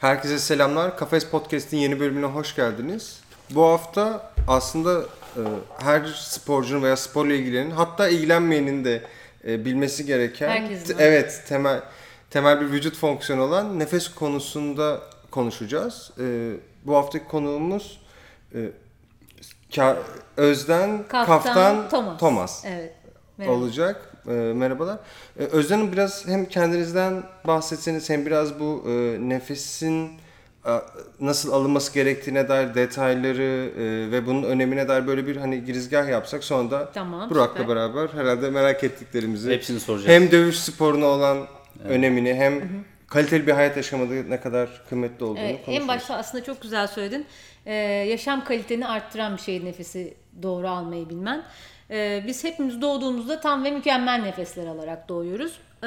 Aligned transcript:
Herkese 0.00 0.38
selamlar. 0.38 0.96
Kafes 0.96 1.26
Podcast'in 1.26 1.76
yeni 1.76 2.00
bölümüne 2.00 2.26
hoş 2.26 2.56
geldiniz. 2.56 3.20
Bu 3.50 3.64
hafta 3.66 4.32
aslında 4.48 5.00
e, 5.36 5.40
her 5.78 6.04
sporcunun 6.06 6.82
veya 6.82 6.96
sporla 6.96 7.32
ilgilenin 7.34 7.70
hatta 7.70 8.08
ilgilenmeyenin 8.08 8.84
de 8.84 9.02
e, 9.46 9.64
bilmesi 9.64 10.06
gereken 10.06 10.48
Herkesin, 10.48 10.96
evet 10.98 11.42
temel 11.48 11.82
temel 12.30 12.60
bir 12.60 12.72
vücut 12.72 12.96
fonksiyonu 12.96 13.42
olan 13.42 13.78
nefes 13.78 14.08
konusunda 14.14 15.00
konuşacağız. 15.30 16.10
E, 16.20 16.52
bu 16.84 16.96
haftaki 16.96 17.24
konuğumuz 17.28 18.00
e, 18.54 18.58
Ka- 19.70 19.96
Özden 20.36 21.08
Kaftan, 21.08 21.26
Kaftan, 21.42 21.88
Thomas. 21.88 22.18
Thomas 22.18 22.64
Evet. 22.64 22.94
Merhaba. 23.38 23.56
olacak. 23.56 24.09
E, 24.28 24.32
merhabalar. 24.32 24.98
E, 25.38 25.42
Özden 25.44 25.78
Hanım 25.78 25.92
biraz 25.92 26.26
hem 26.28 26.44
kendinizden 26.46 27.22
bahsetseniz 27.46 28.10
hem 28.10 28.26
biraz 28.26 28.60
bu 28.60 28.84
e, 28.88 28.90
nefesin 29.28 30.10
e, 30.66 30.70
nasıl 31.20 31.52
alınması 31.52 31.94
gerektiğine 31.94 32.48
dair 32.48 32.74
detayları 32.74 33.70
e, 33.78 34.10
ve 34.12 34.26
bunun 34.26 34.42
önemine 34.42 34.88
dair 34.88 35.06
böyle 35.06 35.26
bir 35.26 35.36
hani 35.36 35.64
girizgah 35.64 36.08
yapsak 36.08 36.44
sonra 36.44 36.70
da 36.70 36.90
Tamam, 36.94 37.30
Burak'la 37.30 37.52
süper. 37.62 37.68
beraber 37.68 38.08
herhalde 38.08 38.50
merak 38.50 38.84
ettiklerimizi 38.84 39.50
Hepsini 39.50 39.80
soracağız. 39.80 40.08
hem 40.10 40.30
dövüş 40.30 40.58
sporuna 40.58 41.06
olan 41.06 41.46
önemini 41.84 42.34
hem 42.34 42.60
kaliteli 43.06 43.46
bir 43.46 43.52
hayat 43.52 43.76
yaşamada 43.76 44.14
ne 44.14 44.40
kadar 44.40 44.82
kıymetli 44.88 45.24
olduğunu 45.24 45.38
Evet, 45.40 45.64
konuşuruz. 45.64 45.82
en 45.82 45.88
başta 45.88 46.16
aslında 46.16 46.44
çok 46.44 46.62
güzel 46.62 46.86
söyledin. 46.86 47.26
Ee, 47.66 47.74
yaşam 48.08 48.44
kaliteni 48.44 48.86
arttıran 48.86 49.36
bir 49.36 49.42
şey 49.42 49.64
nefesi 49.64 50.14
doğru 50.42 50.68
almayı 50.68 51.08
bilmen. 51.10 51.42
Ee, 51.90 52.22
biz 52.26 52.44
hepimiz 52.44 52.82
doğduğumuzda 52.82 53.40
tam 53.40 53.64
ve 53.64 53.70
mükemmel 53.70 54.20
nefesler 54.22 54.66
alarak 54.66 55.08
doğuyoruz. 55.08 55.52
Ee, 55.82 55.86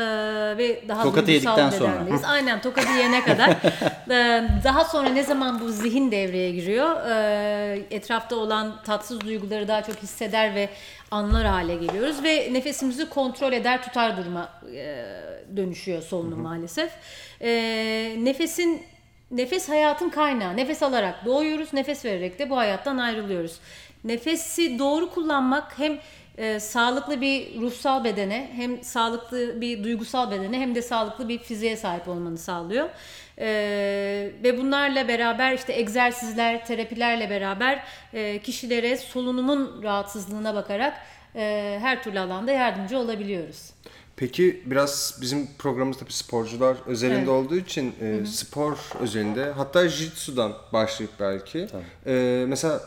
ve 0.58 0.88
daha 0.88 1.04
Tokatı 1.04 1.32
yedikten 1.32 1.70
sonra. 1.70 2.06
Aynen 2.28 2.62
tokadı 2.62 2.88
yene 3.00 3.24
kadar. 3.24 3.58
Ee, 4.10 4.44
daha 4.64 4.86
sonra 4.86 5.10
ne 5.10 5.24
zaman 5.24 5.60
bu 5.60 5.70
zihin 5.70 6.12
devreye 6.12 6.52
giriyor? 6.52 6.96
Ee, 7.10 7.86
etrafta 7.92 8.36
olan 8.36 8.82
tatsız 8.86 9.22
duyguları 9.22 9.68
daha 9.68 9.84
çok 9.84 9.96
hisseder 9.96 10.56
ve 10.56 10.70
anlar 11.12 11.46
hale 11.46 11.76
geliyoruz 11.76 12.24
ve 12.24 12.54
nefesimizi 12.54 13.10
kontrol 13.10 13.54
eder 13.54 13.84
tutar 13.84 14.18
duruma 14.18 14.50
e, 14.76 15.06
dönüşüyor 15.58 16.02
solunum 16.02 16.40
maalesef. 16.42 16.92
Ee, 17.42 18.16
nefesin 18.20 18.84
Nefes 19.34 19.70
hayatın 19.70 20.10
kaynağı. 20.10 20.58
Nefes 20.58 20.84
alarak 20.84 21.26
doğuyoruz, 21.26 21.74
nefes 21.74 22.06
vererek 22.06 22.40
de 22.40 22.50
bu 22.50 22.58
hayattan 22.58 22.98
ayrılıyoruz. 22.98 23.60
Nefesi 24.04 24.80
doğru 24.80 25.10
kullanmak 25.10 25.80
hem 25.80 26.00
e, 26.38 26.60
sağlıklı 26.60 27.22
bir 27.22 27.62
ruhsal 27.62 28.04
bedene, 28.04 28.50
hem 28.56 28.84
sağlıklı 28.84 29.62
bir 29.62 29.84
duygusal 29.84 30.32
bedene, 30.32 30.60
hem 30.60 30.76
de 30.76 30.82
sağlıklı 30.82 31.30
bir 31.30 31.40
fiziğe 31.40 31.78
sahip 31.78 32.08
olmanı 32.08 32.38
sağlıyor. 32.38 32.90
E, 33.40 33.46
ve 34.44 34.58
bunlarla 34.58 35.08
beraber 35.08 35.54
işte 35.54 35.74
egzersizler, 35.74 36.66
terapilerle 36.66 37.30
beraber 37.30 37.84
e, 38.14 38.40
kişilere 38.40 38.98
solunumun 38.98 39.84
rahatsızlığına 39.84 40.56
bakarak 40.56 40.94
e, 41.36 41.78
her 41.82 42.04
türlü 42.04 42.20
alanda 42.20 42.52
yardımcı 42.52 42.98
olabiliyoruz. 42.98 43.72
Peki 44.16 44.62
biraz 44.66 45.18
bizim 45.22 45.48
programımız 45.60 45.98
tabii 45.98 46.14
sporcular 46.14 46.78
özelinde 46.88 47.18
Evet. 47.18 47.28
olduğu 47.30 47.56
için 47.56 47.94
e, 48.02 48.26
spor 48.26 48.78
özelinde 49.00 49.52
hatta 49.52 49.88
jitsu'dan 49.90 50.54
başlayıp 50.74 51.12
belki 51.20 51.68
e, 52.06 52.46
mesela 52.48 52.82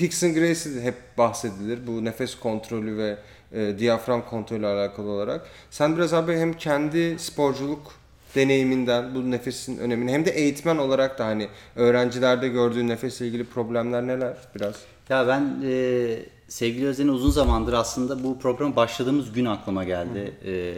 Hickson 0.00 0.34
Gracie 0.34 0.80
hep 0.82 0.94
bahsedilir 1.18 1.86
bu 1.86 2.04
nefes 2.04 2.34
kontrolü 2.34 2.96
ve 2.96 3.16
e, 3.52 3.78
diyafram 3.78 4.26
kontrolü 4.28 4.66
alakalı 4.66 5.08
olarak. 5.10 5.46
Sen 5.70 5.96
biraz 5.96 6.14
abi 6.14 6.36
hem 6.36 6.52
kendi 6.52 7.18
sporculuk 7.18 7.92
deneyiminden 8.34 9.14
bu 9.14 9.30
nefesin 9.30 9.78
önemini 9.78 10.12
hem 10.12 10.24
de 10.24 10.30
eğitmen 10.30 10.76
olarak 10.76 11.18
da 11.18 11.26
hani 11.26 11.48
öğrencilerde 11.76 12.48
gördüğün 12.48 12.88
nefesle 12.88 13.26
ilgili 13.26 13.44
problemler 13.44 14.06
neler 14.06 14.36
biraz? 14.56 14.74
Ya 15.08 15.28
ben 15.28 15.54
e, 15.64 16.16
sevgili 16.48 16.86
Özen'i 16.86 17.10
uzun 17.10 17.30
zamandır 17.30 17.72
aslında 17.72 18.24
bu 18.24 18.38
program 18.38 18.76
başladığımız 18.76 19.32
gün 19.32 19.44
aklıma 19.44 19.84
geldi 19.84 20.34
e, 20.44 20.74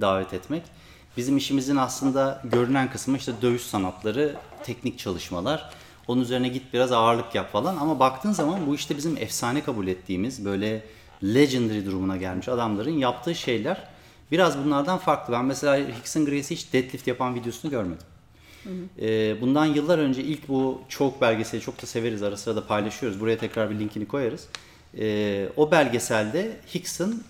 davet 0.00 0.34
etmek. 0.34 0.62
Bizim 1.16 1.36
işimizin 1.36 1.76
aslında 1.76 2.42
görünen 2.44 2.90
kısmı 2.90 3.16
işte 3.16 3.32
dövüş 3.42 3.62
sanatları, 3.62 4.36
teknik 4.64 4.98
çalışmalar. 4.98 5.70
Onun 6.08 6.22
üzerine 6.22 6.48
git 6.48 6.72
biraz 6.72 6.92
ağırlık 6.92 7.34
yap 7.34 7.52
falan 7.52 7.76
ama 7.76 7.98
baktığın 7.98 8.32
zaman 8.32 8.66
bu 8.66 8.74
işte 8.74 8.96
bizim 8.96 9.16
efsane 9.16 9.62
kabul 9.62 9.86
ettiğimiz 9.86 10.44
böyle 10.44 10.84
legendary 11.22 11.84
durumuna 11.84 12.16
gelmiş 12.16 12.48
adamların 12.48 12.98
yaptığı 12.98 13.34
şeyler 13.34 13.84
biraz 14.32 14.64
bunlardan 14.64 14.98
farklı. 14.98 15.32
Ben 15.32 15.44
mesela 15.44 15.88
Hickson 15.88 16.24
Gracie 16.24 16.56
hiç 16.56 16.72
deadlift 16.72 17.06
yapan 17.06 17.34
videosunu 17.34 17.70
görmedim. 17.70 18.06
Ee, 19.00 19.40
bundan 19.40 19.66
yıllar 19.66 19.98
önce 19.98 20.22
ilk 20.22 20.48
bu 20.48 20.80
çok 20.88 21.20
belgeseli 21.20 21.60
çok 21.60 21.82
da 21.82 21.86
severiz 21.86 22.22
ara 22.22 22.36
sıra 22.36 22.56
da 22.56 22.66
paylaşıyoruz. 22.66 23.20
Buraya 23.20 23.38
tekrar 23.38 23.70
bir 23.70 23.78
linkini 23.78 24.08
koyarız. 24.08 24.48
Ee, 24.98 25.48
o 25.56 25.70
belgeselde 25.70 26.56
Hickson 26.74 27.22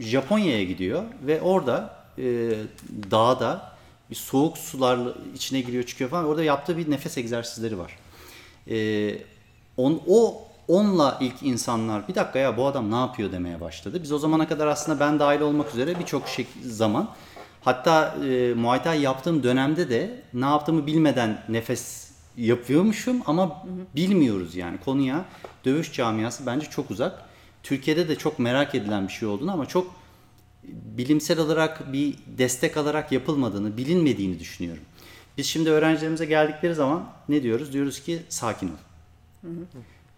Japonya'ya 0.00 0.64
gidiyor 0.64 1.04
ve 1.26 1.40
orada 1.40 1.96
e, 2.18 2.54
dağda 3.10 3.72
bir 4.10 4.14
soğuk 4.14 4.58
sular 4.58 4.98
içine 5.34 5.60
giriyor 5.60 5.84
çıkıyor 5.84 6.10
falan. 6.10 6.24
Orada 6.24 6.44
yaptığı 6.44 6.76
bir 6.76 6.90
nefes 6.90 7.18
egzersizleri 7.18 7.78
var. 7.78 7.96
Ee, 8.70 9.18
on, 9.76 10.02
o 10.06 10.48
onunla 10.68 11.18
ilk 11.20 11.42
insanlar 11.42 12.08
bir 12.08 12.14
dakika 12.14 12.38
ya 12.38 12.56
bu 12.56 12.66
adam 12.66 12.90
ne 12.90 12.96
yapıyor 12.96 13.32
demeye 13.32 13.60
başladı. 13.60 14.02
Biz 14.02 14.12
o 14.12 14.18
zamana 14.18 14.48
kadar 14.48 14.66
aslında 14.66 15.00
ben 15.00 15.18
dahil 15.18 15.40
olmak 15.40 15.74
üzere 15.74 15.98
birçok 15.98 16.28
şey, 16.28 16.46
zaman 16.62 17.08
hatta 17.60 18.16
e, 18.24 18.54
Muay 18.54 18.82
Thai 18.82 19.00
yaptığım 19.00 19.42
dönemde 19.42 19.90
de 19.90 20.22
ne 20.34 20.44
yaptığımı 20.44 20.86
bilmeden 20.86 21.42
nefes 21.48 22.09
yapıyormuşum 22.40 23.22
ama 23.26 23.66
bilmiyoruz 23.96 24.56
yani 24.56 24.78
konuya 24.84 25.24
dövüş 25.64 25.92
camiası 25.92 26.46
bence 26.46 26.66
çok 26.70 26.90
uzak. 26.90 27.22
Türkiye'de 27.62 28.08
de 28.08 28.16
çok 28.16 28.38
merak 28.38 28.74
edilen 28.74 29.08
bir 29.08 29.12
şey 29.12 29.28
olduğunu 29.28 29.52
ama 29.52 29.66
çok 29.66 29.94
bilimsel 30.72 31.38
olarak 31.38 31.92
bir 31.92 32.14
destek 32.26 32.76
alarak 32.76 33.12
yapılmadığını, 33.12 33.76
bilinmediğini 33.76 34.38
düşünüyorum. 34.38 34.82
Biz 35.38 35.46
şimdi 35.46 35.70
öğrencilerimize 35.70 36.24
geldikleri 36.26 36.74
zaman 36.74 37.04
ne 37.28 37.42
diyoruz? 37.42 37.72
Diyoruz 37.72 38.02
ki 38.02 38.22
sakin 38.28 38.68
ol. 38.68 38.72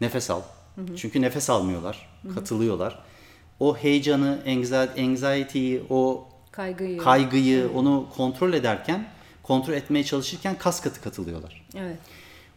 Nefes 0.00 0.30
al. 0.30 0.40
Çünkü 0.96 1.22
nefes 1.22 1.50
almıyorlar, 1.50 2.08
katılıyorlar. 2.34 2.98
O 3.60 3.76
heyecanı, 3.76 4.38
anxiety- 4.46 5.04
anxiety'yi, 5.10 5.82
o 5.90 6.28
Kaygıyı. 6.52 6.98
kaygıyı, 6.98 7.68
onu 7.74 8.06
kontrol 8.16 8.52
ederken, 8.52 9.08
kontrol 9.42 9.74
etmeye 9.74 10.04
çalışırken 10.04 10.58
kas 10.58 10.80
katı 10.80 11.00
katılıyorlar. 11.00 11.66
evet. 11.76 11.96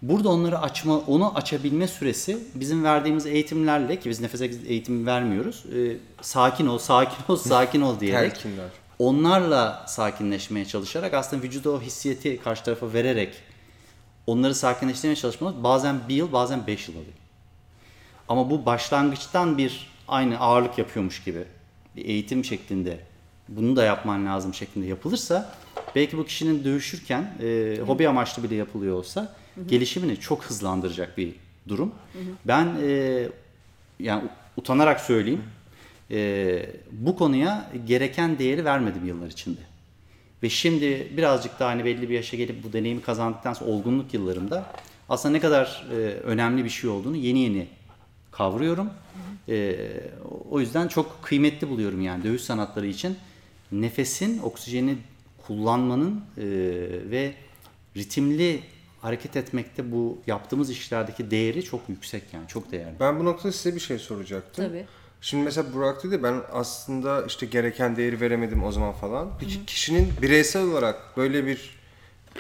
Burada 0.02 0.30
onları 0.30 0.60
açma, 0.60 0.98
onu 0.98 1.36
açabilme 1.36 1.88
süresi 1.88 2.38
bizim 2.56 2.84
verdiğimiz 2.84 3.26
eğitimlerle 3.26 4.00
ki 4.00 4.10
biz 4.10 4.22
nefes 4.22 4.42
eğitimi 4.42 5.06
vermiyoruz. 5.06 5.64
e, 5.76 5.98
sakin 6.22 6.68
ol, 6.68 6.78
sakin 6.78 7.34
ol, 7.34 7.36
sakin 7.38 7.82
ol 7.82 8.00
diyerek 8.00 8.34
Telkinler. 8.34 8.70
onlarla 9.00 9.86
sakinleşmeye 9.88 10.66
çalışarak 10.66 11.14
aslında 11.14 11.44
vücuda 11.44 11.72
o 11.72 11.82
hissiyeti 11.82 12.38
karşı 12.44 12.64
tarafa 12.64 12.94
vererek 12.94 13.34
onları 14.28 14.56
sakinleştirmeye 14.56 15.16
çalışmamız 15.16 15.64
bazen 15.64 16.00
bir 16.10 16.16
yıl 16.16 16.32
bazen 16.32 16.68
beş 16.68 16.88
yıl 16.88 16.96
alıyor. 16.96 17.14
Ama 18.30 18.50
bu 18.50 18.66
başlangıçtan 18.66 19.58
bir 19.58 19.88
aynı 20.08 20.40
ağırlık 20.40 20.78
yapıyormuş 20.78 21.24
gibi 21.24 21.44
bir 21.96 22.06
eğitim 22.06 22.46
şeklinde 22.46 23.00
bunu 23.50 23.76
da 23.76 23.84
yapman 23.84 24.26
lazım 24.26 24.54
şeklinde 24.54 24.86
yapılırsa 24.88 25.56
belki 25.96 26.18
bu 26.18 26.26
kişinin 26.26 26.64
dövüşürken 26.64 27.34
e, 27.44 27.78
hobi 27.86 28.08
amaçlı 28.08 28.44
bile 28.44 28.56
yapılıyor 28.56 28.98
olsa 28.98 29.36
gelişimini 29.68 30.20
çok 30.20 30.44
hızlandıracak 30.44 31.18
bir 31.18 31.34
durum. 31.68 31.92
Ben 32.46 32.76
e, 32.84 33.28
yani 34.00 34.24
utanarak 34.58 35.02
söyleyeyim 35.02 35.42
e, 36.12 36.70
bu 36.92 37.18
konuya 37.18 37.72
gereken 37.88 38.40
değeri 38.40 38.66
vermedim 38.66 39.06
yıllar 39.06 39.28
içinde. 39.28 39.60
Ve 40.44 40.50
şimdi 40.50 41.12
birazcık 41.18 41.60
daha 41.60 41.70
hani 41.70 41.86
belli 41.86 42.10
bir 42.10 42.16
yaşa 42.16 42.38
gelip 42.38 42.64
bu 42.64 42.74
deneyimi 42.74 43.02
kazandıktan 43.02 43.54
sonra 43.54 43.72
olgunluk 43.72 44.14
yıllarımda 44.14 44.74
aslında 45.10 45.32
ne 45.32 45.40
kadar 45.40 45.88
e, 45.92 45.96
önemli 46.06 46.64
bir 46.64 46.70
şey 46.70 46.90
olduğunu 46.90 47.16
yeni 47.16 47.40
yeni 47.40 47.68
kavruyorum. 48.32 48.90
E, 49.50 49.78
o 50.50 50.60
yüzden 50.60 50.88
çok 50.88 51.24
kıymetli 51.24 51.70
buluyorum 51.70 52.02
yani 52.02 52.24
dövüş 52.24 52.42
sanatları 52.42 52.88
için 52.88 53.18
nefesin 53.72 54.40
oksijeni 54.40 54.98
kullanmanın 55.48 56.22
e, 56.38 56.44
ve 57.12 57.34
ritimli 57.98 58.60
hareket 59.02 59.38
etmekte 59.38 59.92
bu 59.92 60.18
yaptığımız 60.28 60.70
işlerdeki 60.70 61.32
değeri 61.32 61.64
çok 61.64 61.90
yüksek 61.90 62.24
yani 62.34 62.48
çok 62.48 62.72
değerli. 62.72 63.00
Ben 63.00 63.20
bu 63.20 63.26
noktada 63.26 63.52
size 63.52 63.76
bir 63.76 63.80
şey 63.80 63.98
soracaktım. 64.00 64.66
Tabii. 64.66 64.86
Şimdi 65.22 65.44
mesela 65.44 65.74
Burak 65.74 66.04
dedi 66.04 66.24
ben 66.24 66.36
aslında 66.52 67.26
işte 67.26 67.46
gereken 67.46 67.96
değeri 67.96 68.22
veremedim 68.22 68.64
o 68.64 68.72
zaman 68.72 68.94
falan. 68.94 69.32
Peki 69.40 69.66
kişinin 69.66 70.14
bireysel 70.22 70.64
olarak 70.64 71.18
böyle 71.18 71.46
bir 71.46 71.76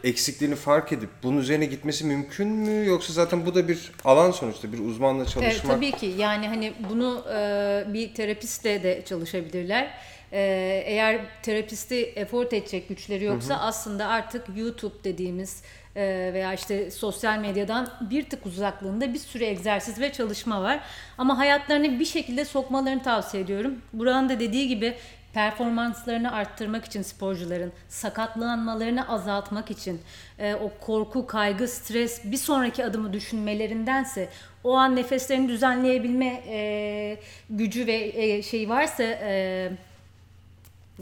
eksikliğini 0.04 0.56
fark 0.56 0.92
edip 0.94 1.10
bunun 1.24 1.38
üzerine 1.38 1.66
gitmesi 1.66 2.06
mümkün 2.06 2.48
mü? 2.48 2.86
Yoksa 2.88 3.14
zaten 3.14 3.46
bu 3.46 3.56
da 3.56 3.68
bir 3.68 3.92
alan 4.06 4.32
sonuçta 4.32 4.74
bir 4.74 4.80
uzmanla 4.80 5.22
Evet, 5.22 5.30
çalışmak. 5.34 5.76
tabii 5.76 5.92
ki 5.92 6.06
yani 6.18 6.48
hani 6.48 6.74
bunu 6.90 7.24
e, 7.34 7.94
bir 7.94 8.14
terapistle 8.14 8.84
de 8.84 9.04
çalışabilirler. 9.06 9.94
E, 10.32 10.40
eğer 10.86 11.22
terapisti 11.42 11.96
effort 11.96 12.54
edecek 12.54 12.90
güçleri 12.90 13.24
yoksa 13.24 13.56
aslında 13.56 14.08
artık 14.08 14.44
YouTube 14.56 15.04
dediğimiz 15.04 15.64
e, 15.96 16.32
veya 16.34 16.54
işte 16.54 16.92
sosyal 16.92 17.40
medyadan 17.40 17.90
bir 18.02 18.30
tık 18.30 18.46
uzaklığında 18.46 19.14
bir 19.14 19.20
sürü 19.20 19.44
egzersiz 19.44 20.02
ve 20.02 20.12
çalışma 20.12 20.64
var. 20.64 20.80
Ama 21.18 21.38
hayatlarını 21.38 22.00
bir 22.00 22.06
şekilde 22.06 22.46
sokmalarını 22.46 23.04
tavsiye 23.04 23.44
ediyorum. 23.44 23.82
Buranın 23.94 24.30
da 24.30 24.40
dediği 24.40 24.68
gibi 24.68 24.96
performanslarını 25.34 26.32
arttırmak 26.32 26.86
için 26.86 27.02
sporcuların, 27.02 27.72
sakatlanmalarını 27.90 29.10
azaltmak 29.10 29.72
için, 29.72 30.02
e, 30.40 30.56
o 30.56 30.72
korku, 30.82 31.28
kaygı, 31.28 31.68
stres 31.68 32.26
bir 32.26 32.38
sonraki 32.38 32.86
adımı 32.86 33.14
düşünmelerindense 33.14 34.30
o 34.64 34.74
an 34.76 34.96
nefeslerini 34.96 35.50
düzenleyebilme 35.50 36.44
e, 36.48 37.18
gücü 37.50 37.88
ve 37.88 38.12
e, 38.16 38.42
şey 38.42 38.70
varsa 38.70 39.04
e, 39.04 39.72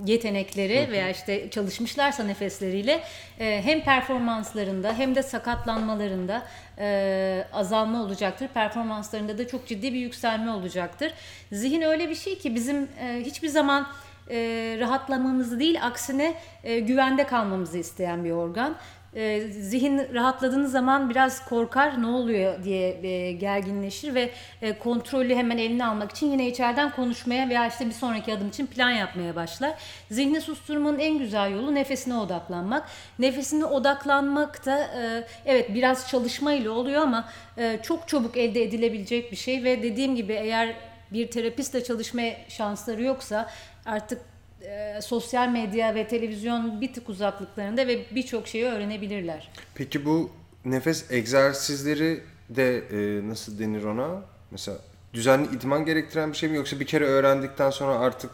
yetenekleri 0.05 0.91
veya 0.91 1.09
işte 1.09 1.49
çalışmışlarsa 1.49 2.23
nefesleriyle 2.23 3.03
e, 3.39 3.61
hem 3.63 3.83
performanslarında 3.83 4.93
hem 4.93 5.15
de 5.15 5.23
sakatlanmalarında 5.23 6.45
e, 6.77 7.47
azalma 7.53 8.03
olacaktır. 8.03 8.47
Performanslarında 8.47 9.37
da 9.37 9.47
çok 9.47 9.67
ciddi 9.67 9.93
bir 9.93 9.99
yükselme 9.99 10.51
olacaktır. 10.51 11.13
Zihin 11.51 11.81
öyle 11.81 12.09
bir 12.09 12.15
şey 12.15 12.37
ki 12.37 12.55
bizim 12.55 12.87
e, 12.99 13.21
hiçbir 13.25 13.47
zaman 13.47 13.87
e, 14.29 14.37
rahatlamamızı 14.79 15.59
değil 15.59 15.85
aksine 15.85 16.35
e, 16.63 16.79
güvende 16.79 17.27
kalmamızı 17.27 17.77
isteyen 17.77 18.23
bir 18.23 18.31
organ. 18.31 18.75
E, 19.15 19.41
zihin 19.41 20.01
rahatladığınız 20.13 20.71
zaman 20.71 21.09
biraz 21.09 21.45
korkar 21.45 22.01
ne 22.01 22.07
oluyor 22.07 22.63
diye 22.63 23.07
e, 23.07 23.31
gerginleşir 23.31 24.15
ve 24.15 24.29
e, 24.61 24.77
kontrolü 24.77 25.35
hemen 25.35 25.57
eline 25.57 25.85
almak 25.85 26.11
için 26.11 26.31
yine 26.31 26.47
içeriden 26.47 26.91
konuşmaya 26.91 27.49
veya 27.49 27.67
işte 27.67 27.85
bir 27.85 27.91
sonraki 27.91 28.33
adım 28.33 28.49
için 28.49 28.67
plan 28.67 28.89
yapmaya 28.89 29.35
başlar. 29.35 29.73
Zihni 30.11 30.41
susturmanın 30.41 30.99
en 30.99 31.19
güzel 31.19 31.51
yolu 31.51 31.75
nefesine 31.75 32.15
odaklanmak. 32.15 32.89
Nefesine 33.19 33.65
odaklanmak 33.65 34.65
da 34.65 34.79
e, 34.79 35.27
evet 35.45 35.73
biraz 35.73 36.09
çalışmayla 36.09 36.71
oluyor 36.71 37.01
ama 37.01 37.29
e, 37.57 37.79
çok 37.83 38.07
çabuk 38.07 38.37
elde 38.37 38.63
edilebilecek 38.63 39.31
bir 39.31 39.37
şey 39.37 39.63
ve 39.63 39.83
dediğim 39.83 40.15
gibi 40.15 40.33
eğer 40.33 40.75
bir 41.11 41.31
terapistle 41.31 41.83
çalışma 41.83 42.21
şansları 42.49 43.03
yoksa 43.03 43.49
artık 43.85 44.32
e, 44.63 45.01
sosyal 45.01 45.49
medya 45.49 45.95
ve 45.95 46.07
televizyon 46.07 46.81
bir 46.81 46.93
tık 46.93 47.09
uzaklıklarında 47.09 47.87
ve 47.87 48.05
birçok 48.15 48.47
şeyi 48.47 48.65
öğrenebilirler. 48.65 49.49
Peki 49.75 50.05
bu 50.05 50.31
nefes 50.65 51.11
egzersizleri 51.11 52.23
de 52.49 52.77
e, 52.77 53.29
nasıl 53.29 53.59
denir 53.59 53.83
ona? 53.83 54.21
Mesela 54.51 54.77
düzenli 55.13 55.55
idman 55.55 55.85
gerektiren 55.85 56.31
bir 56.31 56.37
şey 56.37 56.49
mi 56.49 56.55
yoksa 56.57 56.79
bir 56.79 56.85
kere 56.85 57.05
öğrendikten 57.05 57.69
sonra 57.69 57.99
artık 57.99 58.31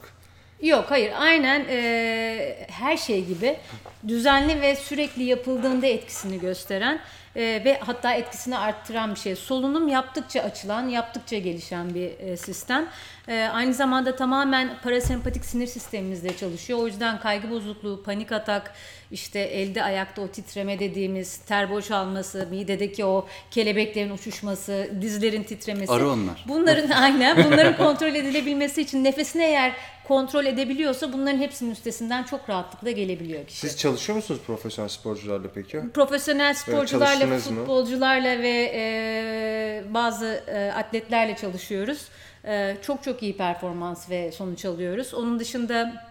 Yok 0.62 0.86
hayır 0.90 1.12
aynen 1.18 1.66
e, 1.70 2.68
her 2.70 2.98
şey 2.98 3.26
gibi 3.26 3.58
düzenli 4.08 4.62
ve 4.62 4.76
sürekli 4.76 5.24
yapıldığında 5.24 5.88
etkisini 5.88 6.40
gösteren 6.40 7.00
e, 7.40 7.62
ve 7.66 7.80
hatta 7.80 8.14
etkisini 8.14 8.58
arttıran 8.58 9.16
bir 9.16 9.20
şey. 9.20 9.36
Solunum 9.36 9.88
yaptıkça 9.88 10.42
açılan, 10.42 10.88
yaptıkça 10.88 11.38
gelişen 11.38 11.96
bir 11.96 12.20
e, 12.20 12.38
sistem. 12.38 12.88
E, 13.28 13.50
aynı 13.54 13.74
zamanda 13.74 14.16
tamamen 14.16 14.70
parasempatik 14.84 15.46
sinir 15.46 15.68
sistemimizde 15.68 16.38
çalışıyor. 16.38 16.80
O 16.80 16.88
yüzden 16.88 17.20
kaygı 17.20 17.50
bozukluğu, 17.50 18.04
panik 18.04 18.32
atak, 18.32 18.74
işte 19.12 19.40
elde 19.40 19.84
ayakta 19.84 20.22
o 20.22 20.28
titreme 20.28 20.80
dediğimiz 20.80 21.38
ter 21.38 21.72
boşalması, 21.72 22.48
midedeki 22.52 23.06
o 23.06 23.28
kelebeklerin 23.52 24.10
uçuşması, 24.10 24.90
dizlerin 25.02 25.44
titremesi. 25.44 25.92
Arı 25.92 26.10
onlar. 26.10 26.46
Bunların 26.48 26.90
aynen 27.02 27.46
bunların 27.46 27.78
kontrol 27.78 28.16
edilebilmesi 28.16 28.82
için 28.82 29.04
nefesini 29.04 29.44
eğer 29.44 29.74
kontrol 30.10 30.46
edebiliyorsa 30.46 31.14
bunların 31.14 31.38
hepsinin 31.38 31.72
üstesinden 31.72 32.24
çok 32.24 32.50
rahatlıkla 32.50 32.92
gelebiliyor 32.92 33.48
kişi. 33.48 33.60
siz 33.60 33.78
çalışıyor 33.78 34.16
musunuz 34.16 34.42
profesyonel 34.48 34.90
sporcularla 34.90 35.48
peki? 35.54 35.82
Profesyonel 35.94 36.54
sporcularla, 36.54 37.29
çalıştınız 37.30 37.58
mı? 37.58 37.66
futbolcularla 37.66 38.40
ve 38.40 38.72
e, 38.76 39.84
bazı 39.94 40.44
e, 40.48 40.72
atletlerle 40.72 41.36
çalışıyoruz. 41.36 42.08
E, 42.46 42.78
çok 42.82 43.04
çok 43.04 43.24
iyi 43.24 43.38
performans 43.38 44.10
ve 44.10 44.32
sonuç 44.32 44.66
alıyoruz. 44.66 45.14
Onun 45.14 45.40
dışında 45.40 46.10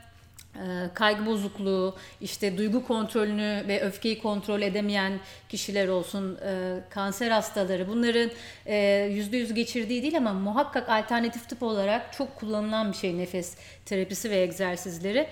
e, 0.54 0.64
kaygı 0.94 1.26
bozukluğu, 1.26 1.94
işte 2.20 2.58
duygu 2.58 2.86
kontrolünü 2.86 3.64
ve 3.68 3.80
öfkeyi 3.80 4.22
kontrol 4.22 4.62
edemeyen 4.62 5.12
kişiler 5.48 5.88
olsun, 5.88 6.38
e, 6.46 6.80
kanser 6.90 7.30
hastaları 7.30 7.88
bunların 7.88 8.30
e, 8.66 8.76
yüzde 9.12 9.36
yüz 9.36 9.54
geçirdiği 9.54 10.02
değil 10.02 10.16
ama 10.16 10.32
muhakkak 10.32 10.88
alternatif 10.88 11.48
tıp 11.48 11.62
olarak 11.62 12.12
çok 12.12 12.36
kullanılan 12.36 12.92
bir 12.92 12.96
şey 12.96 13.18
nefes 13.18 13.56
terapisi 13.84 14.30
ve 14.30 14.36
egzersizleri. 14.36 15.28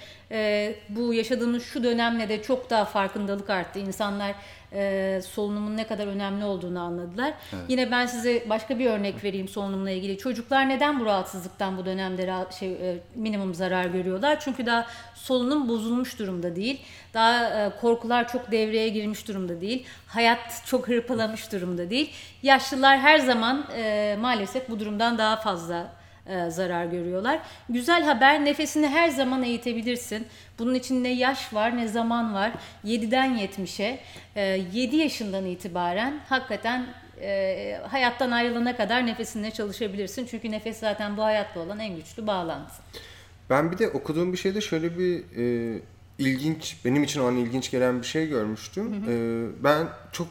Bu 0.89 1.15
yaşadığımız 1.15 1.65
şu 1.65 1.85
dönemle 1.85 2.29
de 2.29 2.43
çok 2.43 2.71
daha 2.71 2.85
farkındalık 2.85 3.51
arttı. 3.51 3.79
İnsanlar 3.79 4.35
e, 4.73 5.21
solunumun 5.29 5.77
ne 5.77 5.87
kadar 5.87 6.07
önemli 6.07 6.45
olduğunu 6.45 6.81
anladılar. 6.81 7.33
Yine 7.69 7.91
ben 7.91 8.07
size 8.07 8.45
başka 8.49 8.79
bir 8.79 8.87
örnek 8.87 9.25
vereyim 9.25 9.49
solunumla 9.49 9.91
ilgili. 9.91 10.19
Çocuklar 10.19 10.69
neden 10.69 11.01
bu 11.01 11.05
rahatsızlıktan 11.07 11.77
bu 11.79 11.85
dönemde 11.87 12.27
rahat- 12.27 12.55
şey, 12.59 12.73
e, 12.73 12.99
minimum 13.15 13.55
zarar 13.55 13.85
görüyorlar? 13.85 14.41
Çünkü 14.41 14.67
daha 14.67 14.87
solunum 15.15 15.69
bozulmuş 15.69 16.19
durumda 16.19 16.57
değil. 16.57 16.81
Daha 17.15 17.45
e, 17.67 17.71
korkular 17.81 18.29
çok 18.29 18.53
devreye 18.53 18.89
girmiş 18.89 19.29
durumda 19.29 19.61
değil. 19.61 19.87
Hayat 20.07 20.63
çok 20.67 20.89
hırpalamış 20.89 21.53
durumda 21.53 21.91
değil. 21.91 22.13
Yaşlılar 22.43 22.99
her 22.99 23.19
zaman 23.19 23.67
e, 23.77 24.17
maalesef 24.21 24.69
bu 24.69 24.81
durumdan 24.81 25.19
daha 25.19 25.37
fazla 25.37 25.93
e, 26.29 26.51
zarar 26.51 26.85
görüyorlar. 26.85 27.41
Güzel 27.69 28.03
haber 28.03 28.45
nefesini 28.45 28.89
her 28.89 29.09
zaman 29.09 29.43
eğitebilirsin. 29.43 30.27
Bunun 30.59 30.75
için 30.75 31.05
ne 31.05 31.09
yaş 31.09 31.55
var 31.55 31.77
ne 31.77 31.89
zaman 31.89 32.35
var. 32.35 32.53
7'den 32.85 33.39
70'e, 33.39 34.01
e, 34.37 34.43
7 34.73 34.97
yaşından 34.97 35.47
itibaren 35.47 36.21
hakikaten 36.29 36.87
e, 37.21 37.81
hayattan 37.89 38.31
ayrılana 38.31 38.77
kadar 38.77 39.07
nefesinle 39.07 39.51
çalışabilirsin. 39.51 40.27
Çünkü 40.31 40.51
nefes 40.51 40.79
zaten 40.79 41.17
bu 41.17 41.23
hayatta 41.23 41.61
olan 41.61 41.79
en 41.79 41.97
güçlü 41.97 42.27
bağlantı. 42.27 42.75
Ben 43.51 43.73
bir 43.73 43.79
de 43.79 43.89
okuduğum 43.89 44.33
bir 44.33 44.39
şeyde 44.39 44.61
şöyle 44.61 44.99
bir 44.99 45.25
e, 45.37 45.79
ilginç, 46.19 46.77
benim 46.85 47.03
için 47.05 47.21
o 47.21 47.27
an 47.27 47.37
ilginç 47.37 47.71
gelen 47.71 48.01
bir 48.01 48.07
şey 48.07 48.29
görmüştüm. 48.29 48.95
E, 49.09 49.15
ben 49.65 49.87
çok 50.13 50.29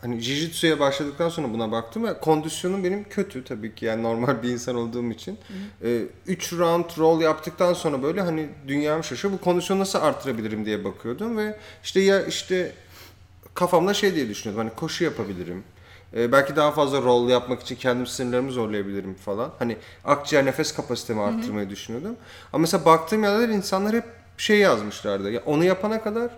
hani 0.00 0.16
Jiu-Jitsu'ya 0.16 0.80
başladıktan 0.80 1.28
sonra 1.28 1.52
buna 1.52 1.72
baktım 1.72 2.04
ve 2.04 2.20
kondisyonum 2.20 2.84
benim 2.84 3.04
kötü 3.08 3.44
tabii 3.44 3.74
ki 3.74 3.84
yani 3.84 4.02
normal 4.02 4.42
bir 4.42 4.48
insan 4.48 4.76
olduğum 4.76 5.10
için. 5.10 5.38
3 6.26 6.52
round 6.52 6.84
roll 6.98 7.20
yaptıktan 7.20 7.72
sonra 7.72 8.02
böyle 8.02 8.20
hani 8.20 8.48
dünyam 8.68 9.04
şaşıyor. 9.04 9.34
Bu 9.34 9.40
kondisyonu 9.40 9.80
nasıl 9.80 9.98
artırabilirim 9.98 10.66
diye 10.66 10.84
bakıyordum 10.84 11.36
ve 11.38 11.56
işte 11.84 12.00
ya 12.00 12.22
işte 12.26 12.72
kafamda 13.54 13.94
şey 13.94 14.14
diye 14.14 14.28
düşünüyordum 14.28 14.66
hani 14.66 14.76
koşu 14.76 15.04
yapabilirim. 15.04 15.64
Ee, 16.16 16.32
belki 16.32 16.56
daha 16.56 16.72
fazla 16.72 17.02
rol 17.02 17.28
yapmak 17.28 17.62
için 17.62 17.76
kendim 17.76 18.06
sınırlarımı 18.06 18.52
zorlayabilirim 18.52 19.14
falan. 19.14 19.50
Hani 19.58 19.76
akciğer 20.04 20.44
nefes 20.46 20.72
kapasitemi 20.74 21.20
arttırmayı 21.22 21.70
düşünüyordum. 21.70 22.16
Ama 22.52 22.60
mesela 22.60 22.84
baktığım 22.84 23.22
yerler 23.24 23.48
insanlar 23.48 23.94
hep 23.94 24.04
şey 24.38 24.58
yazmışlardı. 24.58 25.30
Ya 25.30 25.42
onu 25.46 25.64
yapana 25.64 26.02
kadar 26.02 26.30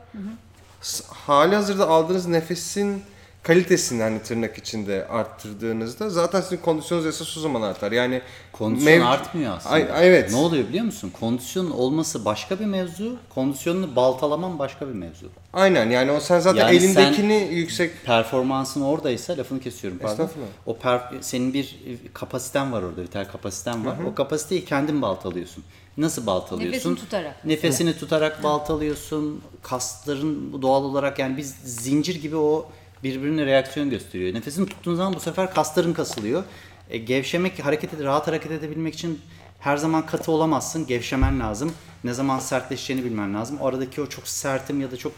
s- 0.83 1.05
hali 1.09 1.55
hazırda 1.55 1.89
aldığınız 1.89 2.27
nefesin 2.27 3.03
kalitesini 3.47 4.03
hani 4.03 4.23
tırnak 4.23 4.59
içinde 4.59 5.07
arttırdığınızda 5.09 6.11
zaten 6.11 6.41
sizin 6.41 6.57
kondisyonunuz 6.57 7.07
esas 7.07 7.37
o 7.37 7.41
zaman 7.41 7.63
artar. 7.63 7.93
Yani 7.93 8.23
Kondisyon 8.53 8.93
mev- 8.93 9.05
artmıyor 9.05 9.57
aslında. 9.57 9.75
Ay, 9.75 9.87
ay, 9.93 10.09
evet. 10.09 10.31
Ne 10.31 10.37
oluyor 10.37 10.69
biliyor 10.69 10.85
musun? 10.85 11.13
Kondisyonun 11.21 11.71
olması 11.71 12.25
başka 12.25 12.61
bir 12.61 12.65
mevzu, 12.65 13.17
kondisyonunu 13.35 13.97
baltalaman 13.97 14.59
başka 14.59 14.89
bir 14.89 14.93
mevzu. 14.93 15.27
Aynen 15.53 15.91
yani 15.91 16.11
o 16.11 16.21
sen 16.21 16.41
zaten 16.41 16.61
Yani 16.61 16.77
elindekini 16.77 17.49
yüksek 17.53 18.05
Performansın 18.05 18.81
oradaysa 18.81 19.37
lafını 19.39 19.61
kesiyorum 19.61 19.99
pardon. 19.99 20.13
Estağfurullah. 20.13 20.49
O 20.67 20.73
per- 20.73 21.23
senin 21.23 21.55
bir 21.55 21.77
kapasiten 22.15 22.73
var 22.73 22.83
orada, 22.83 23.03
vital 23.03 23.25
kapasiten 23.25 23.87
var. 23.87 23.97
O 24.11 24.15
kapasiteyi 24.15 24.65
kendin 24.65 25.03
baltalıyorsun. 25.03 25.65
Nasıl 25.97 26.27
baltalıyorsun? 26.27 26.73
Nefesini 26.73 26.97
tutarak. 26.97 27.45
Nefesini 27.45 27.99
tutarak 27.99 28.43
baltalıyorsun. 28.43 29.43
Kasların 29.63 30.53
bu 30.53 30.63
doğal 30.63 30.85
olarak 30.85 31.19
yani 31.19 31.37
biz 31.37 31.55
zincir 31.65 32.23
gibi 32.23 32.37
o 32.37 32.69
birbirine 33.03 33.47
reaksiyon 33.47 33.91
gösteriyor. 33.91 34.35
Nefesini 34.35 34.67
tuttuğun 34.67 34.95
zaman 34.95 35.15
bu 35.15 35.21
sefer 35.21 35.55
kasların 35.55 35.93
kasılıyor. 35.93 36.45
E, 36.91 36.99
gevşemek, 36.99 37.65
hareket 37.65 38.01
rahat 38.01 38.27
hareket 38.27 38.53
edebilmek 38.53 38.95
için 38.95 39.21
her 39.59 39.77
zaman 39.77 40.07
katı 40.07 40.33
olamazsın. 40.33 40.87
Gevşemen 40.87 41.41
lazım. 41.41 41.73
Ne 42.05 42.13
zaman 42.13 42.39
sertleşeceğini 42.39 43.05
bilmen 43.05 43.35
lazım. 43.35 43.59
O 43.61 43.67
aradaki 43.67 44.01
o 44.01 44.07
çok 44.07 44.29
sertim 44.29 44.81
ya 44.81 44.91
da 44.91 44.97
çok 44.97 45.13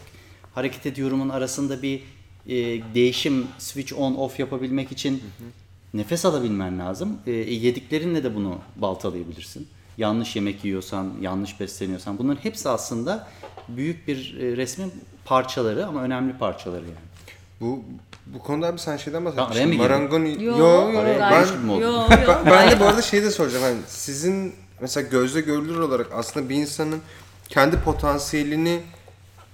hareket 0.55 0.85
ediyorumun 0.85 1.29
arasında 1.29 1.81
bir 1.81 2.03
e, 2.47 2.55
değişim, 2.93 3.47
switch 3.57 3.93
on 3.93 4.15
off 4.15 4.39
yapabilmek 4.39 4.91
için 4.91 5.23
nefes 5.93 6.25
alabilmen 6.25 6.79
lazım. 6.79 7.17
E, 7.27 7.31
yediklerinle 7.31 8.23
de 8.23 8.35
bunu 8.35 8.59
baltalayabilirsin. 8.75 9.67
Yanlış 9.97 10.35
yemek 10.35 10.65
yiyorsan, 10.65 11.13
yanlış 11.21 11.59
besleniyorsan 11.59 12.17
bunların 12.17 12.43
hepsi 12.43 12.69
aslında 12.69 13.27
büyük 13.67 14.07
bir 14.07 14.37
e, 14.39 14.57
resmin 14.57 14.93
parçaları 15.25 15.87
ama 15.87 16.03
önemli 16.03 16.37
parçaları 16.37 16.85
yani. 16.85 17.08
Bu 17.61 17.83
bu 18.25 18.39
konuda 18.39 18.67
abi 18.67 18.79
sen 18.79 18.97
şeyden 18.97 19.25
bahsetmiştin. 19.25 19.65
girdim? 19.65 19.77
Marangoni. 19.77 20.43
Yo, 20.43 20.57
Yo 20.57 20.91
yo. 20.91 21.03
Ben, 21.19 21.45
yo, 21.67 21.79
yo. 21.81 22.03
ben, 22.45 22.71
de 22.71 22.79
bu 22.79 22.85
arada 22.85 23.01
şey 23.11 23.23
de 23.23 23.31
soracağım. 23.31 23.63
Hani 23.63 23.77
sizin 23.87 24.55
mesela 24.81 25.07
gözle 25.07 25.41
görülür 25.41 25.79
olarak 25.79 26.07
aslında 26.13 26.49
bir 26.49 26.55
insanın 26.55 27.01
kendi 27.49 27.79
potansiyelini 27.79 28.81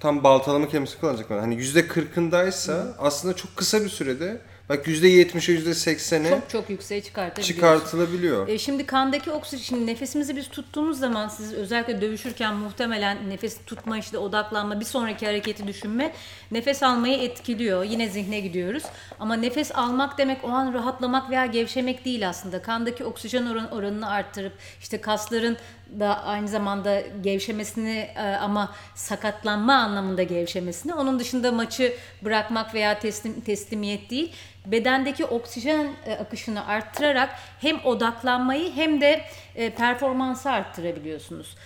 tam 0.00 0.24
baltalama 0.24 0.68
kelimesi 0.68 1.00
kullanacak 1.00 1.30
ben. 1.30 1.38
Hani 1.38 1.54
yüzde 1.54 1.86
kırkındaysa 1.88 2.86
aslında 2.98 3.36
çok 3.36 3.56
kısa 3.56 3.84
bir 3.84 3.88
sürede 3.88 4.40
bak 4.68 4.86
yüzde 4.86 5.08
yetmişe 5.08 5.52
yüzde 5.52 5.74
seksene 5.74 6.30
Çok 6.30 6.50
çok 6.50 6.70
yükseğe 6.70 7.02
çıkartabiliyoruz. 7.02 7.46
çıkartılabiliyor. 7.54 8.48
E, 8.48 8.58
şimdi 8.58 8.86
kandaki 8.86 9.30
oksijen, 9.30 9.62
şimdi 9.62 9.86
nefesimizi 9.86 10.36
biz 10.36 10.48
tuttuğumuz 10.48 10.98
zaman 10.98 11.28
siz 11.28 11.52
özellikle 11.52 12.00
dövüşürken 12.00 12.54
muhtemelen 12.56 13.30
nefes 13.30 13.56
tutma 13.66 13.98
işte 13.98 14.18
odaklanma 14.18 14.80
bir 14.80 14.84
sonraki 14.84 15.26
hareketi 15.26 15.66
düşünme 15.66 16.12
nefes 16.50 16.82
almayı 16.82 17.18
etkiliyor. 17.18 17.84
Yine 17.84 18.08
zihne 18.08 18.40
gidiyoruz. 18.40 18.82
Ama 19.20 19.36
nefes 19.36 19.72
almak 19.74 20.18
demek 20.18 20.44
o 20.44 20.48
an 20.48 20.74
rahatlamak 20.74 21.30
veya 21.30 21.46
gevşemek 21.46 22.04
değil 22.04 22.28
aslında. 22.28 22.62
Kandaki 22.62 23.04
oksijen 23.04 23.46
oran, 23.46 23.70
oranını 23.70 24.10
arttırıp 24.10 24.52
işte 24.80 25.00
kasların 25.00 25.56
da 25.98 26.24
aynı 26.24 26.48
zamanda 26.48 27.00
gevşemesini 27.00 28.08
e, 28.16 28.22
ama 28.22 28.72
sakatlanma 28.94 29.74
anlamında 29.74 30.22
gevşemesini. 30.22 30.94
Onun 30.94 31.18
dışında 31.18 31.52
maçı 31.52 31.94
bırakmak 32.22 32.74
veya 32.74 32.98
teslim 32.98 33.40
teslimiyet 33.40 34.10
değil 34.10 34.32
bedendeki 34.66 35.24
oksijen 35.24 35.92
e, 36.06 36.12
akışını 36.12 36.66
arttırarak 36.66 37.30
hem 37.60 37.84
odaklanmayı 37.84 38.72
hem 38.72 39.00
de 39.00 39.20
e, 39.54 39.70
performansı 39.70 40.50
arttırabiliyorsunuz. 40.50 41.56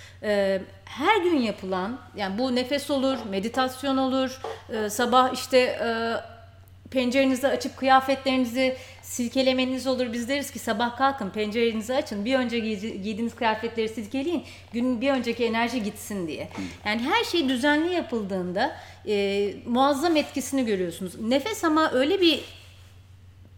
Her 0.85 1.23
gün 1.23 1.41
yapılan 1.41 1.99
yani 2.17 2.39
bu 2.39 2.57
nefes 2.57 2.91
olur, 2.91 3.19
meditasyon 3.31 3.97
olur, 3.97 4.41
sabah 4.89 5.33
işte 5.33 5.79
pencerenizi 6.91 7.49
açıp 7.49 7.77
kıyafetlerinizi 7.77 8.77
silkelemeniz 9.03 9.87
olur. 9.87 10.13
Biz 10.13 10.29
deriz 10.29 10.51
ki 10.51 10.59
sabah 10.59 10.97
kalkın 10.97 11.31
pencerenizi 11.31 11.95
açın 11.95 12.25
bir 12.25 12.35
önce 12.35 12.59
giydi- 12.59 13.03
giydiğiniz 13.03 13.35
kıyafetleri 13.35 13.89
silkeleyin 13.89 14.45
günün 14.73 15.01
bir 15.01 15.11
önceki 15.11 15.45
enerji 15.45 15.83
gitsin 15.83 16.29
diye. 16.29 16.49
Yani 16.85 17.03
her 17.03 17.25
şey 17.25 17.49
düzenli 17.49 17.93
yapıldığında 17.95 18.77
e, 19.09 19.55
muazzam 19.67 20.17
etkisini 20.17 20.67
görüyorsunuz. 20.67 21.21
Nefes 21.21 21.65
ama 21.65 21.91
öyle 21.93 22.21
bir 22.21 22.41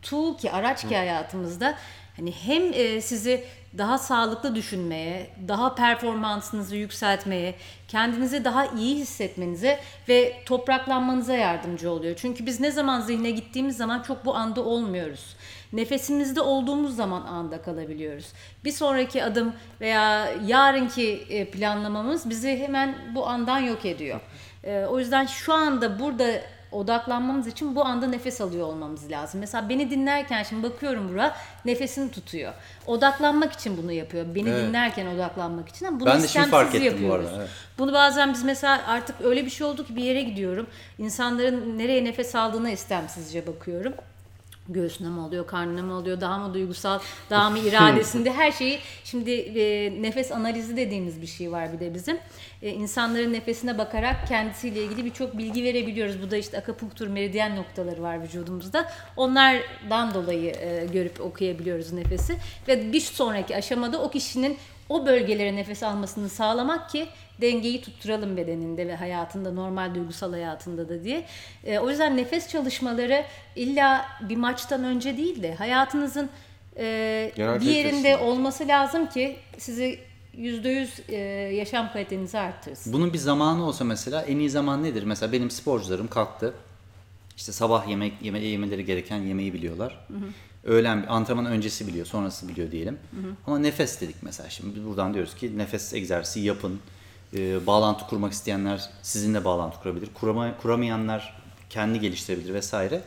tool 0.03 0.39
ki 0.39 0.51
araç 0.51 0.89
ki 0.89 0.97
hayatımızda 0.97 1.79
hani 2.17 2.33
hem 2.33 2.73
e, 2.73 3.01
sizi 3.01 3.45
daha 3.79 3.99
sağlıklı 3.99 4.55
düşünmeye, 4.55 5.31
daha 5.49 5.75
performansınızı 5.75 6.77
yükseltmeye, 6.77 7.55
kendinizi 7.89 8.45
daha 8.45 8.67
iyi 8.67 8.97
hissetmenize 8.97 9.81
ve 10.09 10.43
topraklanmanıza 10.47 11.35
yardımcı 11.35 11.91
oluyor. 11.91 12.17
Çünkü 12.17 12.47
biz 12.47 12.61
ne 12.61 12.71
zaman 12.71 13.01
zihne 13.01 13.31
gittiğimiz 13.31 13.77
zaman 13.77 14.03
çok 14.03 14.25
bu 14.25 14.37
anda 14.37 14.65
olmuyoruz. 14.65 15.37
Nefesimizde 15.73 16.41
olduğumuz 16.41 16.97
zaman 16.97 17.23
anda 17.23 17.63
kalabiliyoruz. 17.63 18.27
Bir 18.65 18.73
sonraki 18.73 19.25
adım 19.25 19.53
veya 19.81 20.29
yarınki 20.47 21.27
e, 21.31 21.51
planlamamız 21.51 22.31
bizi 22.31 22.59
hemen 22.59 22.95
bu 23.15 23.27
andan 23.29 23.59
yok 23.59 23.85
ediyor. 23.85 24.21
E, 24.65 24.85
O 24.85 24.99
yüzden 24.99 25.27
şu 25.27 25.53
anda 25.55 25.99
burada 25.99 26.33
odaklanmamız 26.73 27.47
için 27.47 27.77
bu 27.77 27.85
anda 27.85 28.07
nefes 28.07 28.41
alıyor 28.41 28.67
olmamız 28.67 29.11
lazım. 29.11 29.41
Mesela 29.41 29.69
beni 29.69 29.91
dinlerken 29.91 30.43
şimdi 30.43 30.63
bakıyorum 30.63 31.09
bura 31.09 31.35
nefesini 31.65 32.11
tutuyor. 32.11 32.53
Odaklanmak 32.87 33.53
için 33.53 33.77
bunu 33.77 33.93
yapıyor. 33.93 34.27
Beni 34.35 34.49
Evet. 34.49 34.69
dinlerken 34.69 35.07
odaklanmak 35.07 35.69
için 35.69 35.87
ama 35.87 36.01
bunu 36.01 36.09
Ben 36.09 36.23
de 36.23 36.29
şimdi 36.29 36.49
fark 36.49 36.75
ettim 36.75 36.83
bu 36.83 36.87
arada, 36.87 37.23
yapıyoruz. 37.23 37.31
evet. 37.39 37.49
Bunu 37.79 37.93
bazen 37.93 38.33
biz 38.33 38.45
mesela 38.45 38.81
artık 38.87 39.17
öyle 39.25 39.45
bir 39.45 39.51
şey 39.51 39.67
oldu 39.67 39.87
ki 39.87 39.97
bir 39.97 40.03
yere 40.05 40.23
gidiyorum. 40.23 40.67
İnsanların 40.99 41.79
nereye 41.79 42.05
nefes 42.05 42.35
aldığına 42.35 42.71
istemsizce 42.71 43.47
bakıyorum. 43.47 43.93
Göğsüne 44.69 45.09
mi 45.09 45.21
oluyor, 45.21 45.47
karnına 45.47 45.83
mı 45.83 45.95
oluyor, 45.95 46.21
daha 46.21 46.39
mı 46.39 46.55
duygusal, 46.55 46.99
daha 47.31 47.51
mı 47.51 47.59
iradesinde 47.59 48.33
her 48.33 48.53
şeyi 48.53 48.79
şimdi 49.05 49.31
e, 49.31 50.03
nefes 50.03 50.33
analizi 50.33 50.77
dediğimiz 50.77 51.23
bir 51.23 51.27
şey 51.27 51.53
var 51.53 51.73
bir 51.73 51.81
de 51.81 51.95
bizim. 51.95 52.19
E, 52.63 52.71
insanların 52.71 53.33
nefesine 53.33 53.79
bakarak 53.79 54.29
kendisiyle 54.29 54.85
ilgili 54.85 55.05
birçok 55.05 55.39
bilgi 55.39 55.65
verebiliyoruz. 55.65 56.23
Bu 56.23 56.31
da 56.31 56.37
işte 56.37 56.59
akupunktur, 56.59 57.07
meridyen 57.07 57.57
noktaları 57.57 58.03
var 58.03 58.23
vücudumuzda. 58.23 58.93
Onlardan 59.17 60.15
dolayı 60.15 60.53
e, 60.61 60.87
görüp 60.93 61.21
okuyabiliyoruz 61.21 61.93
nefesi 61.93 62.37
ve 62.69 62.93
bir 62.93 63.01
sonraki 63.01 63.57
aşamada 63.57 64.03
o 64.03 64.11
kişinin 64.11 64.59
o 64.93 65.07
bölgelere 65.07 65.57
nefes 65.57 65.83
almasını 65.83 66.29
sağlamak 66.29 66.91
ki 66.91 67.07
dengeyi 67.41 67.83
tutturalım 67.83 68.37
bedeninde 68.37 68.89
ve 68.89 68.97
hayatında 68.97 69.53
normal 69.53 69.95
duygusal 69.95 70.33
hayatında 70.33 70.89
da 70.89 71.05
diye. 71.05 71.27
E, 71.65 71.79
o 71.79 71.91
yüzden 71.91 72.17
nefes 72.17 72.49
çalışmaları 72.49 73.25
illa 73.57 74.07
bir 74.21 74.37
maçtan 74.37 74.85
önce 74.85 75.17
değil 75.17 75.43
de 75.43 75.55
hayatınızın 75.55 76.31
e, 76.77 77.33
Genel 77.37 77.61
bir 77.61 77.67
yerinde 77.67 77.91
kalitesinde. 77.91 78.17
olması 78.17 78.69
lazım 78.69 79.07
ki 79.07 79.37
sizi 79.59 79.99
%100 80.39 80.89
e, 81.09 81.17
yaşam 81.55 81.93
kalitenizi 81.93 82.39
arttırsın. 82.39 82.93
Bunun 82.93 83.13
bir 83.13 83.19
zamanı 83.19 83.67
olsa 83.67 83.85
mesela 83.85 84.23
en 84.23 84.39
iyi 84.39 84.51
zaman 84.51 84.83
nedir? 84.83 85.03
Mesela 85.03 85.33
benim 85.33 85.51
sporcularım 85.51 86.09
kalktı. 86.09 86.55
İşte 87.37 87.53
sabah 87.53 87.89
yemek 87.89 88.13
yeme 88.23 88.39
yemeleri 88.39 88.85
gereken 88.85 89.19
yemeği 89.19 89.55
biliyorlar. 89.55 90.07
Öğlen 90.65 91.07
antrenman 91.09 91.47
öncesi 91.47 91.87
biliyor, 91.87 92.07
sonrası 92.07 92.49
biliyor 92.49 92.71
diyelim. 92.71 92.99
Ama 93.47 93.59
nefes 93.59 94.01
dedik 94.01 94.17
mesela 94.23 94.51
şimdi 94.51 94.75
biz 94.77 94.85
buradan 94.85 95.15
diyoruz 95.15 95.35
ki 95.35 95.59
nefes 95.59 95.93
egzersizi 95.95 96.41
yapın. 96.41 96.81
Ee, 97.37 97.67
bağlantı 97.67 98.07
kurmak 98.07 98.33
isteyenler 98.33 98.91
sizinle 99.03 99.45
bağlantı 99.45 99.81
kurabilir. 99.81 100.09
Kurama, 100.15 100.57
kuramayanlar 100.63 101.43
kendi 101.71 102.01
geliştirebilir 102.01 102.55
vesaire. 102.55 103.01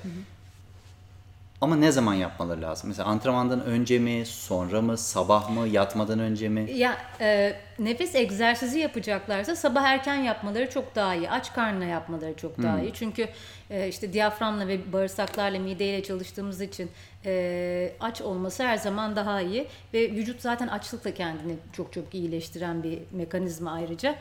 Ama 1.62 1.76
ne 1.76 1.92
zaman 1.92 2.14
yapmaları 2.14 2.62
lazım? 2.62 2.90
Mesela 2.90 3.10
antrenmandan 3.10 3.66
önce 3.66 4.00
mi, 4.00 4.24
sonra 4.26 4.82
mı, 4.82 4.98
sabah 4.98 5.50
mı, 5.50 5.68
yatmadan 5.68 6.20
önce 6.20 6.50
mi? 6.50 6.72
Ya 6.72 6.98
e, 7.22 7.56
nefes 7.80 8.16
egzersizi 8.16 8.80
yapacaklarsa 8.80 9.56
sabah 9.56 9.84
erken 9.84 10.16
yapmaları 10.16 10.70
çok 10.70 10.96
daha 10.96 11.16
iyi. 11.16 11.30
Aç 11.30 11.54
karnına 11.54 11.86
yapmaları 11.86 12.34
çok 12.38 12.64
daha 12.64 12.82
iyi. 12.82 12.94
Çünkü 12.94 13.28
e, 13.70 13.88
işte 13.88 14.14
diyaframla 14.14 14.68
ve 14.68 14.94
bağırsaklarla 14.94 15.60
mideyle 15.60 16.04
çalıştığımız 16.04 16.62
için 16.62 16.90
e, 17.26 17.94
aç 18.00 18.22
olması 18.22 18.64
her 18.64 18.78
zaman 18.78 19.16
daha 19.16 19.42
iyi. 19.42 19.68
Ve 19.94 20.12
vücut 20.12 20.42
zaten 20.42 20.68
açlıkla 20.68 21.14
kendini 21.14 21.56
çok 21.74 21.94
çok 21.94 22.16
iyileştiren 22.16 22.84
bir 22.84 23.00
mekanizma 23.12 23.72
ayrıca. 23.72 24.16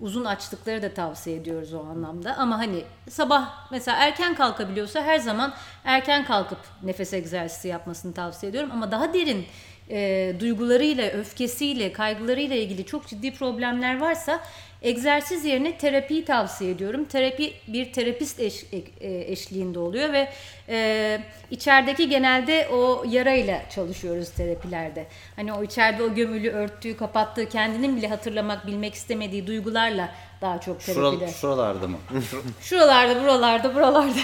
Uzun 0.00 0.24
açlıkları 0.24 0.82
da 0.82 0.94
tavsiye 0.94 1.36
ediyoruz 1.36 1.74
o 1.74 1.80
anlamda. 1.80 2.36
Ama 2.36 2.58
hani 2.58 2.84
sabah 3.08 3.70
mesela 3.70 3.96
erken 3.96 4.34
kalkabiliyorsa 4.34 5.02
her 5.02 5.18
zaman 5.18 5.54
erken 5.84 6.24
kalkıp 6.24 6.58
nefes 6.82 7.12
egzersizi 7.12 7.68
yapmasını 7.68 8.14
tavsiye 8.14 8.50
ediyorum. 8.50 8.70
Ama 8.72 8.90
daha 8.90 9.14
derin 9.14 9.46
e, 9.90 10.34
duygularıyla, 10.40 11.10
öfkesiyle, 11.10 11.92
kaygılarıyla 11.92 12.56
ilgili 12.56 12.86
çok 12.86 13.06
ciddi 13.06 13.34
problemler 13.34 14.00
varsa 14.00 14.40
egzersiz 14.82 15.44
yerine 15.44 15.78
terapiyi 15.78 16.24
tavsiye 16.24 16.70
ediyorum. 16.70 17.04
Terapi 17.04 17.52
bir 17.68 17.92
terapist 17.92 18.40
eş- 18.40 18.64
e, 19.00 19.32
eşliğinde 19.32 19.78
oluyor 19.78 20.12
ve 20.12 20.28
e, 20.68 21.18
içerideki 21.50 22.08
genelde 22.08 22.68
o 22.72 23.04
yarayla 23.08 23.62
çalışıyoruz 23.74 24.30
terapilerde. 24.30 25.06
Hani 25.36 25.52
o 25.52 25.62
içeride 25.62 26.02
o 26.02 26.14
gömülü, 26.14 26.50
örttüğü, 26.50 26.96
kapattığı, 26.96 27.48
kendinin 27.48 27.96
bile 27.96 28.08
hatırlamak, 28.08 28.66
bilmek 28.66 28.94
istemediği 28.94 29.46
duygularla 29.46 30.08
daha 30.40 30.60
çok 30.60 30.80
terapide. 30.80 31.16
Şural, 31.18 31.28
şuralarda 31.32 31.88
mı? 31.88 31.98
Şuralarda, 32.60 33.22
buralarda, 33.22 33.74
buralarda. 33.74 34.18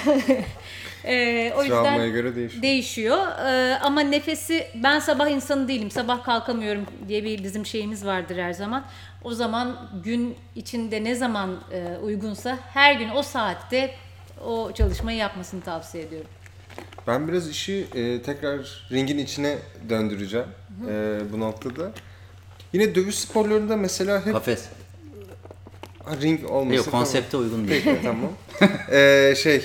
Ee, 1.04 1.52
o 1.56 1.62
yüzden 1.62 1.84
Travmaya 1.84 2.08
göre 2.08 2.36
değişiyor. 2.36 2.62
değişiyor. 2.62 3.18
Ee, 3.46 3.78
ama 3.82 4.00
nefesi 4.00 4.66
ben 4.74 4.98
sabah 4.98 5.28
insanı 5.30 5.68
değilim. 5.68 5.90
Sabah 5.90 6.24
kalkamıyorum 6.24 6.86
diye 7.08 7.24
bir 7.24 7.44
bizim 7.44 7.66
şeyimiz 7.66 8.06
vardır 8.06 8.36
her 8.36 8.52
zaman. 8.52 8.84
O 9.26 9.34
zaman 9.34 9.90
gün 10.04 10.36
içinde 10.54 11.04
ne 11.04 11.14
zaman 11.14 11.60
e, 11.72 11.96
uygunsa 12.02 12.58
her 12.74 12.94
gün 12.94 13.10
o 13.10 13.22
saatte 13.22 13.94
o 14.46 14.72
çalışmayı 14.74 15.18
yapmasını 15.18 15.60
tavsiye 15.60 16.04
ediyorum. 16.04 16.28
Ben 17.06 17.28
biraz 17.28 17.48
işi 17.50 17.86
e, 17.94 18.22
tekrar 18.22 18.88
ringin 18.92 19.18
içine 19.18 19.58
döndüreceğim 19.88 20.46
e, 20.88 21.18
bu 21.32 21.40
noktada. 21.40 21.92
Yine 22.72 22.94
dövüş 22.94 23.14
sporlarında 23.14 23.76
mesela 23.76 24.26
hep 24.26 24.32
Kafes. 24.32 24.64
Ha, 26.04 26.16
ring 26.22 26.50
olması 26.50 26.76
Yok 26.76 26.90
konsepte 26.90 27.36
uygun 27.36 27.68
değil. 27.68 27.82
Peki 27.84 28.02
tamam. 28.02 28.30
Ee, 28.90 29.34
şey 29.36 29.62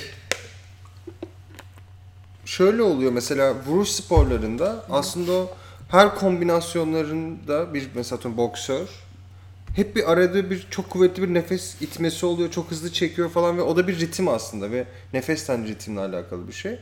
şöyle 2.46 2.82
oluyor 2.82 3.12
mesela 3.12 3.56
vuruş 3.66 3.90
sporlarında 3.90 4.86
aslında 4.90 5.32
o 5.32 5.50
her 5.90 6.16
kombinasyonlarında 6.16 7.74
bir 7.74 7.88
mesela 7.96 8.38
boksör 8.38 8.88
hep 9.76 9.96
bir 9.96 10.12
arada 10.12 10.50
bir 10.50 10.68
çok 10.70 10.90
kuvvetli 10.90 11.24
bir 11.24 11.34
nefes 11.34 11.82
itmesi 11.82 12.26
oluyor. 12.26 12.52
Çok 12.52 12.72
hızlı 12.72 12.94
çekiyor 12.94 13.30
falan 13.30 13.58
ve 13.58 13.62
o 13.62 13.78
da 13.78 13.88
bir 13.88 14.00
ritim 14.00 14.28
aslında 14.28 14.72
ve 14.72 14.86
nefesten 15.14 15.68
ritimle 15.68 16.00
alakalı 16.02 16.48
bir 16.48 16.54
şey. 16.54 16.80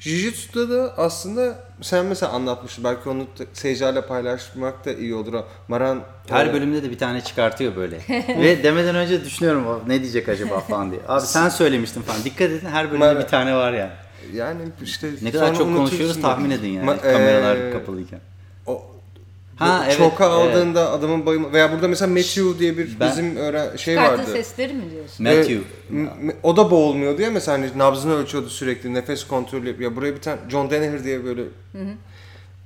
Jiu-Jitsu'da 0.00 0.70
da 0.70 0.94
aslında 0.96 1.64
sen 1.82 2.06
mesela 2.06 2.32
anlatmıştın. 2.32 2.84
Belki 2.84 3.08
onu 3.08 3.26
seyircilerle 3.52 4.06
paylaşmak 4.06 4.84
da 4.84 4.92
iyi 4.92 5.14
olur. 5.14 5.42
Maran 5.68 6.00
Her 6.28 6.46
e, 6.46 6.52
bölümde 6.52 6.82
de 6.82 6.90
bir 6.90 6.98
tane 6.98 7.20
çıkartıyor 7.20 7.76
böyle. 7.76 7.98
Ve 8.28 8.62
demeden 8.62 8.94
önce 8.94 9.24
düşünüyorum 9.24 9.66
"O 9.66 9.80
ne 9.88 10.00
diyecek 10.02 10.28
acaba 10.28 10.60
falan 10.60 10.90
diye. 10.90 11.00
Abi 11.08 11.26
sen 11.26 11.48
söylemiştin 11.48 12.02
falan. 12.02 12.24
Dikkat 12.24 12.50
edin 12.50 12.66
her 12.66 12.90
bölümde 12.90 13.06
Ben- 13.06 13.18
bir 13.18 13.26
tane 13.28 13.54
var 13.54 13.72
yani. 13.72 13.92
yani 14.34 14.60
işte 14.82 15.10
Ne 15.22 15.30
kadar 15.30 15.54
çok 15.54 15.76
konuşuyoruz 15.76 16.20
tahmin 16.20 16.50
edin 16.50 16.68
yani. 16.68 16.90
Ma- 16.90 17.00
Kameralar 17.00 17.56
e, 17.56 17.70
kapalıyken. 17.72 18.20
o 18.66 18.82
Ha, 19.58 19.82
evet, 19.86 19.96
Çoka 19.98 20.24
evet. 20.24 20.34
aldığında 20.34 20.90
adamın 20.92 21.26
bayılma 21.26 21.52
veya 21.52 21.72
burada 21.72 21.88
mesela 21.88 22.08
Matthew 22.12 22.58
diye 22.58 22.78
bir 22.78 23.00
Ben- 23.00 23.10
bizim 23.10 23.36
öğren 23.36 23.76
şey 23.76 23.96
vardı. 23.96 24.22
sesleri 24.32 24.74
mi 24.74 24.90
diyorsun? 24.90 25.26
Matthew. 25.26 25.58
Ve 25.90 26.36
o 26.42 26.56
da 26.56 26.70
boğulmuyordu 26.70 27.22
ya 27.22 27.30
mesela 27.30 27.58
hani 27.58 27.78
nabzını 27.78 28.14
ölçüyordu 28.14 28.48
sürekli 28.50 28.94
nefes 28.94 29.26
kontrolü 29.26 29.68
yapıyor. 29.68 29.90
Ya 29.90 29.96
buraya 29.96 30.14
bir 30.14 30.20
tane 30.20 30.38
John 30.50 30.70
Danaher 30.70 31.04
diye 31.04 31.24
böyle 31.24 31.42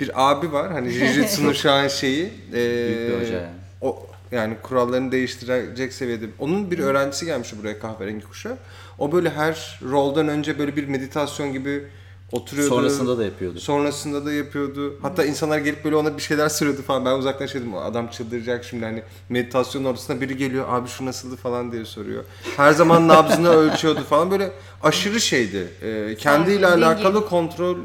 bir 0.01 0.31
abi 0.31 0.53
var 0.53 0.73
hani 0.73 0.89
Jiu-Jitsu'nun 0.93 1.53
şu 1.53 1.71
an 1.71 1.89
şeyi. 1.89 2.25
e, 2.53 2.53
Büyük 2.55 3.11
bir 3.11 3.21
hoca 3.21 3.35
yani. 3.35 3.47
O, 3.81 4.07
yani 4.33 4.55
kurallarını 4.63 5.13
değiştirecek 5.13 5.93
seviyede. 5.93 6.25
Onun 6.39 6.71
bir 6.71 6.79
öğrencisi 6.79 7.27
gelmişti 7.27 7.57
buraya 7.63 7.79
kahverengi 7.79 8.25
kuşa. 8.25 8.57
O 8.99 9.13
böyle 9.13 9.31
her 9.31 9.81
roldan 9.91 10.29
önce 10.29 10.59
böyle 10.59 10.77
bir 10.77 10.85
meditasyon 10.89 11.53
gibi 11.53 11.85
oturuyordu. 12.33 12.75
Sonrasında 12.75 13.19
da 13.19 13.25
yapıyordu. 13.25 13.61
Sonrasında 13.61 14.27
da 14.27 14.33
yapıyordu. 14.33 14.95
Hatta 15.03 15.25
insanlar 15.25 15.59
gelip 15.59 15.85
böyle 15.85 15.97
ona 15.97 16.17
bir 16.17 16.23
şeyler 16.23 16.49
söylüyordu 16.49 16.83
falan. 16.83 17.05
Ben 17.05 17.19
uzaktan 17.19 17.47
şey 17.47 17.61
dedim 17.61 17.75
adam 17.75 18.09
çıldıracak 18.09 18.65
şimdi 18.65 18.85
hani 18.85 19.03
meditasyon 19.29 19.85
ortasında 19.85 20.21
biri 20.21 20.37
geliyor 20.37 20.65
abi 20.69 20.89
şu 20.89 21.07
nasıldı 21.07 21.37
falan 21.37 21.73
diye 21.73 21.85
soruyor. 21.85 22.25
Her 22.57 22.73
zaman 22.73 23.09
nabzını 23.09 23.49
ölçüyordu 23.57 24.01
falan 24.01 24.31
böyle 24.31 24.51
aşırı 24.83 25.21
şeydi. 25.21 25.69
Ee, 25.83 26.15
kendiyle 26.19 26.67
Sakin, 26.67 26.83
alakalı 26.83 27.15
dingin. 27.15 27.29
kontrol 27.29 27.77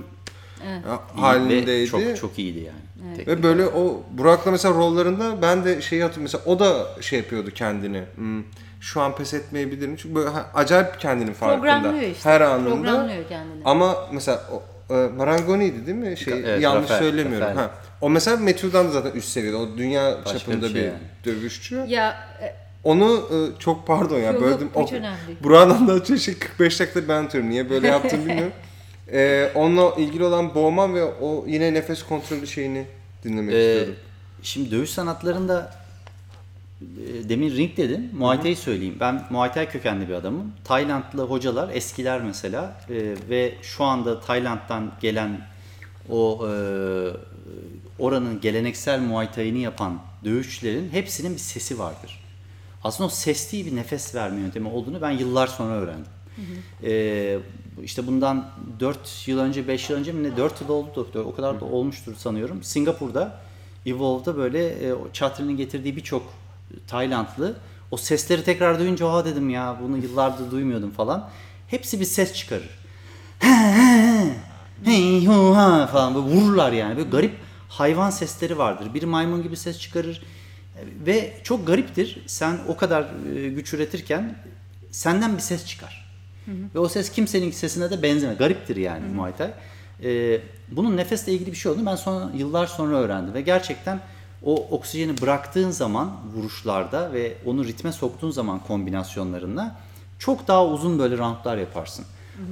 İyi 0.63 1.21
halindeydi. 1.21 1.71
Ve 1.71 1.87
çok 1.87 2.17
çok 2.17 2.39
iyiydi 2.39 2.59
yani. 2.59 3.15
Teknik. 3.15 3.27
Ve 3.27 3.43
böyle 3.43 3.65
o 3.67 4.03
Burak'la 4.11 4.51
mesela 4.51 4.73
rollarında 4.73 5.41
ben 5.41 5.65
de 5.65 5.81
şeyi 5.81 6.03
hatırlıyorum. 6.03 6.23
Mesela 6.33 6.55
o 6.55 6.59
da 6.59 7.01
şey 7.01 7.19
yapıyordu 7.19 7.51
kendini. 7.55 8.03
Hmm, 8.15 8.43
şu 8.81 9.01
an 9.01 9.15
pes 9.15 9.33
etmeyebilirim. 9.33 9.95
Çünkü 9.95 10.15
böyle 10.15 10.29
acayip 10.53 10.99
kendinin 10.99 11.33
farkında. 11.33 11.59
Programlıyor 11.61 12.11
işte. 12.11 12.29
Her 12.29 12.41
anında. 12.41 12.69
Programlıyor 12.75 13.27
kendini. 13.29 13.61
Ama 13.65 13.97
mesela 14.11 14.41
o, 14.51 14.63
e, 14.93 15.07
Marangoni'ydi 15.07 15.85
değil 15.87 15.97
mi? 15.97 16.17
Şey 16.17 16.33
Evet, 16.33 16.61
yanlış 16.61 16.83
Rafael, 16.83 16.99
söylemiyorum. 16.99 17.47
Rafael. 17.47 17.67
Ha. 17.67 17.71
O 18.01 18.09
mesela 18.09 18.37
Matthew'dan 18.37 18.87
da 18.87 18.91
zaten 18.91 19.11
üst 19.11 19.29
seviyede. 19.29 19.55
O 19.57 19.77
dünya 19.77 20.17
Başka 20.25 20.39
çapında 20.39 20.61
bir 20.61 20.67
bir, 20.69 20.79
şey 20.79 20.83
yani. 20.83 20.97
dövüşçü. 21.25 21.75
Ya 21.87 22.27
e, 22.41 22.55
Onu 22.83 23.21
e, 23.31 23.59
çok 23.59 23.87
pardon 23.87 24.17
ya 24.19 24.31
Yok, 24.31 24.41
böldüm. 24.41 24.69
yok, 24.75 24.87
hiç 24.87 24.93
O- 24.93 24.95
önemli. 24.95 25.17
Burak'ın 25.43 25.69
anlatacağı 25.69 26.17
şey 26.17 26.37
45 26.39 26.79
dakika 26.79 27.07
ben 27.07 27.13
anlatıyorum. 27.15 27.49
Niye 27.49 27.69
böyle 27.69 27.87
yaptım 27.87 28.19
bilmiyorum. 28.25 28.53
E, 29.11 29.51
onunla 29.55 29.95
ilgili 29.97 30.23
olan 30.23 30.55
boğma 30.55 30.93
ve 30.93 31.03
o 31.03 31.43
yine 31.47 31.73
nefes 31.73 32.03
kontrolü 32.03 32.47
şeyini 32.47 32.85
dinlemek 33.23 33.53
Ee, 33.55 33.67
istiyorum. 33.71 33.95
şimdi 34.41 34.71
dövüş 34.71 34.89
sanatlarında 34.89 35.71
e, 35.83 35.86
demin 37.29 37.55
ring 37.57 37.77
dedim. 37.77 38.09
Muay 38.13 38.41
Thai 38.41 38.55
söyleyeyim. 38.55 38.97
Ben 38.99 39.25
Muay 39.29 39.53
Thai 39.53 39.69
kökenli 39.69 40.09
bir 40.09 40.13
adamım. 40.13 40.53
Taylandlı 40.63 41.23
hocalar 41.23 41.69
eskiler 41.69 42.21
mesela 42.21 42.81
e, 42.89 43.15
ve 43.29 43.53
şu 43.61 43.83
anda 43.83 44.21
Tayland'dan 44.21 44.91
gelen 45.01 45.41
o 46.09 46.47
e, 46.47 46.51
oranın 47.99 48.41
geleneksel 48.41 48.99
Muay 48.99 49.31
Thai'ni 49.31 49.61
yapan 49.61 49.99
dövüşçülerin 50.25 50.89
hepsinin 50.89 51.33
bir 51.33 51.39
sesi 51.39 51.79
vardır. 51.79 52.23
Aslında 52.83 53.07
o 53.07 53.09
ses 53.09 53.51
değil 53.51 53.65
bir 53.65 53.75
nefes 53.75 54.15
verme 54.15 54.41
yöntemi 54.41 54.67
olduğunu 54.67 55.01
ben 55.01 55.11
yıllar 55.11 55.47
sonra 55.47 55.73
öğrendim. 55.73 56.11
Ee, 56.83 57.39
işte 57.83 58.07
bundan 58.07 58.49
4 58.79 59.27
yıl 59.27 59.39
önce 59.39 59.67
5 59.67 59.89
yıl 59.89 59.97
önce 59.97 60.11
mi 60.11 60.23
ne 60.23 60.37
4 60.37 60.61
yıl 60.61 60.69
oldu 60.69 61.07
o 61.25 61.35
kadar 61.35 61.59
da 61.59 61.65
olmuştur 61.65 62.15
sanıyorum. 62.15 62.63
Singapur'da 62.63 63.39
Evolve'da 63.85 64.37
böyle 64.37 64.67
e, 64.67 64.93
Chatri'nin 65.13 65.57
getirdiği 65.57 65.95
birçok 65.95 66.33
Taylandlı 66.87 67.55
o 67.91 67.97
sesleri 67.97 68.43
tekrar 68.43 68.79
duyunca 68.79 69.05
oha 69.05 69.25
dedim 69.25 69.49
ya 69.49 69.77
bunu 69.81 69.97
yıllardır 69.97 70.51
duymuyordum 70.51 70.91
falan. 70.91 71.29
Hepsi 71.67 71.99
bir 71.99 72.05
ses 72.05 72.33
çıkarır. 72.33 72.69
Hey 74.83 75.25
ha 75.25 75.87
falan 75.87 76.15
böyle 76.15 76.25
vururlar 76.25 76.71
yani. 76.71 76.97
Böyle 76.97 77.09
garip 77.09 77.35
hayvan 77.69 78.09
sesleri 78.09 78.57
vardır. 78.57 78.93
Bir 78.93 79.03
maymun 79.03 79.43
gibi 79.43 79.57
ses 79.57 79.79
çıkarır. 79.79 80.21
Ve 81.05 81.33
çok 81.43 81.67
gariptir. 81.67 82.23
Sen 82.27 82.57
o 82.67 82.77
kadar 82.77 83.07
e, 83.35 83.49
güç 83.49 83.73
üretirken 83.73 84.35
senden 84.91 85.35
bir 85.35 85.41
ses 85.41 85.65
çıkar. 85.65 86.07
Ve 86.75 86.79
o 86.79 86.87
ses 86.87 87.11
kimsenin 87.11 87.51
sesine 87.51 87.89
de 87.91 88.03
benzemez. 88.03 88.37
Gariptir 88.37 88.75
yani 88.75 89.05
Muay 89.15 89.35
Thai. 89.35 89.51
Ee, 90.03 90.41
bunun 90.71 90.97
nefesle 90.97 91.31
ilgili 91.33 91.51
bir 91.51 91.57
şey 91.57 91.71
olduğunu 91.71 91.85
ben 91.85 91.95
sonra 91.95 92.29
yıllar 92.35 92.67
sonra 92.67 92.95
öğrendim. 92.95 93.33
Ve 93.33 93.41
gerçekten 93.41 93.99
o 94.43 94.55
oksijeni 94.55 95.21
bıraktığın 95.21 95.69
zaman 95.69 96.11
vuruşlarda 96.35 97.13
ve 97.13 97.37
onu 97.45 97.65
ritme 97.65 97.91
soktuğun 97.91 98.31
zaman 98.31 98.59
kombinasyonlarında 98.67 99.75
çok 100.19 100.47
daha 100.47 100.65
uzun 100.65 100.99
böyle 100.99 101.17
roundlar 101.17 101.57
yaparsın. 101.57 102.05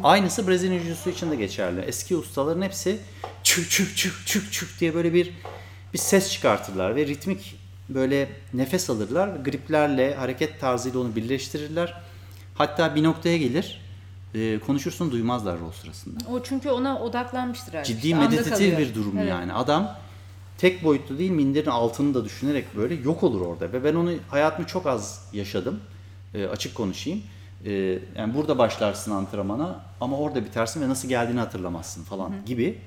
Aynısı 0.03 0.47
Brezilya 0.47 0.81
Jiu-Jitsu 0.81 1.09
için 1.11 1.31
de 1.31 1.35
geçerli. 1.35 1.81
Eski 1.81 2.17
ustaların 2.17 2.61
hepsi 2.61 2.97
çük 3.43 3.69
çük 3.71 3.97
çük 3.97 4.13
çük 4.25 4.53
çük 4.53 4.79
diye 4.79 4.93
böyle 4.93 5.13
bir 5.13 5.31
bir 5.93 5.97
ses 5.99 6.31
çıkartırlar 6.31 6.95
ve 6.95 7.07
ritmik 7.07 7.55
böyle 7.89 8.29
nefes 8.53 8.89
alırlar. 8.89 9.27
Griplerle, 9.35 10.15
hareket 10.15 10.59
tarzıyla 10.61 10.99
onu 10.99 11.15
birleştirirler. 11.15 11.93
Hatta 12.55 12.95
bir 12.95 13.03
noktaya 13.03 13.37
gelir, 13.37 13.81
e, 14.33 14.59
konuşursun 14.59 15.11
duymazlar 15.11 15.59
rol 15.59 15.71
sırasında. 15.71 16.19
o 16.31 16.43
çünkü 16.43 16.69
ona 16.69 16.99
odaklanmıştır 16.99 17.73
herhalde. 17.73 17.87
Ciddi 17.87 18.07
İşte 18.07 18.19
meditatif 18.19 18.77
bir 18.77 18.95
durum 18.95 19.17
Evet. 19.17 19.29
yani. 19.29 19.53
Adam 19.53 19.95
tek 20.57 20.83
boyutlu 20.83 21.17
değil 21.17 21.31
minderin 21.31 21.69
altını 21.69 22.13
da 22.13 22.25
düşünerek 22.25 22.75
böyle 22.75 22.95
yok 22.95 23.23
olur 23.23 23.41
orada. 23.41 23.73
Ve 23.73 23.83
ben 23.83 23.95
onu 23.95 24.11
hayatımı 24.29 24.67
çok 24.67 24.87
az 24.87 25.29
yaşadım. 25.33 25.79
E, 26.33 26.45
açık 26.45 26.75
konuşayım. 26.75 27.21
E, 27.65 27.71
yani 28.17 28.33
burada 28.33 28.57
başlarsın 28.57 29.11
antrenmana 29.11 29.85
ama 30.01 30.17
orada 30.17 30.45
bitersin 30.45 30.81
ve 30.81 30.89
nasıl 30.89 31.09
geldiğini 31.09 31.39
hatırlamazsın 31.39 32.03
falan 32.03 32.31
gibi. 32.45 32.77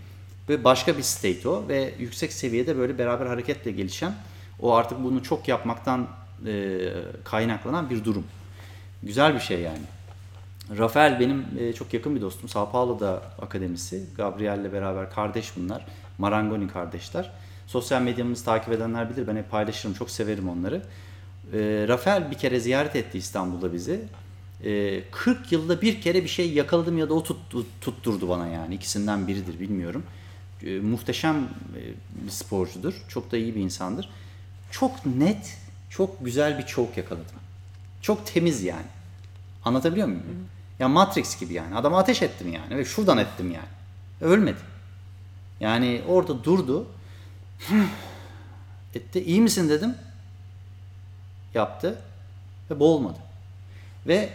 Ve 0.48 0.64
başka 0.64 0.96
bir 0.96 1.02
state 1.02 1.48
o 1.48 1.68
ve 1.68 1.94
yüksek 1.98 2.32
seviyede 2.32 2.78
böyle 2.78 2.98
beraber 2.98 3.26
hareketle 3.26 3.70
gelişen 3.70 4.14
o 4.60 4.74
artık 4.74 5.04
bunu 5.04 5.22
çok 5.22 5.48
yapmaktan 5.48 6.08
e, 6.46 6.78
kaynaklanan 7.24 7.90
bir 7.90 8.04
durum. 8.04 8.24
Güzel 9.02 9.34
bir 9.34 9.40
şey 9.40 9.60
yani. 9.60 9.82
Rafael 10.78 11.20
benim 11.20 11.46
e, 11.58 11.72
çok 11.72 11.94
yakın 11.94 12.16
bir 12.16 12.20
dostum. 12.20 12.48
Sao 12.48 12.70
Paulo'da 12.70 13.22
akademisi. 13.42 14.04
Gabriel'le 14.16 14.72
beraber 14.72 15.10
kardeş 15.10 15.56
bunlar. 15.56 15.86
Marangoni 16.18 16.68
kardeşler. 16.68 17.30
Sosyal 17.68 18.02
medyamızı 18.02 18.44
takip 18.44 18.72
edenler 18.72 19.10
bilir. 19.10 19.26
Ben 19.26 19.36
hep 19.36 19.50
paylaşırım. 19.50 19.94
Çok 19.94 20.10
severim 20.10 20.48
onları. 20.48 20.82
E, 21.52 21.84
Rafael 21.88 22.30
bir 22.30 22.38
kere 22.38 22.60
ziyaret 22.60 22.96
etti 22.96 23.18
İstanbul'da 23.18 23.72
bizi. 23.72 24.00
E, 24.64 25.02
40 25.10 25.52
yılda 25.52 25.82
bir 25.82 26.00
kere 26.00 26.22
bir 26.24 26.28
şey 26.28 26.52
yakaladım 26.52 26.98
ya 26.98 27.08
da 27.08 27.14
o 27.14 27.22
tuttu, 27.22 27.66
tutturdu 27.80 28.28
bana 28.28 28.46
yani. 28.46 28.74
İkisinden 28.74 29.28
biridir 29.28 29.60
bilmiyorum. 29.60 30.02
E, 30.62 30.80
muhteşem 30.80 31.36
e, 31.36 31.80
bir 32.24 32.30
sporcudur. 32.30 32.94
Çok 33.08 33.32
da 33.32 33.36
iyi 33.36 33.54
bir 33.54 33.60
insandır. 33.60 34.08
Çok 34.70 35.06
net, 35.06 35.56
çok 35.90 36.24
güzel 36.24 36.58
bir 36.58 36.66
choke 36.66 37.00
yakaladım. 37.00 37.36
Çok 38.02 38.26
temiz 38.26 38.62
yani. 38.62 38.86
Anlatabiliyor 39.64 40.06
muyum? 40.06 40.22
Ya 40.78 40.88
Matrix 40.88 41.40
gibi 41.40 41.54
yani. 41.54 41.74
Adama 41.74 41.98
ateş 41.98 42.22
ettim 42.22 42.52
yani 42.52 42.76
ve 42.76 42.84
şuradan 42.84 43.18
ettim 43.18 43.52
yani. 43.52 44.32
Ölmedi. 44.32 44.60
Yani 45.60 46.02
orada 46.08 46.44
durdu. 46.44 46.86
Etti. 48.94 49.24
İyi 49.24 49.40
misin 49.40 49.68
dedim. 49.68 49.94
Yaptı 51.54 51.98
ve 52.70 52.80
boğulmadı. 52.80 53.18
Ve 54.06 54.30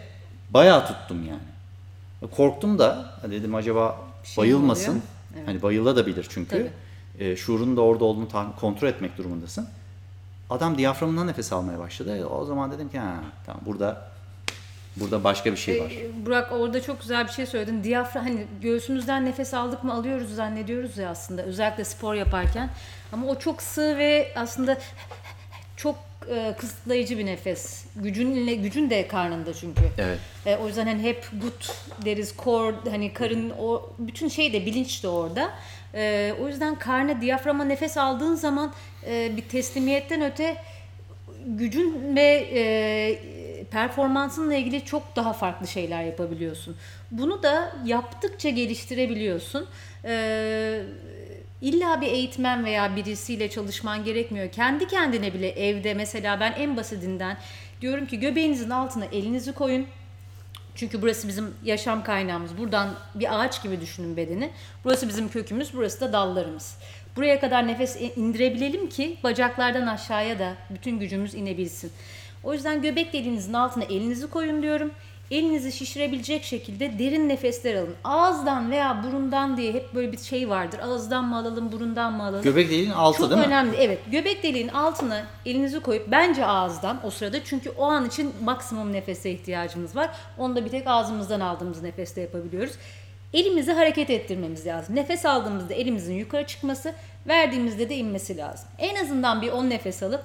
bayağı 0.50 0.88
tuttum 0.88 1.28
yani. 1.28 2.32
Korktum 2.32 2.80
da 2.80 3.20
dedim 3.32 3.56
acaba 3.56 4.02
şey 4.24 4.42
bayılmasın. 4.42 4.90
oluyor? 4.90 5.04
Evet. 5.38 5.48
Hani 5.48 5.62
bayılabilir 5.62 6.28
çünkü. 6.30 6.50
Tabii. 6.50 6.72
E, 7.26 7.36
şuurun 7.36 7.78
da 7.78 7.82
orada 7.82 8.06
olduğunu 8.06 8.56
kontrol 8.60 8.88
etmek 8.88 9.18
durumundasın. 9.18 9.68
Adam 10.50 10.78
diyaframından 10.78 11.28
nefes 11.28 11.54
almaya 11.54 11.80
başladı. 11.80 12.26
O 12.26 12.46
zaman 12.46 12.72
dedim 12.72 12.90
ki 12.90 13.00
ha 13.00 13.16
tamam 13.46 13.62
burada 13.66 14.12
burada 14.96 15.24
başka 15.24 15.52
bir 15.52 15.58
şey 15.58 15.82
var. 15.82 15.92
Ee, 15.92 16.26
Burak 16.26 16.52
orada 16.52 16.82
çok 16.82 17.02
güzel 17.02 17.28
bir 17.28 17.32
şey 17.32 17.46
söyledin. 17.46 17.84
Diyafram 17.84 18.24
hani 18.24 18.46
göğsümüzden 18.62 19.26
nefes 19.26 19.54
aldık 19.54 19.84
mı 19.84 19.94
alıyoruz 19.94 20.36
zannediyoruz 20.36 20.98
ya 20.98 21.10
aslında 21.10 21.44
özellikle 21.44 21.84
spor 21.84 22.14
yaparken. 22.14 22.70
Ama 23.14 23.28
o 23.28 23.40
çok 23.40 23.62
sığ 23.62 23.98
ve 23.98 24.32
aslında 24.36 24.78
çok 25.78 25.96
e, 26.30 26.56
kısıtlayıcı 26.58 27.18
bir 27.18 27.26
nefes. 27.26 27.86
Gücün 27.96 28.62
gücün 28.64 28.90
de 28.90 29.08
karnında 29.08 29.54
çünkü. 29.54 29.82
Evet. 29.98 30.20
E, 30.46 30.56
o 30.56 30.68
yüzden 30.68 30.86
hani 30.86 31.04
hep 31.04 31.26
gut 31.42 31.72
deriz, 32.06 32.34
core 32.44 32.76
hani 32.90 33.14
karın 33.14 33.50
o 33.50 33.90
bütün 34.00 34.28
şey 34.28 34.54
de 34.54 34.66
bilinç 34.66 35.04
de 35.04 35.08
orada. 35.08 35.52
E, 35.96 36.34
o 36.42 36.48
yüzden 36.48 36.76
karna 36.76 37.22
diyaframa 37.22 37.66
nefes 37.66 37.98
aldığın 37.98 38.36
zaman 38.36 38.74
e, 39.08 39.38
bir 39.38 39.42
teslimiyetten 39.42 40.22
öte 40.22 40.58
gücün 41.46 42.16
ve 42.16 42.50
e, 42.54 42.64
performansınla 43.74 44.54
ilgili 44.54 44.86
çok 44.86 45.16
daha 45.16 45.34
farklı 45.34 45.68
şeyler 45.68 46.04
yapabiliyorsun. 46.04 46.76
Bunu 47.12 47.44
da 47.44 47.76
yaptıkça 47.86 48.50
geliştirebiliyorsun. 48.50 49.68
E, 50.06 50.84
illa 51.62 52.02
bir 52.02 52.08
eğitmen 52.08 52.66
veya 52.66 52.96
birisiyle 52.96 53.50
çalışman 53.50 54.04
gerekmiyor. 54.04 54.52
Kendi 54.52 54.88
kendine 54.88 55.34
bile 55.34 55.50
evde 55.50 55.94
mesela 55.94 56.40
ben 56.40 56.52
en 56.52 56.78
basitinden 56.78 57.38
diyorum 57.82 58.06
ki 58.06 58.20
göbeğinizin 58.20 58.70
altına 58.70 59.06
elinizi 59.06 59.54
koyun. 59.54 59.88
Çünkü 60.76 61.02
burası 61.02 61.28
bizim 61.28 61.54
yaşam 61.64 62.04
kaynağımız. 62.04 62.58
Buradan 62.58 62.90
bir 63.16 63.40
ağaç 63.40 63.64
gibi 63.64 63.82
düşünün 63.82 64.18
bedeni. 64.18 64.50
Burası 64.84 65.08
bizim 65.08 65.30
kökümüz, 65.30 65.74
burası 65.74 66.02
da 66.02 66.14
dallarımız. 66.14 66.78
Buraya 67.16 67.40
kadar 67.40 67.68
nefes 67.68 68.02
indirebilelim 68.16 68.90
ki 68.90 69.18
bacaklardan 69.24 69.88
aşağıya 69.88 70.40
da 70.40 70.54
bütün 70.70 71.00
gücümüz 71.00 71.36
inebilsin. 71.36 71.92
O 72.44 72.54
yüzden 72.54 72.82
göbek 72.82 73.14
deliğinizin 73.14 73.54
altına 73.54 73.84
elinizi 73.84 74.30
koyun 74.30 74.62
diyorum. 74.62 74.92
Elinizi 75.32 75.72
şişirebilecek 75.72 76.44
şekilde 76.44 77.00
derin 77.00 77.30
nefesler 77.30 77.76
alın. 77.76 77.96
Ağızdan 78.04 78.72
veya 78.72 79.04
burundan 79.04 79.58
diye 79.58 79.74
hep 79.74 79.96
böyle 79.96 80.12
bir 80.12 80.18
şey 80.18 80.50
vardır. 80.50 80.80
Ağızdan 80.80 81.26
mı 81.26 81.38
alalım, 81.38 81.72
burundan 81.72 82.14
mı 82.14 82.24
alalım? 82.24 82.42
Göbek 82.42 82.70
deliğinin 82.70 82.92
altı 82.92 83.18
Çok 83.18 83.30
değil 83.30 83.42
mi? 83.42 83.48
önemli. 83.48 83.78
Evet. 83.78 84.00
Göbek 84.12 84.44
deliğin 84.44 84.68
altına 84.68 85.24
elinizi 85.46 85.80
koyup 85.80 86.12
bence 86.12 86.46
ağızdan 86.46 87.00
o 87.04 87.10
sırada 87.10 87.44
çünkü 87.44 87.70
o 87.70 87.84
an 87.84 88.06
için 88.06 88.34
maksimum 88.44 88.94
nefese 88.94 89.32
ihtiyacımız 89.32 89.96
var. 89.96 90.10
Onu 90.38 90.56
da 90.56 90.66
bir 90.66 90.70
tek 90.70 90.88
ağzımızdan 90.88 91.40
aldığımız 91.40 91.82
nefeste 91.82 92.22
yapabiliyoruz. 92.22 92.74
Elimizi 93.34 93.72
hareket 93.72 94.10
ettirmemiz 94.10 94.66
lazım. 94.66 94.96
Nefes 94.96 95.26
aldığımızda 95.26 95.74
elimizin 95.74 96.14
yukarı 96.14 96.48
çıkması, 96.48 96.94
verdiğimizde 97.28 97.90
de 97.90 97.96
inmesi 97.96 98.38
lazım. 98.38 98.68
En 98.80 98.96
azından 99.04 99.42
bir 99.42 99.52
10 99.52 99.70
nefes 99.70 100.04
alıp 100.04 100.24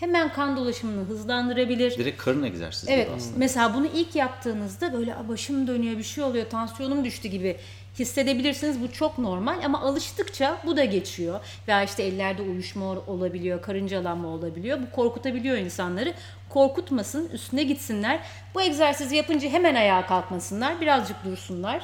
hemen 0.00 0.32
kan 0.32 0.56
dolaşımını 0.56 1.04
hızlandırabilir. 1.08 1.98
Direkt 1.98 2.22
karın 2.22 2.42
egzersizi 2.42 2.92
Evet. 2.92 3.06
gibi 3.06 3.16
aslında. 3.16 3.38
Mesela 3.38 3.74
bunu 3.74 3.86
ilk 3.86 4.14
yaptığınızda 4.16 4.92
böyle 4.92 5.14
"Aa, 5.14 5.28
başım 5.28 5.66
dönüyor, 5.66 5.98
bir 5.98 6.02
şey 6.02 6.24
oluyor, 6.24 6.50
tansiyonum 6.50 7.04
düştü 7.04 7.28
gibi 7.28 7.56
hissedebilirsiniz. 7.98 8.80
Bu 8.82 8.92
çok 8.92 9.18
normal 9.18 9.56
ama 9.64 9.80
alıştıkça 9.80 10.58
bu 10.66 10.76
da 10.76 10.84
geçiyor. 10.84 11.40
Veya 11.68 11.82
işte 11.82 12.02
ellerde 12.02 12.42
uyuşma 12.42 12.84
olabiliyor, 12.86 13.62
karıncalanma 13.62 14.28
olabiliyor. 14.28 14.78
Bu 14.82 14.90
korkutabiliyor 14.96 15.56
insanları. 15.56 16.14
Korkutmasın, 16.48 17.28
üstüne 17.32 17.62
gitsinler. 17.62 18.20
Bu 18.54 18.62
egzersizi 18.62 19.16
yapınca 19.16 19.48
hemen 19.48 19.74
ayağa 19.74 20.06
kalkmasınlar, 20.06 20.80
birazcık 20.80 21.24
dursunlar. 21.24 21.82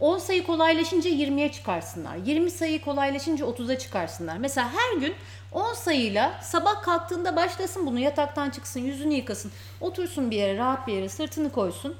10 0.00 0.18
sayı 0.18 0.46
kolaylaşınca 0.46 1.10
20'ye 1.10 1.52
çıkarsınlar. 1.52 2.16
20 2.26 2.50
sayı 2.50 2.80
kolaylaşınca 2.84 3.44
30'a 3.46 3.78
çıkarsınlar. 3.78 4.36
Mesela 4.36 4.70
her 4.72 5.00
gün 5.00 5.14
10 5.52 5.74
sayıyla 5.74 6.40
sabah 6.42 6.82
kalktığında 6.82 7.36
başlasın 7.36 7.86
bunu 7.86 7.98
yataktan 7.98 8.50
çıksın 8.50 8.80
yüzünü 8.80 9.14
yıkasın 9.14 9.52
otursun 9.80 10.30
bir 10.30 10.36
yere 10.36 10.58
rahat 10.58 10.86
bir 10.86 10.92
yere 10.92 11.08
sırtını 11.08 11.52
koysun. 11.52 11.96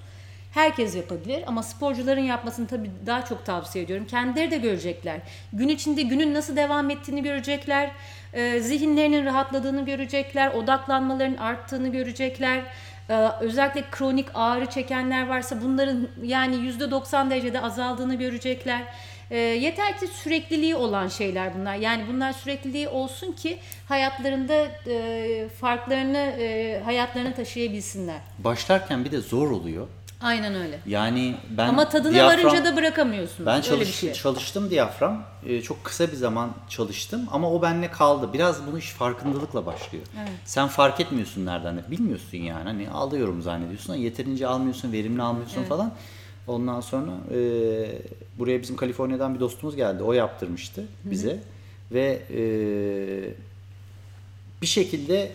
Herkes 0.55 0.97
yapabilir 0.97 1.45
ama 1.47 1.63
sporcuların 1.63 2.21
yapmasını 2.21 2.67
tabii 2.67 2.91
daha 3.07 3.25
çok 3.25 3.47
tavsiye 3.47 3.85
ediyorum. 3.85 4.07
Kendileri 4.07 4.51
de 4.51 4.59
görecekler. 4.59 5.21
Gün 5.53 5.69
içinde 5.69 6.03
günün 6.03 6.35
nasıl 6.35 6.57
devam 6.57 6.91
ettiğini 6.91 7.23
görecekler. 7.23 7.91
Ee, 8.33 8.61
zihinlerinin 8.61 9.27
rahatladığını 9.27 9.85
görecekler. 9.85 10.51
Odaklanmaların 10.55 11.37
arttığını 11.37 11.89
görecekler. 11.89 12.63
Ee, 13.11 13.29
özellikle 13.41 13.85
kronik 13.91 14.27
ağrı 14.35 14.67
çekenler 14.67 15.29
varsa 15.29 15.63
bunların 15.63 16.09
yani 16.23 16.57
%90 16.57 17.31
derecede 17.31 17.61
azaldığını 17.61 18.15
görecekler. 18.15 18.83
E, 19.31 19.37
yeter 19.39 19.99
ki 19.99 20.07
sürekliliği 20.07 20.75
olan 20.77 21.09
şeyler 21.09 21.59
bunlar. 21.59 21.75
Yani 21.77 22.05
bunlar 22.13 22.33
sürekliliği 22.33 22.89
olsun 22.89 23.33
ki 23.33 23.59
hayatlarında 23.89 24.67
e, 24.87 25.49
farklarını 25.61 26.19
e, 26.19 26.81
hayatlarını 26.85 27.35
taşıyabilsinler. 27.35 28.21
Başlarken 28.39 29.05
bir 29.05 29.13
de 29.13 29.21
zor 29.21 29.51
oluyor. 29.51 29.87
Aynen 30.23 30.55
öyle. 30.55 30.79
Yani 30.87 31.35
ben 31.51 31.69
Ama 31.69 31.89
tadına 31.89 32.13
diyafram- 32.17 32.45
varınca 32.45 32.65
da 32.65 32.77
bırakamıyorsun. 32.77 33.47
Ben 33.47 33.55
Öyle 33.57 33.63
çalış, 33.67 33.89
bir 33.89 33.93
şey. 33.93 34.13
çalıştım 34.13 34.71
diyafram. 34.71 35.23
Ee, 35.47 35.63
çok 35.63 35.85
kısa 35.85 36.09
bir 36.09 36.17
zaman 36.17 36.51
çalıştım 36.69 37.29
ama 37.33 37.51
o 37.53 37.63
benimle 37.63 37.91
kaldı. 37.91 38.33
Biraz 38.33 38.67
bunu 38.67 38.79
iş 38.79 38.91
farkındalıkla 38.91 39.67
başlıyor. 39.67 40.05
Sen 40.45 40.69
fark 40.69 41.01
etmiyorsun 41.01 41.47
nereden 41.47 41.77
de. 41.77 41.91
Bilmiyorsun 41.91 42.39
yani. 42.39 42.63
Hani 42.65 42.91
alıyorum 42.91 43.43
zannediyorsun 43.43 43.93
ama 43.93 44.03
yeterince 44.03 44.47
almıyorsun, 44.47 44.93
verimli 44.93 45.23
almıyorsun 45.23 45.65
falan. 45.65 45.93
Ondan 46.49 46.81
sonra 46.81 47.11
e, 47.35 47.39
buraya 48.39 48.63
bizim 48.63 48.77
Kaliforniya'dan 48.77 49.35
bir 49.35 49.41
dostumuz 49.41 49.77
geldi. 49.77 50.03
O 50.03 50.13
yaptırmıştı 50.13 50.85
bize. 51.05 51.41
Ve 51.93 52.23
e, 52.31 52.41
bir 54.63 54.67
şekilde 54.67 55.33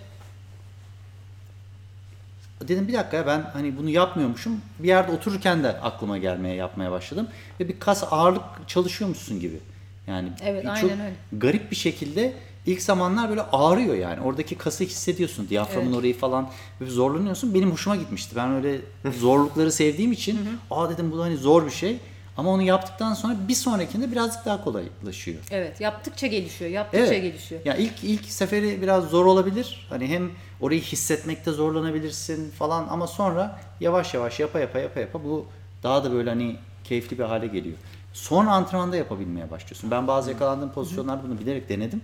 dedim 2.67 2.88
bir 2.88 2.93
dakika 2.93 3.17
ya 3.17 3.28
ben 3.28 3.41
hani 3.41 3.78
bunu 3.78 3.89
yapmıyormuşum. 3.89 4.62
Bir 4.80 4.88
yerde 4.88 5.12
otururken 5.12 5.63
de 5.63 5.69
aklıma 5.69 6.17
gelmeye 6.17 6.56
yapmaya 6.56 6.91
başladım. 6.91 7.28
Ve 7.60 7.67
bir 7.67 7.80
kas 7.80 8.04
ağırlık 8.12 8.43
çalışıyormuşsun 8.67 9.39
gibi. 9.39 9.60
Yani 10.08 10.30
Evet, 10.43 10.63
bir 10.63 10.69
aynen 10.69 10.82
çok 10.82 10.91
öyle. 10.91 11.13
garip 11.32 11.71
bir 11.71 11.76
şekilde 11.76 12.34
ilk 12.65 12.82
zamanlar 12.82 13.30
böyle 13.30 13.41
ağrıyor 13.41 13.95
yani. 13.95 14.21
Oradaki 14.21 14.56
kası 14.58 14.84
hissediyorsun. 14.84 15.49
Diyaframın 15.49 15.88
Evet. 15.88 15.95
orayı 15.97 16.17
falan 16.17 16.49
böyle 16.80 16.91
zorlanıyorsun. 16.91 17.54
Benim 17.54 17.71
hoşuma 17.71 17.95
gitmişti. 17.95 18.36
Ben 18.36 18.52
öyle 18.54 18.82
zorlukları 19.19 19.71
sevdiğim 19.71 20.12
için 20.12 20.39
aa 20.71 20.89
dedim 20.89 21.12
bu 21.12 21.17
da 21.17 21.23
hani 21.23 21.38
zor 21.38 21.65
bir 21.65 21.71
şey. 21.71 21.97
Ama 22.38 22.49
onu 22.52 22.62
yaptıktan 22.62 23.13
sonra 23.13 23.36
bir 23.47 23.54
sonrakinde 23.56 24.12
birazcık 24.12 24.45
daha 24.45 24.63
kolaylaşıyor. 24.63 25.38
Evet, 25.52 25.82
yaptıkça 25.82 26.28
gelişiyor, 26.28 26.71
yaptıkça 26.71 27.13
gelişiyor. 27.17 27.62
Ya 27.65 27.76
ilk 27.76 28.04
ilk 28.04 28.26
seferi 28.26 28.82
biraz 28.82 29.10
zor 29.10 29.26
olabilir. 29.26 29.88
Hani 29.89 30.08
hem 30.08 30.32
orayı 30.62 30.82
hissetmekte 30.82 31.52
zorlanabilirsin 31.52 32.52
falan 32.52 32.88
ama 32.89 33.08
sonra 33.08 33.60
yavaş 33.80 34.13
yavaş 34.13 34.39
yapa 34.39 34.60
yapa 34.60 34.80
yapa 34.80 34.99
yapa 34.99 35.23
bu 35.23 35.45
daha 35.84 36.04
da 36.04 36.12
böyle 36.12 36.30
hani 36.30 36.56
keyifli 36.84 37.19
bir 37.19 37.23
hale 37.23 37.47
geliyor. 37.47 37.78
Son 38.13 38.45
antrenmanda 38.45 38.95
yapabilmeye 38.97 39.52
başlıyorsun. 39.52 39.91
Ben 39.91 40.08
bazı 40.08 40.32
yakalandığım 40.32 40.71
pozisyonlarda 40.71 41.23
bunu 41.23 41.39
bilerek 41.39 41.69
denedim. 41.69 42.02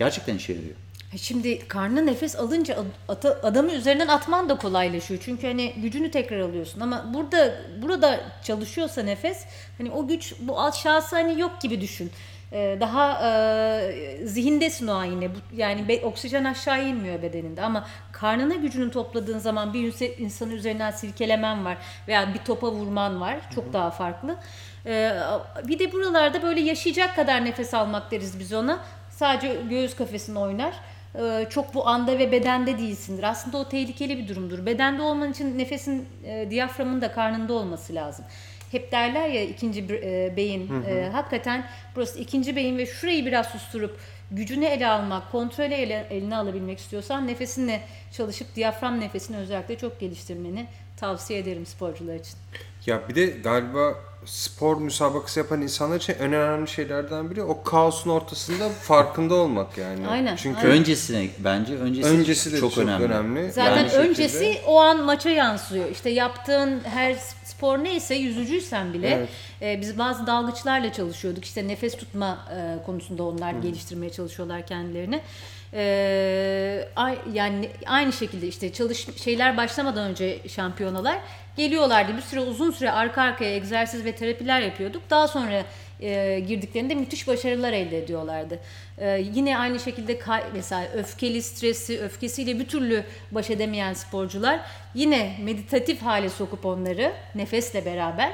Gerçekten 0.00 0.36
işe 0.36 0.52
yarıyor. 0.52 0.74
E 1.14 1.18
Şimdi 1.18 1.68
karnına 1.68 2.00
nefes 2.00 2.36
alınca 2.36 2.76
ata- 3.08 3.38
adamı 3.42 3.72
üzerinden 3.72 4.08
atman 4.08 4.48
da 4.48 4.58
kolaylaşıyor. 4.58 5.20
Çünkü 5.24 5.46
hani 5.46 5.72
gücünü 5.76 6.10
tekrar 6.10 6.40
alıyorsun 6.40 6.80
ama 6.80 7.14
burada 7.14 7.54
burada 7.82 8.20
çalışıyorsa 8.44 9.02
nefes 9.02 9.44
hani 9.78 9.90
o 9.90 10.06
güç 10.08 10.34
bu 10.40 10.62
aşağısı 10.62 11.16
hani 11.16 11.40
yok 11.40 11.60
gibi 11.60 11.80
düşün. 11.80 12.10
Ee, 12.52 12.76
daha 12.80 13.20
e, 13.28 14.18
zihindesin 14.24 14.86
o 14.86 14.92
an 14.92 15.04
yine. 15.04 15.28
Yani 15.56 15.88
be- 15.88 16.00
oksijen 16.04 16.44
aşağı 16.44 16.88
inmiyor 16.88 17.22
bedeninde 17.22 17.62
ama 17.62 17.86
karnına 18.12 18.54
gücünü 18.54 18.90
topladığın 18.90 19.38
zaman 19.38 19.74
bir 19.74 19.94
insanın 20.18 20.50
üzerinden 20.52 20.90
silkelemen 20.90 21.64
var 21.64 21.78
veya 22.08 22.34
bir 22.34 22.38
topa 22.38 22.72
vurman 22.72 23.20
var. 23.20 23.36
Çok 23.54 23.72
daha 23.72 23.90
farklı. 23.90 24.36
Ee, 24.86 25.12
bir 25.64 25.78
de 25.78 25.92
buralarda 25.92 26.42
böyle 26.42 26.60
yaşayacak 26.60 27.16
kadar 27.16 27.44
nefes 27.44 27.74
almak 27.74 28.10
deriz 28.10 28.38
biz 28.38 28.52
ona. 28.52 28.80
Sadece 29.20 29.56
göğüs 29.70 29.96
kafesini 29.96 30.38
oynar. 30.38 30.74
Ee, 31.14 31.46
çok 31.50 31.74
bu 31.74 31.88
anda 31.88 32.18
ve 32.18 32.32
bedende 32.32 32.78
değilsindir. 32.78 33.22
Aslında 33.22 33.58
o 33.58 33.68
tehlikeli 33.68 34.18
bir 34.18 34.28
durumdur. 34.28 34.66
Bedende 34.66 35.02
olman 35.02 35.30
için 35.30 35.58
nefesin 35.58 36.08
e, 36.24 36.46
diyaframın 36.50 37.00
da 37.00 37.12
karnında 37.12 37.52
olması 37.52 37.94
lazım. 37.94 38.24
Hep 38.72 38.92
derler 38.92 39.28
ya 39.28 39.42
ikinci 39.42 39.80
e, 39.80 40.36
beyin. 40.36 40.84
E, 40.88 41.08
hakikaten 41.12 41.66
burası 41.96 42.18
ikinci 42.18 42.56
beyin 42.56 42.78
ve 42.78 42.86
şurayı 42.86 43.26
biraz 43.26 43.46
susturup 43.46 43.98
gücünü 44.30 44.64
ele 44.64 44.86
almak, 44.86 45.32
kontrolü 45.32 45.74
ele, 45.74 46.06
eline 46.10 46.36
alabilmek 46.36 46.78
istiyorsan 46.78 47.26
nefesinle 47.26 47.80
çalışıp 48.12 48.56
diyafram 48.56 49.00
nefesini 49.00 49.36
özellikle 49.36 49.78
çok 49.78 50.00
geliştirmeni 50.00 50.66
tavsiye 50.96 51.38
ederim 51.38 51.66
sporcular 51.66 52.14
için. 52.14 52.34
Ya 52.86 53.08
bir 53.08 53.14
de 53.14 53.26
galiba 53.26 53.94
spor 54.24 54.76
müsabakası 54.76 55.40
yapan 55.40 55.62
insanlar 55.62 55.96
için 55.96 56.12
en 56.12 56.32
önemli 56.32 56.68
şeylerden 56.68 57.30
biri 57.30 57.42
o 57.42 57.62
kaosun 57.62 58.10
ortasında 58.10 58.68
farkında 58.68 59.34
olmak 59.34 59.78
yani. 59.78 60.08
Aynen, 60.08 60.36
Çünkü 60.36 60.58
aynen. 60.58 60.70
Öncesine 60.70 61.28
bence 61.38 61.74
öncesi, 61.76 62.08
öncesi 62.08 62.52
de 62.52 62.60
çok, 62.60 62.78
önemli. 62.78 63.52
Zaten 63.52 63.72
Aynı 63.72 63.90
şekilde. 63.90 64.08
öncesi 64.08 64.60
o 64.66 64.80
an 64.80 65.00
maça 65.04 65.30
yansıyor. 65.30 65.90
İşte 65.90 66.10
yaptığın 66.10 66.80
her 66.84 67.16
spor 67.50 67.84
neyse 67.84 68.14
yüzücüysen 68.14 68.92
bile 68.92 69.08
Evet. 69.08 69.28
e, 69.62 69.80
biz 69.80 69.98
bazı 69.98 70.26
dalgıçlarla 70.26 70.92
çalışıyorduk. 70.92 71.44
İşte 71.44 71.68
nefes 71.68 71.96
tutma 71.96 72.38
e, 72.56 72.82
konusunda 72.86 73.22
onlar 73.22 73.52
geliştirmeye 73.52 74.12
çalışıyorlar 74.12 74.66
kendilerini. 74.66 75.20
E, 75.74 76.88
ay- 76.96 77.18
yani 77.32 77.70
aynı 77.86 78.12
şekilde 78.12 78.46
işte 78.48 78.72
çalış 78.72 79.06
şeyler 79.22 79.56
başlamadan 79.56 80.10
önce 80.10 80.38
şampiyonalar 80.48 81.18
geliyorlardı. 81.56 82.16
Bir 82.16 82.22
süre 82.22 82.40
uzun 82.40 82.70
süre 82.70 82.90
arka 82.90 83.22
arkaya 83.22 83.54
egzersiz 83.54 84.04
ve 84.04 84.12
terapiler 84.16 84.60
yapıyorduk. 84.60 85.02
Daha 85.10 85.28
sonra 85.28 85.62
e, 86.02 86.40
girdiklerinde 86.40 86.94
müthiş 86.94 87.28
başarılar 87.28 87.72
elde 87.72 87.98
ediyorlardı. 87.98 88.58
E, 88.98 89.24
yine 89.34 89.58
aynı 89.58 89.80
şekilde 89.80 90.18
mesela 90.54 90.88
öfkeli 90.94 91.42
stresi, 91.42 92.00
öfkesiyle 92.00 92.58
bir 92.58 92.68
türlü 92.68 93.04
baş 93.30 93.50
edemeyen 93.50 93.94
sporcular 93.94 94.60
yine 94.94 95.36
meditatif 95.42 96.02
hale 96.02 96.28
sokup 96.28 96.66
onları 96.66 97.12
nefesle 97.34 97.84
beraber 97.84 98.32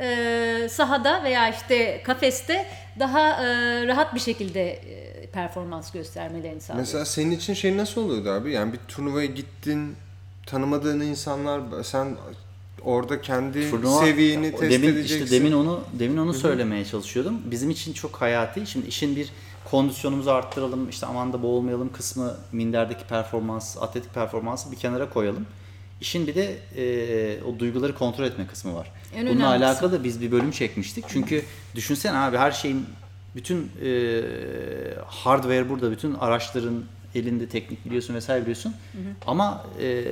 e, 0.00 0.68
sahada 0.70 1.24
veya 1.24 1.48
işte 1.48 2.02
kafeste 2.02 2.66
daha 2.98 3.30
e, 3.30 3.46
rahat 3.86 4.14
bir 4.14 4.20
şekilde 4.20 4.70
e, 4.70 5.26
performans 5.26 5.92
göstermelerini 5.92 6.60
sağlıyor. 6.60 6.86
Mesela 6.86 7.04
senin 7.04 7.30
için 7.30 7.54
şey 7.54 7.76
nasıl 7.76 8.04
oluyordu 8.04 8.30
abi? 8.30 8.52
Yani 8.52 8.72
bir 8.72 8.78
turnuvaya 8.78 9.26
gittin, 9.26 9.96
tanımadığın 10.46 11.00
insanlar, 11.00 11.82
sen 11.82 12.16
orada 12.86 13.20
kendi 13.20 13.58
Turnuva- 13.70 14.00
seviyeni 14.04 14.50
test 14.50 14.62
demin, 14.62 14.88
edeceksin. 14.88 15.24
işte 15.24 15.36
demin 15.36 15.52
onu 15.52 15.80
demin 15.98 16.16
onu 16.16 16.34
söylemeye 16.34 16.84
çalışıyordum. 16.84 17.40
Bizim 17.50 17.70
için 17.70 17.92
çok 17.92 18.16
hayati. 18.16 18.66
Şimdi 18.66 18.86
işin 18.86 19.16
bir 19.16 19.28
kondisyonumuzu 19.70 20.30
arttıralım, 20.30 20.88
işte 20.88 21.06
aman 21.06 21.32
da 21.32 21.42
boğulmayalım 21.42 21.92
kısmı 21.92 22.36
minderdeki 22.52 23.04
performans, 23.04 23.76
atletik 23.82 24.14
performansı 24.14 24.72
bir 24.72 24.76
kenara 24.76 25.10
koyalım. 25.10 25.46
İşin 26.00 26.26
bir 26.26 26.34
de 26.34 26.56
e, 26.76 27.42
o 27.44 27.58
duyguları 27.58 27.94
kontrol 27.94 28.24
etme 28.24 28.46
kısmı 28.46 28.74
var. 28.74 28.92
En 29.14 29.26
Bununla 29.26 29.44
önemlisi. 29.46 29.64
alakalı 29.66 29.92
da 29.92 30.04
biz 30.04 30.20
bir 30.20 30.32
bölüm 30.32 30.50
çekmiştik. 30.50 31.04
Çünkü 31.08 31.42
düşünsene 31.74 32.18
abi 32.18 32.36
her 32.36 32.50
şeyin 32.52 32.86
bütün 33.36 33.70
e, 33.84 34.22
hardware 35.06 35.68
burada, 35.70 35.90
bütün 35.90 36.14
araçların 36.14 36.84
elinde 37.14 37.48
teknik 37.48 37.84
biliyorsun 37.86 38.14
vesaire 38.14 38.42
biliyorsun. 38.42 38.74
Ama 39.26 39.64
e, 39.82 40.04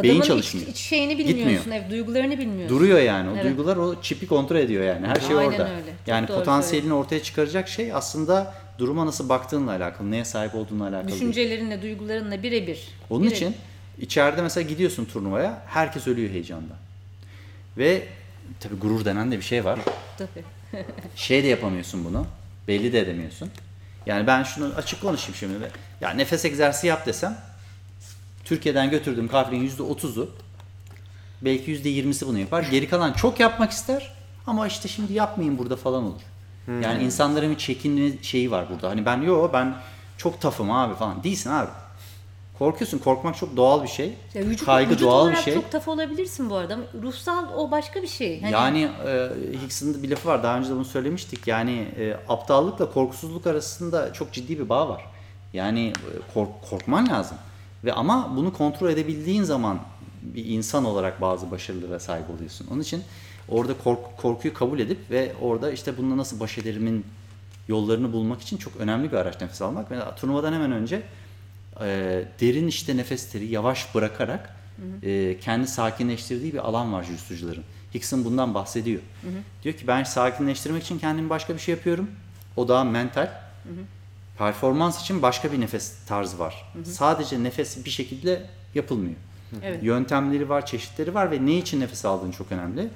Adamın 0.00 0.20
iç, 0.20 0.24
çalışmıyor. 0.26 0.66
iç 0.68 0.76
şeyini 0.76 1.18
bilmiyorsun, 1.18 1.70
evet, 1.70 1.90
duygularını 1.90 2.38
bilmiyorsun. 2.38 2.76
Duruyor 2.76 2.98
yani. 2.98 3.28
O 3.30 3.32
Evet. 3.32 3.44
duygular 3.44 3.76
o 3.76 4.02
çipi 4.02 4.26
kontrol 4.26 4.56
ediyor 4.56 4.84
yani. 4.84 5.06
Her 5.06 5.20
şey 5.20 5.36
Aynen 5.36 5.50
orada. 5.50 5.70
öyle. 5.70 5.80
Çok 5.98 6.08
Yani 6.08 6.28
doğru 6.28 6.38
potansiyelini 6.38 6.92
ortaya 6.92 7.22
çıkaracak 7.22 7.68
şey 7.68 7.92
aslında 7.92 8.54
duruma 8.78 9.06
nasıl 9.06 9.28
baktığınla 9.28 9.70
alakalı, 9.70 10.10
neye 10.10 10.24
sahip 10.24 10.54
olduğunla 10.54 10.84
alakalı. 10.84 11.08
değil. 11.08 11.20
Düşüncelerinle, 11.20 11.82
duygularınla 11.82 12.42
birebir. 12.42 12.88
Onun 13.10 13.22
Birebir. 13.22 13.36
için 13.36 13.54
içeride 14.00 14.42
mesela 14.42 14.68
gidiyorsun 14.68 15.04
turnuvaya, 15.04 15.62
herkes 15.66 16.06
ölüyor 16.06 16.30
heyecandan. 16.30 16.76
Ve 17.78 18.02
tabi 18.60 18.74
gurur 18.74 19.04
denen 19.04 19.32
de 19.32 19.36
bir 19.36 19.42
şey 19.42 19.64
var. 19.64 19.78
Tabii. 20.18 20.44
Şey 21.16 21.44
de 21.44 21.46
yapamıyorsun 21.46 22.04
bunu. 22.04 22.26
Belli 22.68 22.92
de 22.92 23.00
edemiyorsun. 23.00 23.50
Yani 24.06 24.26
ben 24.26 24.42
şunu 24.42 24.72
açık 24.76 25.00
konuşayım 25.00 25.34
şimdi. 25.34 25.54
Ya 26.00 26.10
nefes 26.10 26.44
egzersizi 26.44 26.86
yap 26.86 27.06
desem 27.06 27.36
Türkiye'den 28.48 28.90
götürdüğüm 28.90 29.28
kahvenin 29.28 29.68
%30'u 29.70 30.28
belki 31.42 31.72
%20'si 31.72 32.26
bunu 32.26 32.38
yapar. 32.38 32.62
Geri 32.62 32.88
kalan 32.88 33.12
çok 33.12 33.40
yapmak 33.40 33.70
ister 33.70 34.12
ama 34.46 34.66
işte 34.66 34.88
şimdi 34.88 35.12
yapmayayım 35.12 35.58
burada 35.58 35.76
falan 35.76 36.04
olur. 36.04 36.20
Yani 36.82 37.02
insanların 37.02 37.50
bir 37.50 37.58
çekinme 37.58 38.22
şeyi 38.22 38.50
var 38.50 38.66
burada. 38.70 38.88
Hani 38.90 39.06
ben 39.06 39.22
yo 39.22 39.50
ben 39.52 39.74
çok 40.16 40.40
tafım 40.40 40.70
abi 40.70 40.94
falan. 40.94 41.22
Değilsin 41.24 41.50
abi. 41.50 41.68
Korkuyorsun. 42.58 42.98
Korkmak 42.98 43.36
çok 43.36 43.56
doğal 43.56 43.82
bir 43.82 43.88
şey. 43.88 44.14
Ya 44.34 44.42
vücut, 44.42 44.66
Kaygı 44.66 44.90
vücut 44.90 45.02
doğal 45.02 45.30
bir 45.30 45.36
şey. 45.36 45.54
çok 45.54 45.72
taf 45.72 45.88
olabilirsin 45.88 46.50
bu 46.50 46.56
arada. 46.56 46.74
ama 46.74 46.82
Ruhsal 47.02 47.44
o 47.56 47.70
başka 47.70 48.02
bir 48.02 48.08
şey. 48.08 48.40
Hani 48.40 48.52
Yani 48.52 48.88
e, 49.06 49.28
Hicks'in 49.62 50.02
bir 50.02 50.10
lafı 50.10 50.28
var. 50.28 50.42
Daha 50.42 50.58
önce 50.58 50.70
de 50.70 50.74
bunu 50.74 50.84
söylemiştik. 50.84 51.46
Yani 51.46 51.88
e, 51.98 52.16
aptallıkla 52.28 52.90
korkusuzluk 52.92 53.46
arasında 53.46 54.12
çok 54.12 54.32
ciddi 54.32 54.58
bir 54.58 54.68
bağ 54.68 54.88
var. 54.88 55.04
Yani 55.52 55.86
e, 55.88 56.32
kork- 56.34 56.70
korkman 56.70 57.08
lazım. 57.08 57.36
Ve 57.84 57.92
ama 57.92 58.36
bunu 58.36 58.52
kontrol 58.52 58.88
edebildiğin 58.90 59.42
zaman 59.42 59.78
bir 60.22 60.44
insan 60.44 60.84
olarak 60.84 61.20
bazı 61.20 61.50
başarılara 61.50 62.00
sahip 62.00 62.30
oluyorsun. 62.30 62.66
Onun 62.70 62.80
için 62.80 63.02
orada 63.48 63.74
kork- 63.84 64.16
korkuyu 64.16 64.54
kabul 64.54 64.78
edip 64.78 64.98
ve 65.10 65.32
orada 65.40 65.72
işte 65.72 65.96
bununla 65.98 66.16
nasıl 66.16 66.40
baş 66.40 66.58
ederimin 66.58 67.04
yollarını 67.68 68.12
bulmak 68.12 68.40
için 68.42 68.56
çok 68.56 68.76
önemli 68.76 69.12
bir 69.12 69.16
araç 69.16 69.40
nefes 69.40 69.62
almak. 69.62 69.90
Mesela 69.90 70.14
turnuvadan 70.14 70.52
hemen 70.52 70.72
önce 70.72 71.02
e, 71.80 72.24
derin 72.40 72.66
işte 72.66 72.96
nefesleri 72.96 73.46
yavaş 73.46 73.94
bırakarak 73.94 74.56
e, 75.02 75.38
kendi 75.40 75.66
sakinleştirdiği 75.68 76.52
bir 76.52 76.58
alan 76.68 76.92
var 76.92 77.02
jüstücülerin. 77.04 77.62
Hickson 77.94 78.24
bundan 78.24 78.54
bahsediyor. 78.54 79.00
Diyor 79.62 79.74
ki 79.74 79.86
ben 79.86 80.02
sakinleştirmek 80.04 80.82
için 80.82 80.98
kendimi 80.98 81.30
başka 81.30 81.54
bir 81.54 81.58
şey 81.58 81.74
yapıyorum. 81.74 82.10
O 82.56 82.68
daha 82.68 82.84
mental. 82.84 83.30
Performans 84.38 85.00
için 85.02 85.22
başka 85.22 85.52
bir 85.52 85.60
nefes 85.60 85.92
tarzı 86.06 86.38
var. 86.38 86.72
Sadece 86.84 87.42
nefes 87.42 87.84
bir 87.84 87.90
şekilde 87.90 88.46
yapılmıyor. 88.74 89.16
Evet. 89.62 89.82
Yöntemleri 89.82 90.48
var, 90.48 90.66
çeşitleri 90.66 91.14
var 91.14 91.30
ve 91.30 91.46
ne 91.46 91.56
için 91.58 91.80
nefes 91.80 92.04
aldığın 92.04 92.30
çok 92.30 92.52
önemli. 92.52 92.88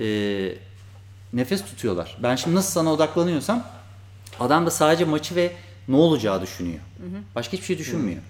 Ee, 0.00 0.54
nefes 1.32 1.64
tutuyorlar. 1.64 2.18
Ben 2.22 2.36
şimdi 2.36 2.56
nasıl 2.56 2.70
sana 2.70 2.92
odaklanıyorsam 2.92 3.66
adam 4.40 4.66
da 4.66 4.70
sadece 4.70 5.04
maçı 5.04 5.36
ve 5.36 5.52
ne 5.88 5.96
olacağı 5.96 6.42
düşünüyor. 6.42 6.78
Başka 7.34 7.52
hiçbir 7.52 7.66
şey 7.66 7.78
düşünmüyor. 7.78 8.22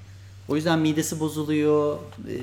O 0.49 0.57
yüzden 0.57 0.79
midesi 0.79 1.21
bozuluyor, 1.21 1.99
e, 2.29 2.37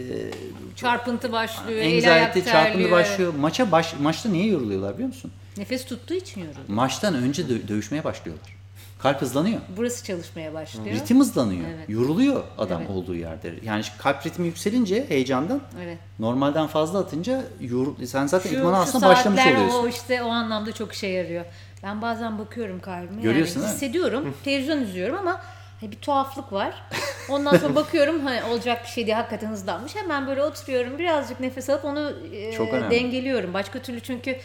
çarpıntı 0.76 1.32
başlıyor, 1.32 1.82
anxiety 1.82 2.40
terliyor. 2.40 2.44
çarpıntı 2.46 2.92
başlıyor. 2.92 3.34
Maça 3.34 3.72
baş, 3.72 3.94
maçta 4.02 4.30
niye 4.30 4.46
yoruluyorlar 4.48 4.94
biliyor 4.94 5.08
musun? 5.08 5.32
Nefes 5.58 5.86
tuttuğu 5.86 6.14
için 6.14 6.42
yoruluyor. 6.42 6.68
Maçtan 6.68 7.16
önce 7.16 7.42
dö- 7.44 7.68
dövüşmeye 7.68 8.04
başlıyorlar. 8.04 8.57
Kalp 9.00 9.22
hızlanıyor. 9.22 9.62
Burası 9.78 10.06
çalışmaya 10.06 10.54
başlıyor. 10.54 10.96
Ritim 10.96 11.20
hızlanıyor. 11.20 11.66
Evet. 11.76 11.90
Yoruluyor 11.90 12.44
adam 12.58 12.82
Evet. 12.82 12.92
olduğu 12.92 13.16
yerde. 13.16 13.54
Yani 13.64 13.84
kalp 13.98 14.26
ritmi 14.26 14.46
yükselince 14.46 15.06
heyecandan 15.10 15.62
Evet. 15.84 15.98
normalden 16.20 16.68
fazla 16.68 17.00
atınca 17.00 17.44
yor, 17.62 17.88
sen 18.06 18.28
zaten 18.28 18.50
Şu, 18.50 18.56
idmana 18.56 18.80
aslında 18.80 19.08
başlamış 19.08 19.46
oluyorsun. 19.46 19.84
o 19.84 19.88
işte 19.88 20.24
o 20.24 20.30
anlamda 20.30 20.72
çok 20.72 20.94
işe 20.94 21.08
yarıyor. 21.08 21.46
Ben 21.84 22.02
bazen 22.02 22.40
bakıyorum 22.40 22.80
kalbime. 22.80 23.22
Görüyorsun, 23.22 23.62
yani 23.62 23.72
hissediyorum. 23.72 24.34
televizyon 24.44 24.82
izliyorum 24.82 25.18
ama 25.18 25.42
hani 25.80 25.92
bir 25.92 25.98
tuhaflık 25.98 26.54
var. 26.54 26.84
Ondan 27.30 27.58
sonra 27.58 27.76
bakıyorum 27.76 28.26
hani 28.26 28.44
olacak 28.44 28.84
bir 28.84 28.90
şey 28.90 29.06
diye 29.06 29.16
hakikaten 29.16 29.50
hızlanmış. 29.50 29.96
Hemen 29.96 30.28
böyle 30.28 30.44
oturuyorum 30.44 31.00
birazcık 31.00 31.40
nefes 31.40 31.70
alıp 31.70 31.86
onu 31.86 32.12
e, 32.34 32.92
dengeliyorum. 32.92 33.54
Başka 33.54 33.80
türlü 33.80 34.00
çünkü 34.00 34.38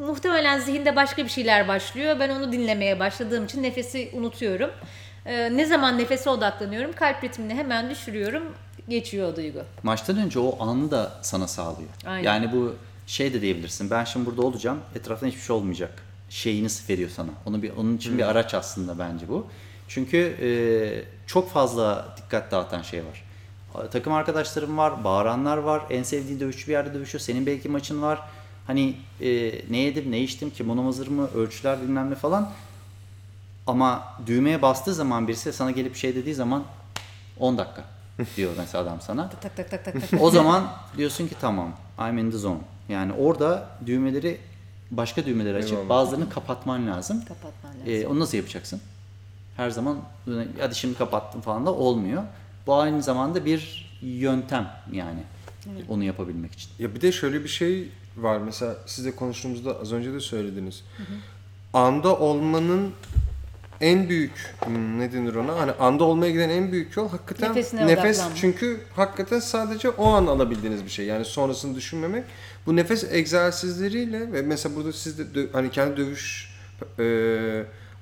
muhtemelen 0.00 0.60
zihinde 0.60 0.96
başka 0.96 1.24
bir 1.24 1.30
şeyler 1.30 1.68
başlıyor. 1.68 2.16
Ben 2.20 2.30
onu 2.30 2.52
dinlemeye 2.52 3.00
başladığım 3.00 3.44
için 3.44 3.62
nefesi 3.62 4.10
unutuyorum. 4.12 4.70
E, 5.26 5.56
ne 5.56 5.66
zaman 5.66 5.98
nefese 5.98 6.30
odaklanıyorum 6.30 6.92
kalp 6.92 7.24
ritmini 7.24 7.54
hemen 7.54 7.90
düşürüyorum. 7.90 8.42
Geçiyor 8.88 9.32
o 9.32 9.36
duygu. 9.36 9.58
Maçtan 9.82 10.16
önce 10.18 10.38
o 10.38 10.64
anı 10.64 10.90
da 10.90 11.12
sana 11.22 11.48
sağlıyor. 11.48 11.88
Aynen. 12.06 12.22
Yani 12.22 12.52
bu 12.52 12.74
şey 13.06 13.34
de 13.34 13.40
diyebilirsin. 13.40 13.90
Ben 13.90 14.04
şimdi 14.04 14.26
burada 14.26 14.42
olacağım. 14.42 14.80
Etrafta 14.94 15.26
hiçbir 15.26 15.40
şey 15.40 15.56
olmayacak. 15.56 16.02
Şeyini 16.30 16.68
veriyor 16.88 17.10
sana. 17.10 17.30
Onu 17.46 17.62
bir 17.62 17.70
onun 17.70 17.96
için 17.96 18.18
bir 18.18 18.30
araç 18.30 18.54
aslında 18.54 18.98
bence 18.98 19.28
bu. 19.28 19.46
Çünkü 19.88 20.36
e, 20.40 20.48
çok 21.26 21.50
fazla 21.50 22.16
dikkat 22.16 22.50
dağıtan 22.50 22.82
şey 22.82 23.00
var. 23.00 23.24
Takım 23.92 24.12
arkadaşlarım 24.12 24.78
var, 24.78 25.04
bağıranlar 25.04 25.56
var. 25.56 25.82
En 25.90 26.02
sevdiği 26.02 26.40
dövüşçü 26.40 26.66
bir 26.66 26.72
yerde 26.72 26.94
dövüşüyor. 26.94 27.20
Senin 27.20 27.46
belki 27.46 27.68
maçın 27.68 28.02
var. 28.02 28.20
Hani 28.66 28.96
e, 29.20 29.52
ne 29.70 29.78
yedim, 29.78 30.10
ne 30.10 30.20
içtim, 30.20 30.50
kimono 30.50 30.86
hazır 30.86 31.08
mı, 31.08 31.28
ölçüler 31.34 31.82
bilmem 31.82 32.10
ne 32.10 32.14
falan. 32.14 32.50
Ama 33.66 34.04
düğmeye 34.26 34.62
bastığı 34.62 34.94
zaman 34.94 35.28
birisi 35.28 35.52
sana 35.52 35.70
gelip 35.70 35.96
şey 35.96 36.14
dediği 36.14 36.34
zaman 36.34 36.64
10 37.38 37.58
dakika 37.58 37.84
diyor 38.36 38.52
mesela 38.58 38.84
adam 38.84 39.00
sana. 39.00 39.30
Tak 39.30 39.42
tak 39.42 39.70
tak 39.70 39.84
tak 39.84 40.10
tak. 40.10 40.22
O 40.22 40.30
zaman 40.30 40.72
diyorsun 40.96 41.28
ki 41.28 41.34
tamam 41.40 41.72
I'm 41.98 42.18
in 42.18 42.30
the 42.30 42.38
zone. 42.38 42.58
Yani 42.88 43.12
orada 43.12 43.68
düğmeleri 43.86 44.40
başka 44.90 45.26
düğmeleri 45.26 45.56
açıp 45.56 45.72
Eyvallah. 45.72 45.88
bazılarını 45.88 46.28
kapatman 46.30 46.86
lazım. 46.86 47.24
Kapatman 47.28 47.72
lazım. 47.72 47.92
Ee, 47.92 48.06
onu 48.06 48.20
nasıl 48.20 48.36
yapacaksın? 48.36 48.80
Her 49.56 49.70
zaman 49.70 49.98
hadi 50.60 50.74
şimdi 50.74 50.98
kapattım 50.98 51.40
falan 51.40 51.66
da 51.66 51.74
olmuyor. 51.74 52.22
Bu 52.66 52.74
aynı 52.74 53.02
zamanda 53.02 53.44
bir 53.44 53.90
yöntem 54.02 54.70
yani 54.92 55.20
onu 55.88 56.04
yapabilmek 56.04 56.52
için. 56.52 56.70
Ya 56.78 56.94
bir 56.94 57.00
de 57.00 57.12
şöyle 57.12 57.44
bir 57.44 57.48
şey 57.48 57.88
var 58.16 58.38
mesela 58.38 58.76
siz 58.86 59.04
de 59.04 59.16
konuştuğumuzda 59.16 59.80
az 59.80 59.92
önce 59.92 60.12
de 60.12 60.20
söylediniz. 60.20 60.84
Anda 61.72 62.18
olmanın 62.18 62.92
en 63.80 64.08
büyük 64.08 64.54
hmm, 64.64 65.00
ne 65.00 65.12
denir 65.12 65.34
ona? 65.34 65.58
Hani 65.58 65.72
anda 65.72 66.04
olmaya 66.04 66.30
giden 66.30 66.50
en 66.50 66.72
büyük 66.72 66.96
yol 66.96 67.08
hakikaten 67.08 67.50
Nefesine 67.50 67.86
nefes. 67.86 68.16
odaklanmak. 68.16 68.36
Çünkü 68.36 68.80
hakikaten 68.96 69.40
sadece 69.40 69.90
o 69.90 70.06
an 70.06 70.26
alabildiğiniz 70.26 70.84
bir 70.84 70.90
şey. 70.90 71.06
Yani 71.06 71.24
sonrasını 71.24 71.74
düşünmemek. 71.74 72.24
Bu 72.66 72.76
nefes 72.76 73.04
egzersizleriyle 73.12 74.32
ve 74.32 74.42
mesela 74.42 74.76
burada 74.76 74.92
siz 74.92 75.18
de 75.18 75.24
hani 75.52 75.70
kendi 75.70 75.96
dövüş 75.96 76.54
e, 76.98 77.04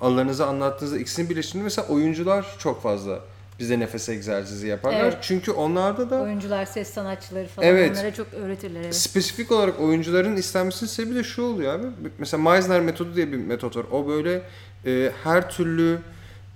anılarınızı 0.01 0.47
anlattığınızda 0.47 0.99
ikisini 0.99 1.31
birleştirince 1.31 1.65
mesela 1.65 1.89
oyuncular 1.89 2.47
çok 2.59 2.83
fazla 2.83 3.21
bize 3.63 3.79
nefes 3.79 4.09
egzersizi 4.09 4.67
yaparlar. 4.67 5.01
Evet. 5.01 5.19
Çünkü 5.23 5.51
onlarda 5.51 6.11
da 6.11 6.21
Oyuncular, 6.23 6.67
ses 6.67 6.91
sanatçıları 6.91 7.47
falan 7.47 7.69
Evet. 7.69 7.91
onlara 7.93 8.15
çok 8.15 8.35
öğretirler. 8.35 8.81
Evet. 8.81 8.95
spesifik 8.95 9.53
olarak 9.53 9.81
oyuncuların 9.81 10.37
istenmesinin 10.37 10.91
sebebi 10.91 11.15
de 11.15 11.25
şu 11.25 11.43
oluyor 11.43 11.75
abi. 11.75 11.87
Mesela 12.19 12.43
Meisner 12.51 12.81
metodu 12.81 13.17
diye 13.17 13.33
bir 13.33 13.37
metot 13.37 13.77
var. 13.77 13.87
O 13.93 14.09
böyle 14.09 14.43
e, 14.87 15.13
her 15.25 15.51
türlü 15.51 15.99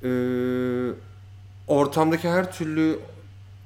e, 0.03 0.11
ortamdaki 1.69 2.29
her 2.29 2.53
türlü 2.53 2.99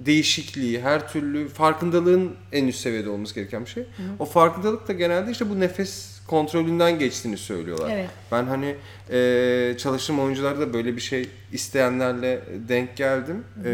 değişikliği, 0.00 0.80
her 0.80 1.08
türlü 1.12 1.48
farkındalığın 1.48 2.32
en 2.52 2.66
üst 2.66 2.80
seviyede 2.80 3.10
olması 3.10 3.34
gereken 3.34 3.64
bir 3.64 3.70
şey. 3.70 3.84
O 4.18 4.24
farkındalık 4.24 4.88
da 4.88 4.92
genelde 4.92 5.30
işte 5.30 5.50
bu 5.50 5.60
nefes 5.60 6.09
kontrolünden 6.30 6.98
geçtiğini 6.98 7.36
söylüyorlar. 7.36 7.90
Evet. 7.90 8.10
Ben 8.32 8.44
hani 8.44 8.76
e, 9.10 9.78
çalıştığım 9.78 10.20
oyuncularda 10.20 10.60
da 10.60 10.72
böyle 10.72 10.96
bir 10.96 11.00
şey 11.00 11.28
isteyenlerle 11.52 12.40
denk 12.68 12.96
geldim. 12.96 13.44
E, 13.64 13.68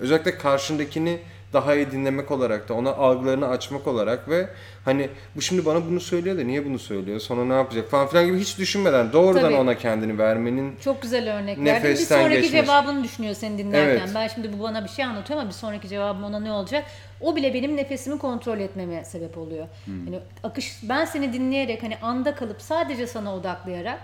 özellikle 0.00 0.38
karşındakini 0.38 1.18
daha 1.52 1.74
iyi 1.74 1.90
dinlemek 1.90 2.30
olarak 2.30 2.68
da 2.68 2.74
ona 2.74 2.90
algılarını 2.90 3.48
açmak 3.48 3.86
olarak 3.86 4.28
ve 4.28 4.48
hani 4.84 5.08
bu 5.36 5.42
şimdi 5.42 5.64
bana 5.64 5.86
bunu 5.86 6.00
söylüyor 6.00 6.38
da 6.38 6.42
niye 6.42 6.64
bunu 6.64 6.78
söylüyor 6.78 7.20
sonra 7.20 7.44
ne 7.44 7.54
yapacak 7.54 7.90
falan 7.90 8.06
filan 8.06 8.26
gibi 8.26 8.38
hiç 8.38 8.58
düşünmeden 8.58 9.12
doğrudan 9.12 9.40
Tabii. 9.42 9.54
ona 9.54 9.78
kendini 9.78 10.18
vermenin 10.18 10.76
Çok 10.84 11.02
güzel 11.02 11.36
örnek 11.38 11.58
verdin. 11.58 11.90
Bir 11.90 11.96
sonraki 11.96 12.28
geçmesi. 12.28 12.66
cevabını 12.66 13.04
düşünüyor 13.04 13.34
seni 13.34 13.58
dinlerken. 13.58 14.04
Evet. 14.04 14.10
Ben 14.14 14.28
şimdi 14.28 14.58
bu 14.58 14.62
bana 14.62 14.84
bir 14.84 14.88
şey 14.88 15.04
anlatıyor 15.04 15.40
ama 15.40 15.48
bir 15.48 15.54
sonraki 15.54 15.88
cevabım 15.88 16.24
ona 16.24 16.40
ne 16.40 16.52
olacak? 16.52 16.84
O 17.20 17.36
bile 17.36 17.54
benim 17.54 17.76
nefesimi 17.76 18.18
kontrol 18.18 18.58
etmeme 18.58 19.04
sebep 19.04 19.38
oluyor. 19.38 19.66
Hmm. 19.84 20.04
Yani 20.06 20.18
akış 20.42 20.78
ben 20.82 21.04
seni 21.04 21.32
dinleyerek 21.32 21.82
hani 21.82 21.96
anda 22.02 22.34
kalıp 22.34 22.62
sadece 22.62 23.06
sana 23.06 23.34
odaklayarak 23.36 23.98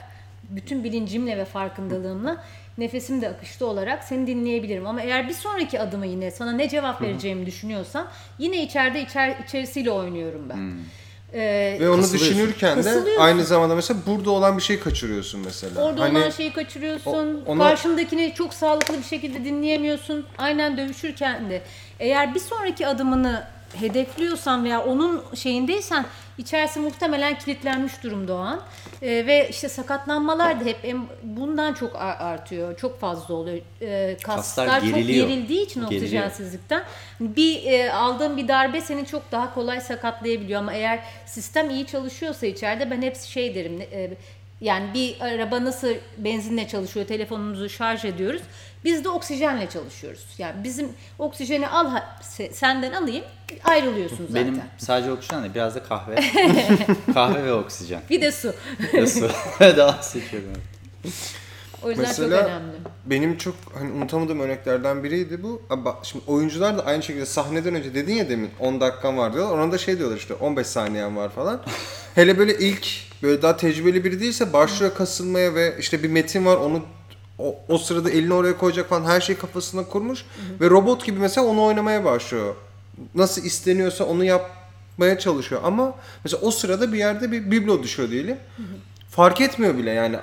bütün 0.50 0.84
bilincimle 0.84 1.36
ve 1.36 1.44
farkındalığımla 1.44 2.44
nefesim 2.78 3.22
de 3.22 3.28
akışta 3.28 3.66
olarak 3.66 4.04
seni 4.04 4.26
dinleyebilirim. 4.26 4.86
Ama 4.86 5.02
eğer 5.02 5.28
bir 5.28 5.34
sonraki 5.34 5.80
adımı 5.80 6.06
yine 6.06 6.30
sana 6.30 6.52
ne 6.52 6.68
cevap 6.68 7.02
vereceğimi 7.02 7.46
düşünüyorsam 7.46 8.06
yine 8.38 8.62
içeride 8.62 9.02
içer, 9.02 9.36
içerisiyle 9.48 9.90
oynuyorum 9.90 10.48
ben. 10.48 10.72
Ee, 11.34 11.76
Ve 11.80 11.90
onu 11.90 12.02
düşünürken 12.12 12.84
de 12.84 13.02
aynı 13.18 13.44
zamanda 13.44 13.74
mesela 13.74 14.00
burada 14.06 14.30
olan 14.30 14.56
bir 14.58 14.62
şey 14.62 14.80
kaçırıyorsun 14.80 15.40
mesela. 15.44 15.82
Orada 15.84 16.00
Hani 16.02 16.18
olan 16.18 16.30
şeyi 16.30 16.52
kaçırıyorsun. 16.52 17.42
o- 17.46 17.52
ona- 17.52 17.64
Karşındakini 17.68 18.34
çok 18.34 18.54
sağlıklı 18.54 18.98
bir 18.98 19.02
şekilde 19.04 19.44
dinleyemiyorsun. 19.44 20.26
Aynen 20.38 20.76
dövüşürken 20.76 21.50
de. 21.50 21.62
Eğer 22.00 22.34
bir 22.34 22.40
sonraki 22.40 22.86
adımını 22.86 23.44
hedefliyorsan 23.80 24.64
veya 24.64 24.84
onun 24.84 25.22
şeyindeysen 25.34 26.04
içerisi 26.38 26.80
muhtemelen 26.80 27.38
kilitlenmiş 27.38 28.02
durumda 28.02 28.34
o 28.34 28.38
an. 28.38 28.60
Ee, 29.02 29.06
ve 29.26 29.48
işte 29.50 29.68
sakatlanmalar 29.68 30.60
da 30.60 30.64
hep 30.64 30.76
em- 30.84 31.06
bundan 31.22 31.74
çok 31.74 31.96
ar- 31.96 32.20
artıyor. 32.20 32.76
Çok 32.76 33.00
fazla 33.00 33.34
oluyor. 33.34 33.58
Ee, 33.82 34.16
kaslar, 34.22 34.66
Kaslar 34.68 34.80
çok 34.90 34.94
gerildiği 35.06 35.62
için 35.62 35.80
Geriliyor. 35.80 36.02
oksijensizlikten 36.02 36.82
bir 37.20 37.64
e, 37.72 37.92
aldığın 37.92 38.36
bir 38.36 38.48
darbe 38.48 38.80
seni 38.80 39.06
çok 39.06 39.32
daha 39.32 39.54
kolay 39.54 39.80
sakatlayabiliyor 39.80 40.60
ama 40.60 40.72
eğer 40.74 40.98
sistem 41.26 41.70
iyi 41.70 41.86
çalışıyorsa 41.86 42.46
içeride 42.46 42.90
ben 42.90 43.02
hep 43.02 43.16
şey 43.16 43.54
derim 43.54 43.80
e, 43.92 44.10
yani 44.60 44.94
bir 44.94 45.20
araba 45.20 45.64
nasıl 45.64 45.88
benzinle 46.18 46.68
çalışıyor 46.68 47.06
telefonumuzu 47.06 47.68
şarj 47.68 48.04
ediyoruz 48.04 48.42
biz 48.84 49.04
de 49.04 49.08
oksijenle 49.08 49.68
çalışıyoruz 49.70 50.26
yani 50.38 50.64
bizim 50.64 50.88
oksijeni 51.18 51.68
al 51.68 51.90
senden 52.52 52.92
alayım 52.92 53.24
ayrılıyorsun 53.64 54.26
zaten 54.30 54.46
Benim 54.46 54.60
sadece 54.78 55.12
oksijen 55.12 55.42
değil 55.42 55.54
biraz 55.54 55.74
da 55.74 55.82
kahve. 55.82 56.14
kahve 57.14 57.44
ve 57.44 57.52
oksijen. 57.52 58.00
bir 58.10 58.20
de 58.20 58.32
su 58.32 58.54
Ve 58.94 59.06
su. 59.06 59.30
Daha 59.60 60.02
seçiyorum. 60.02 60.48
o 61.82 61.88
yüzden 61.90 62.06
Mesela 62.06 62.40
çok 62.40 62.48
önemli 62.48 62.72
benim 63.06 63.38
çok 63.38 63.54
hani 63.74 63.92
unutamadığım 63.92 64.40
örneklerden 64.40 65.04
biriydi 65.04 65.42
bu. 65.42 65.62
Ama 65.70 65.98
şimdi 66.02 66.24
oyuncular 66.26 66.78
da 66.78 66.86
aynı 66.86 67.02
şekilde 67.02 67.26
sahneden 67.26 67.74
önce 67.74 67.94
dedin 67.94 68.14
ya 68.14 68.28
demin 68.28 68.50
10 68.60 68.80
dakikan 68.80 69.18
var 69.18 69.34
diyorlar. 69.34 69.58
Ona 69.58 69.72
da 69.72 69.78
şey 69.78 69.98
diyorlar 69.98 70.16
işte 70.16 70.34
15 70.34 70.66
saniyen 70.66 71.16
var 71.16 71.28
falan. 71.28 71.62
Hele 72.14 72.38
böyle 72.38 72.58
ilk 72.58 72.86
böyle 73.22 73.42
daha 73.42 73.56
tecrübeli 73.56 74.04
biri 74.04 74.20
değilse 74.20 74.52
başlıyor 74.52 74.94
kasılmaya 74.94 75.54
ve 75.54 75.76
işte 75.78 76.02
bir 76.02 76.08
metin 76.08 76.46
var 76.46 76.56
onu 76.56 76.82
o, 77.42 77.54
o 77.68 77.78
sırada 77.78 78.10
elini 78.10 78.34
oraya 78.34 78.58
koyacak 78.58 78.88
falan 78.88 79.04
her 79.04 79.20
şeyi 79.20 79.38
kafasına 79.38 79.84
kurmuş 79.84 80.24
ve 80.60 80.70
robot 80.70 81.04
gibi 81.04 81.18
mesela 81.20 81.46
onu 81.46 81.64
oynamaya 81.64 82.04
başlıyor. 82.04 82.54
Nasıl 83.14 83.44
isteniyorsa 83.44 84.04
onu 84.04 84.24
yapmaya 84.24 85.18
çalışıyor 85.18 85.60
ama 85.64 85.94
mesela 86.24 86.40
o 86.42 86.50
sırada 86.50 86.92
bir 86.92 86.98
yerde 86.98 87.32
bir 87.32 87.50
biblo 87.50 87.82
düşüyor 87.82 88.10
diyelim. 88.10 88.36
Fark 89.10 89.40
etmiyor 89.40 89.78
bile 89.78 89.90
yani 89.90 90.16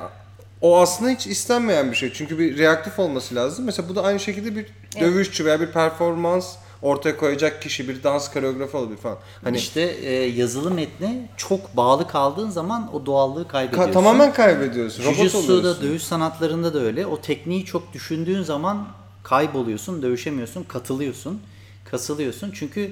o 0.61 0.79
aslında 0.81 1.11
hiç 1.11 1.27
istenmeyen 1.27 1.91
bir 1.91 1.95
şey. 1.95 2.13
Çünkü 2.13 2.39
bir 2.39 2.57
reaktif 2.57 2.99
olması 2.99 3.35
lazım. 3.35 3.65
Mesela 3.65 3.89
bu 3.89 3.95
da 3.95 4.03
aynı 4.03 4.19
şekilde 4.19 4.55
bir 4.55 4.65
dövüşçü 4.99 5.45
veya 5.45 5.61
bir 5.61 5.67
performans 5.71 6.55
ortaya 6.81 7.17
koyacak 7.17 7.61
kişi, 7.61 7.89
bir 7.89 8.03
dans 8.03 8.31
koreografı 8.33 8.77
olabilir 8.77 8.97
falan. 8.97 9.17
Hani 9.43 9.57
İşte 9.57 9.81
e, 9.81 10.11
yazılı 10.13 10.71
metne 10.71 11.29
çok 11.37 11.77
bağlı 11.77 12.07
kaldığın 12.07 12.49
zaman 12.49 12.95
o 12.95 13.05
doğallığı 13.05 13.41
ka- 13.43 13.47
kaybediyorsun. 13.47 13.93
tamamen 13.93 14.33
kaybediyorsun. 14.33 15.03
Robot 15.03 15.15
Jiu-Jitsu'da, 15.17 15.81
dövüş 15.81 16.03
sanatlarında 16.03 16.73
da 16.73 16.79
öyle. 16.79 17.05
O 17.05 17.21
tekniği 17.21 17.65
çok 17.65 17.93
düşündüğün 17.93 18.43
zaman 18.43 18.87
kayboluyorsun, 19.23 20.01
dövüşemiyorsun, 20.01 20.63
katılıyorsun, 20.63 21.41
kasılıyorsun. 21.85 22.51
Çünkü 22.53 22.91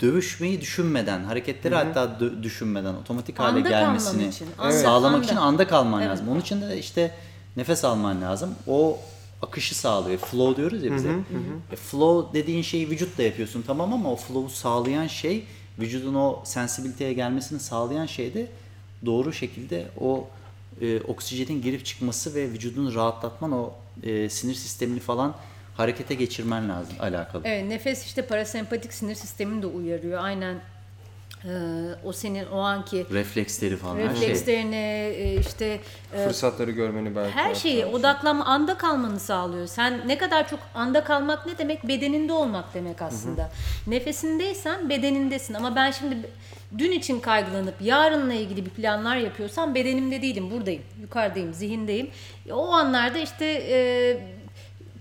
dövüşmeyi 0.00 0.60
düşünmeden, 0.60 1.24
hareketleri 1.24 1.74
hatta 1.74 2.04
dö- 2.20 2.42
düşünmeden 2.42 2.94
otomatik 2.94 3.38
hale 3.38 3.48
Anda 3.58 3.62
kalman 3.70 3.86
gelmesini 3.86 4.28
için, 4.28 4.48
anda, 4.58 4.72
sağlamak 4.72 5.14
anda. 5.16 5.26
için 5.26 5.36
anda 5.36 5.66
kalman 5.68 6.00
Evet. 6.00 6.10
lazım. 6.10 6.28
Onun 6.28 6.40
için 6.40 6.62
de 6.62 6.78
işte 6.78 7.10
nefes 7.56 7.84
alman 7.84 8.22
lazım. 8.22 8.54
O 8.68 8.98
akışı 9.42 9.74
sağlıyor. 9.74 10.18
Flow 10.18 10.56
diyoruz 10.56 10.84
ya 10.84 10.96
bize. 10.96 11.08
E, 11.72 11.76
flow 11.76 12.40
dediğin 12.40 12.62
şeyi 12.62 12.90
vücutla 12.90 13.22
yapıyorsun 13.22 13.62
tamam 13.66 13.92
ama 13.92 14.12
o 14.12 14.16
flow'u 14.16 14.50
sağlayan 14.50 15.06
şey 15.06 15.44
vücudun 15.78 16.14
o 16.14 16.42
sensibiliteye 16.44 17.12
gelmesini 17.12 17.60
sağlayan 17.60 18.06
şey 18.06 18.34
de 18.34 18.46
doğru 19.06 19.32
şekilde 19.32 19.86
o 20.00 20.28
e, 20.80 21.00
oksijenin 21.00 21.62
girip 21.62 21.84
çıkması 21.84 22.34
ve 22.34 22.50
vücudunu 22.50 22.94
rahatlatman 22.94 23.52
o 23.52 23.72
e, 24.02 24.28
sinir 24.28 24.54
sistemini 24.54 25.00
falan 25.00 25.34
harekete 25.76 26.14
geçirmen 26.14 26.68
lazım 26.68 26.94
alakalı. 27.00 27.42
Evet 27.44 27.64
nefes 27.68 28.06
işte 28.06 28.26
parasempatik 28.26 28.92
sinir 28.92 29.14
sistemini 29.14 29.62
de 29.62 29.66
uyarıyor. 29.66 30.24
Aynen 30.24 30.60
o 32.04 32.12
senin 32.12 32.46
o 32.46 32.58
anki 32.58 33.06
Refleksleri 33.12 33.76
falan 33.76 33.96
her 33.96 34.02
şey. 34.02 34.10
reflekslerini 34.10 34.76
e, 35.16 35.40
işte 35.40 35.80
e, 36.14 36.24
Fırsatları 36.26 36.70
görmeni 36.70 37.16
belki. 37.16 37.36
her 37.36 37.54
şeyi 37.54 37.84
hatta. 37.84 37.96
odaklanma 37.96 38.44
anda 38.44 38.78
kalmanı 38.78 39.20
sağlıyor. 39.20 39.66
Sen 39.66 40.08
ne 40.08 40.18
kadar 40.18 40.48
çok 40.48 40.58
anda 40.74 41.04
kalmak 41.04 41.46
ne 41.46 41.58
demek? 41.58 41.88
Bedeninde 41.88 42.32
olmak 42.32 42.74
demek 42.74 43.02
aslında. 43.02 43.50
Nefesindeysen 43.86 44.88
bedenindesin 44.88 45.54
ama 45.54 45.76
ben 45.76 45.90
şimdi 45.90 46.16
dün 46.78 46.92
için 46.92 47.20
kaygılanıp 47.20 47.74
yarınla 47.82 48.34
ilgili 48.34 48.64
bir 48.64 48.70
planlar 48.70 49.16
yapıyorsam 49.16 49.74
bedenimde 49.74 50.22
değilim, 50.22 50.50
buradayım, 50.50 50.82
yukarıdayım, 51.00 51.54
zihindeyim. 51.54 52.10
E, 52.48 52.52
O 52.52 52.72
anlarda 52.72 53.18
işte 53.18 53.46
e, 53.46 54.18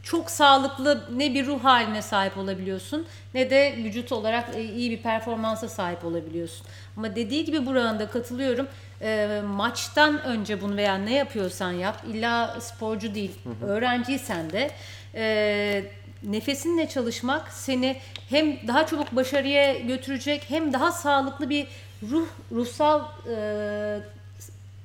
çok 0.04 0.32
sağlıklı 0.32 1.04
ne 1.16 1.34
bir 1.34 1.46
ruh 1.46 1.64
haline 1.64 2.02
sahip 2.02 2.38
olabiliyorsun 2.38 3.06
ne 3.34 3.50
de 3.50 3.76
vücut 3.78 4.12
olarak 4.12 4.56
e, 4.56 4.64
iyi 4.64 4.92
bir 4.92 4.98
performansa 4.98 5.70
sahip 5.70 6.06
olabiliyorsun. 6.06 6.68
Ama 6.98 7.16
dediği 7.16 7.46
gibi 7.46 7.66
buranda 7.66 8.10
katılıyorum. 8.10 8.68
E, 9.02 9.42
maçtan 9.46 10.24
önce 10.24 10.62
bunu 10.62 10.78
veya 10.78 10.96
ne 10.96 11.14
yapıyorsan 11.14 11.72
yap. 11.72 12.04
illa 12.08 12.62
sporcu 12.62 13.16
değil, 13.16 13.32
öğrenciysen 13.62 14.50
de 14.50 14.72
e, 15.16 15.84
nefesinle 16.24 16.90
çalışmak 16.90 17.52
seni 17.52 17.98
hem 18.30 18.68
daha 18.68 18.88
çabuk 18.88 19.16
başarıya 19.16 19.80
götürecek 19.80 20.46
hem 20.48 20.74
daha 20.74 20.92
sağlıklı 20.92 21.50
bir 21.50 21.68
ruh 22.10 22.28
ruhsal 22.52 23.02
e, 23.30 24.00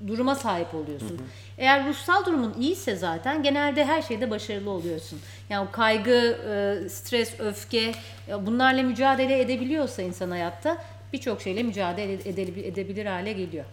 duruma 0.06 0.34
sahip 0.34 0.74
oluyorsun. 0.74 1.20
Eğer 1.58 1.88
ruhsal 1.88 2.26
durumun 2.26 2.54
iyiyse 2.60 2.96
zaten 2.96 3.42
genelde 3.42 3.84
her 3.84 4.02
şeyde 4.02 4.30
başarılı 4.30 4.70
oluyorsun. 4.70 5.20
Yani 5.50 5.68
kaygı, 5.72 6.38
e, 6.84 6.88
stres, 6.88 7.40
öfke 7.40 7.92
e, 8.28 8.46
bunlarla 8.46 8.82
mücadele 8.82 9.40
edebiliyorsa 9.40 10.02
insan 10.02 10.30
hayatta 10.30 10.84
birçok 11.12 11.42
şeyle 11.42 11.62
mücadele 11.62 12.12
ede- 12.12 12.66
edebilir 12.68 13.06
hale 13.06 13.32
geliyor. 13.32 13.64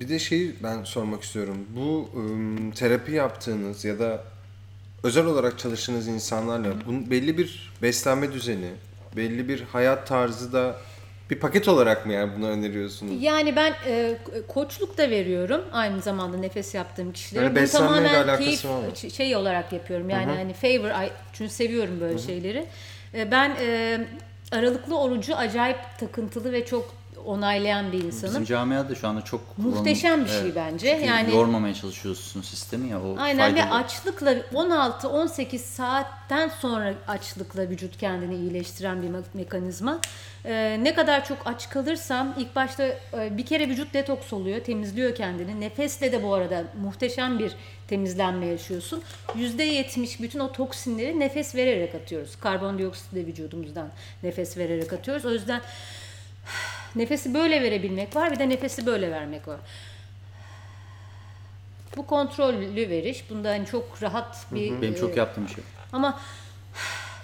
Bir 0.00 0.08
de 0.08 0.18
şeyi 0.18 0.56
ben 0.62 0.84
sormak 0.84 1.22
istiyorum. 1.22 1.66
Bu 1.76 2.10
terapi 2.74 3.12
yaptığınız 3.12 3.84
ya 3.84 3.98
da 3.98 4.24
özel 5.02 5.26
olarak 5.26 5.58
çalıştığınız 5.58 6.08
insanlarla 6.08 6.68
bunun 6.86 7.10
belli 7.10 7.38
bir 7.38 7.72
beslenme 7.82 8.32
düzeni, 8.32 8.70
belli 9.16 9.48
bir 9.48 9.60
hayat 9.62 10.06
tarzı 10.06 10.52
da 10.52 10.76
bir 11.32 11.38
paket 11.40 11.68
olarak 11.68 12.06
mı 12.06 12.12
yani 12.12 12.32
bunu 12.36 12.48
öneriyorsunuz? 12.48 13.22
Yani 13.22 13.56
ben 13.56 13.72
e, 13.86 14.16
koçluk 14.48 14.98
da 14.98 15.10
veriyorum 15.10 15.64
aynı 15.72 16.00
zamanda 16.00 16.36
nefes 16.36 16.74
yaptığım 16.74 17.12
kişilere. 17.12 17.44
Yani 17.44 17.66
Bu 17.66 17.70
tamamen 17.70 18.38
keyif 18.38 19.14
şey 19.14 19.36
olarak 19.36 19.72
yapıyorum. 19.72 20.10
Yani 20.10 20.32
hani 20.32 20.52
favor 20.52 20.90
çünkü 21.32 21.52
seviyorum 21.52 22.00
böyle 22.00 22.18
şeyleri. 22.18 22.66
E, 23.14 23.30
ben 23.30 23.56
e, 23.60 24.00
aralıklı 24.52 25.00
orucu 25.00 25.36
acayip 25.36 25.78
takıntılı 25.98 26.52
ve 26.52 26.66
çok 26.66 26.94
onaylayan 27.26 27.92
bir 27.92 28.04
insanım. 28.04 28.34
Bizim 28.34 28.44
camiada 28.44 28.94
şu 28.94 29.08
anda 29.08 29.22
çok 29.22 29.58
Muhteşem 29.58 30.24
bir 30.24 30.30
şey 30.30 30.40
Evet. 30.40 30.56
bence. 30.56 30.90
Çünkü 30.90 31.04
Yani- 31.10 31.34
yormamaya 31.34 31.74
çalışıyorsun 31.74 32.42
sistemi 32.42 32.88
ya 32.88 33.02
o 33.02 33.16
Aynen 33.18 33.54
ve 33.56 33.64
açlıkla 33.64 34.34
16-18 34.54 35.58
saatten 35.64 36.48
sonra 36.48 36.94
açlıkla 37.08 37.68
vücut 37.68 37.98
kendini 37.98 38.34
iyileştiren 38.34 39.02
bir 39.02 39.08
me- 39.08 39.22
mekanizma. 39.34 39.98
Ee, 40.44 40.78
ne 40.82 40.94
kadar 40.94 41.24
çok 41.24 41.38
aç 41.44 41.70
kalırsam 41.70 42.34
ilk 42.38 42.56
başta 42.56 42.84
e, 42.84 43.36
bir 43.36 43.46
kere 43.46 43.68
vücut 43.68 43.94
detoks 43.94 44.32
oluyor, 44.32 44.60
temizliyor 44.64 45.14
kendini. 45.14 45.60
Nefesle 45.60 46.12
de 46.12 46.22
bu 46.22 46.34
arada 46.34 46.64
muhteşem 46.82 47.38
bir 47.38 47.52
temizlenme 47.88 48.46
yaşıyorsun. 48.46 49.02
%70 49.36 50.22
bütün 50.22 50.38
o 50.38 50.52
toksinleri 50.52 51.20
nefes 51.20 51.54
vererek 51.54 51.94
atıyoruz. 51.94 52.36
Karbondioksit 52.36 53.14
de 53.14 53.26
vücudumuzdan 53.26 53.88
nefes 54.22 54.56
vererek 54.56 54.92
atıyoruz. 54.92 55.24
O 55.24 55.30
yüzden 55.30 55.60
nefesi 56.96 57.34
böyle 57.34 57.62
verebilmek 57.62 58.16
var 58.16 58.30
bir 58.30 58.38
de 58.38 58.48
nefesi 58.48 58.86
böyle 58.86 59.10
vermek 59.10 59.48
var. 59.48 59.60
Bu 61.96 62.06
kontrollü 62.06 62.88
veriş. 62.90 63.30
Bunda 63.30 63.50
hani 63.50 63.66
çok 63.66 64.02
rahat 64.02 64.46
bir 64.52 64.82
Benim 64.82 64.94
e, 64.94 64.96
çok 64.96 65.16
yaptığım 65.16 65.48
şey. 65.48 65.64
ama 65.92 66.20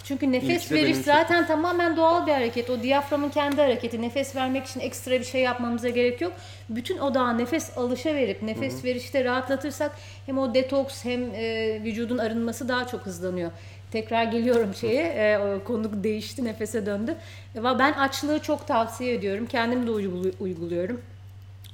çünkü 0.04 0.32
nefes 0.32 0.72
veriş 0.72 0.84
benim 0.84 0.94
çok- 0.96 1.04
zaten 1.04 1.46
tamamen 1.46 1.96
doğal 1.96 2.26
bir 2.26 2.32
hareket. 2.32 2.70
O 2.70 2.82
diyaframın 2.82 3.28
kendi 3.28 3.60
hareketi. 3.60 4.02
Nefes 4.02 4.36
vermek 4.36 4.66
için 4.66 4.80
ekstra 4.80 5.12
bir 5.12 5.24
şey 5.24 5.42
yapmamıza 5.42 5.88
gerek 5.88 6.20
yok. 6.20 6.32
Bütün 6.68 6.98
odağı 6.98 7.38
nefes 7.38 7.78
alışa 7.78 8.14
verip 8.14 8.42
nefes 8.42 8.84
verişte 8.84 9.24
rahatlatırsak 9.24 9.92
hem 10.26 10.38
o 10.38 10.54
detoks 10.54 11.04
hem 11.04 11.34
e, 11.34 11.80
vücudun 11.84 12.18
arınması 12.18 12.68
daha 12.68 12.86
çok 12.86 13.00
hızlanıyor. 13.06 13.50
Tekrar 13.92 14.24
geliyorum 14.24 14.74
şeye, 14.74 15.02
e, 15.04 15.38
o 15.38 15.64
konu 15.64 16.04
değişti, 16.04 16.44
nefese 16.44 16.86
döndü. 16.86 17.14
E, 17.56 17.64
ben 17.64 17.92
açlığı 17.92 18.38
çok 18.38 18.66
tavsiye 18.66 19.14
ediyorum. 19.14 19.46
Kendim 19.46 19.86
de 19.86 19.90
uygulu- 19.90 20.32
uyguluyorum. 20.40 21.00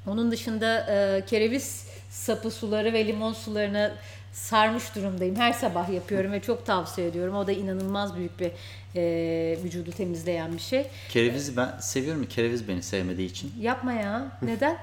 Onun 0.07 0.31
dışında 0.31 0.87
e, 0.91 1.25
kereviz 1.27 1.87
sapı 2.11 2.51
suları 2.51 2.93
ve 2.93 3.07
limon 3.07 3.33
sularına 3.33 3.93
sarmış 4.33 4.95
durumdayım. 4.95 5.37
Her 5.37 5.53
sabah 5.53 5.89
yapıyorum 5.91 6.33
ve 6.33 6.41
çok 6.41 6.67
tavsiye 6.67 7.07
ediyorum. 7.07 7.37
O 7.37 7.47
da 7.47 7.53
inanılmaz 7.53 8.17
büyük 8.17 8.41
bir 8.41 8.51
e, 8.97 9.59
vücudu 9.65 9.91
temizleyen 9.93 10.53
bir 10.53 10.61
şey. 10.61 10.87
Kerevizi 11.09 11.57
ben 11.57 11.71
seviyorum. 11.81 12.27
Kereviz 12.27 12.69
beni 12.69 12.83
sevmediği 12.83 13.31
için. 13.31 13.53
Yapma 13.61 13.93
ya. 13.93 14.23
Neden? 14.43 14.77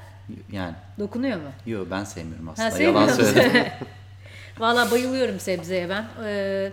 Yani 0.52 0.74
Dokunuyor 1.00 1.38
mu? 1.38 1.50
yok 1.66 1.88
ben 1.92 2.04
sevmiyorum 2.04 2.50
aslında. 2.50 2.74
Ha, 2.76 2.84
Yalan 2.84 3.08
söyledim. 3.08 3.52
Valla 4.60 4.92
bayılıyorum 4.92 5.40
sebzeye 5.40 5.90
ben. 5.90 6.06
Ee, 6.26 6.72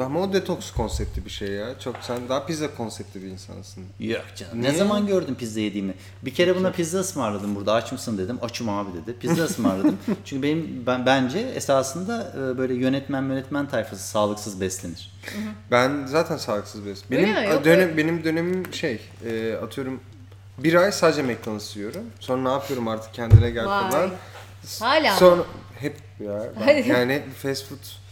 Ama 0.00 0.20
o 0.20 0.32
detoks 0.32 0.70
konsepti 0.70 1.24
bir 1.24 1.30
şey 1.30 1.48
ya. 1.48 1.78
Çok 1.78 1.96
sen 2.00 2.28
daha 2.28 2.46
pizza 2.46 2.74
konsepti 2.74 3.22
bir 3.22 3.26
insansın. 3.26 3.84
Yok 4.00 4.24
canım. 4.36 4.60
Niye? 4.60 4.72
Ne 4.72 4.76
zaman 4.76 5.06
gördün 5.06 5.34
pizza 5.34 5.60
yediğimi? 5.60 5.94
Bir 6.22 6.34
kere 6.34 6.56
buna 6.56 6.72
pizza 6.72 6.98
ısmarladım 6.98 7.56
burada. 7.56 7.72
Aç 7.72 7.92
mısın 7.92 8.18
dedim. 8.18 8.38
Açım 8.42 8.68
abi 8.68 8.90
dedi. 8.92 9.18
Pizza 9.18 9.44
ısmarladım. 9.44 9.98
Çünkü 10.24 10.42
benim 10.42 10.82
ben 10.86 11.06
bence 11.06 11.38
esasında 11.38 12.32
e, 12.36 12.58
böyle 12.58 12.74
yönetmen 12.74 13.22
yönetmen 13.22 13.68
tayfası 13.68 14.08
sağlıksız 14.08 14.60
beslenir. 14.60 15.12
Ben 15.70 16.06
zaten 16.06 16.36
sağlıksız 16.36 16.86
Öyle 16.86 16.96
Benim? 17.10 17.52
Yok, 17.52 17.64
dönem 17.64 17.96
benim 17.96 18.24
dönemim 18.24 18.74
şey 18.74 19.00
e, 19.24 19.54
atıyorum 19.54 20.00
bir 20.58 20.74
ay 20.74 20.92
sadece 20.92 21.22
McDonald's 21.22 21.76
yiyorum. 21.76 22.04
Sonra 22.20 22.42
ne 22.42 22.48
yapıyorum 22.48 22.88
artık 22.88 23.14
kendine 23.14 23.50
gel 23.50 23.66
Vay. 23.66 23.90
falan. 23.90 24.10
Hala? 24.80 25.16
Sonra 25.16 25.42
hep 25.78 25.96
ya 26.20 26.42
ben- 26.66 26.82
yani 26.82 27.22
fast 27.42 27.68
food. 27.68 28.05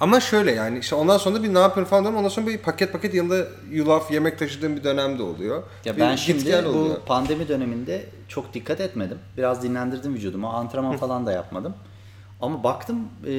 Ama 0.00 0.20
şöyle 0.20 0.52
yani 0.52 0.78
işte 0.78 0.94
ondan 0.94 1.18
sonra 1.18 1.36
da 1.36 1.42
bir 1.42 1.54
ne 1.54 1.58
yapıyorum 1.58 1.90
falan 1.90 2.04
diyorum. 2.04 2.18
Ondan 2.18 2.28
sonra 2.28 2.46
bir 2.46 2.58
paket 2.58 2.92
paket 2.92 3.14
yanında 3.14 3.46
yulaf 3.70 4.10
yemek 4.10 4.38
taşıdığım 4.38 4.76
bir 4.76 4.84
dönem 4.84 5.18
de 5.18 5.22
oluyor. 5.22 5.62
Ya 5.84 5.96
Bir 5.96 6.00
ben 6.00 6.16
git 6.16 6.24
şimdi 6.24 6.44
gel 6.44 6.64
bu 6.64 6.68
oluyor. 6.68 6.96
pandemi 7.06 7.48
döneminde 7.48 8.06
çok 8.28 8.54
dikkat 8.54 8.80
etmedim. 8.80 9.18
Biraz 9.36 9.62
dinlendirdim 9.62 10.14
vücudumu. 10.14 10.48
Antrenman 10.48 10.96
falan 10.96 11.26
da 11.26 11.32
yapmadım. 11.32 11.74
Ama 12.40 12.64
baktım 12.64 13.08
e, 13.26 13.32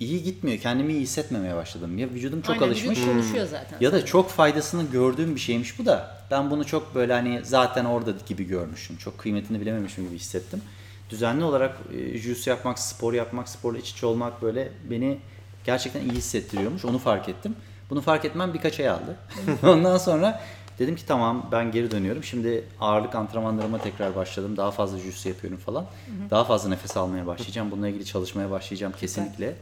iyi 0.00 0.22
gitmiyor. 0.22 0.58
Kendimi 0.58 0.92
iyi 0.92 1.00
hissetmemeye 1.00 1.54
başladım. 1.54 1.98
Ya 1.98 2.08
vücudum 2.10 2.42
çok 2.42 2.54
aynen, 2.54 2.66
alışmış. 2.66 2.98
vücut 2.98 3.12
konuşuyor 3.12 3.46
zaten. 3.46 3.76
Ya 3.80 3.92
da 3.92 4.04
çok 4.04 4.30
faydasını 4.30 4.82
gördüğüm 4.92 5.34
bir 5.34 5.40
şeymiş 5.40 5.78
bu 5.78 5.86
da. 5.86 6.24
Ben 6.30 6.50
bunu 6.50 6.66
çok 6.66 6.94
böyle 6.94 7.12
hani 7.12 7.40
zaten 7.44 7.84
orada 7.84 8.10
gibi 8.26 8.44
görmüşüm. 8.44 8.96
Çok 8.96 9.18
kıymetini 9.18 9.60
bilememişim 9.60 10.04
gibi 10.04 10.16
hissettim. 10.16 10.62
Düzenli 11.10 11.44
olarak 11.44 11.78
e, 11.92 12.18
jüs 12.18 12.46
yapmak, 12.46 12.78
spor 12.78 13.12
yapmak, 13.12 13.48
sporla 13.48 13.78
iç 13.78 13.90
içe 13.90 14.06
olmak 14.06 14.42
böyle 14.42 14.72
beni 14.90 15.18
gerçekten 15.64 16.00
iyi 16.00 16.12
hissettiriyormuş. 16.12 16.84
Onu 16.84 16.98
fark 16.98 17.28
ettim. 17.28 17.56
Bunu 17.90 18.00
fark 18.00 18.24
etmem 18.24 18.54
birkaç 18.54 18.80
ay 18.80 18.88
aldı. 18.88 19.16
Ondan 19.62 19.98
sonra 19.98 20.40
dedim 20.78 20.96
ki 20.96 21.06
tamam 21.06 21.48
ben 21.52 21.72
geri 21.72 21.90
dönüyorum. 21.90 22.24
Şimdi 22.24 22.64
ağırlık 22.80 23.14
antrenmanlarıma 23.14 23.78
tekrar 23.78 24.16
başladım. 24.16 24.56
Daha 24.56 24.70
fazla 24.70 24.98
jüs 24.98 25.26
yapıyorum 25.26 25.58
falan. 25.58 25.86
Daha 26.30 26.44
fazla 26.44 26.68
nefes 26.68 26.96
almaya 26.96 27.26
başlayacağım. 27.26 27.70
Bununla 27.70 27.88
ilgili 27.88 28.04
çalışmaya 28.04 28.50
başlayacağım 28.50 28.92
kesinlikle. 29.00 29.54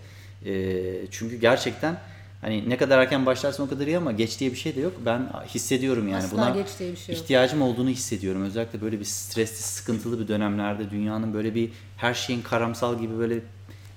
E, 0.46 1.06
çünkü 1.10 1.36
gerçekten 1.36 1.96
Hani 2.42 2.68
ne 2.70 2.76
kadar 2.76 2.98
erken 2.98 3.26
başlarsan 3.26 3.66
o 3.66 3.68
kadar 3.68 3.86
iyi 3.86 3.96
ama 3.98 4.12
geç 4.12 4.40
diye 4.40 4.50
bir 4.50 4.56
şey 4.56 4.76
de 4.76 4.80
yok. 4.80 4.92
Ben 5.06 5.28
hissediyorum 5.46 6.08
yani 6.08 6.24
Asla 6.24 6.36
buna 6.36 6.50
geç 6.50 6.66
diye 6.78 6.92
bir 6.92 6.96
şey 6.96 7.14
yok. 7.14 7.24
ihtiyacım 7.24 7.62
olduğunu 7.62 7.88
hissediyorum. 7.88 8.42
Özellikle 8.44 8.80
böyle 8.80 9.00
bir 9.00 9.04
stresli, 9.04 9.62
sıkıntılı 9.62 10.20
bir 10.20 10.28
dönemlerde 10.28 10.90
dünyanın 10.90 11.34
böyle 11.34 11.54
bir 11.54 11.70
her 11.96 12.14
şeyin 12.14 12.42
karamsal 12.42 12.98
gibi 12.98 13.18
böyle 13.18 13.40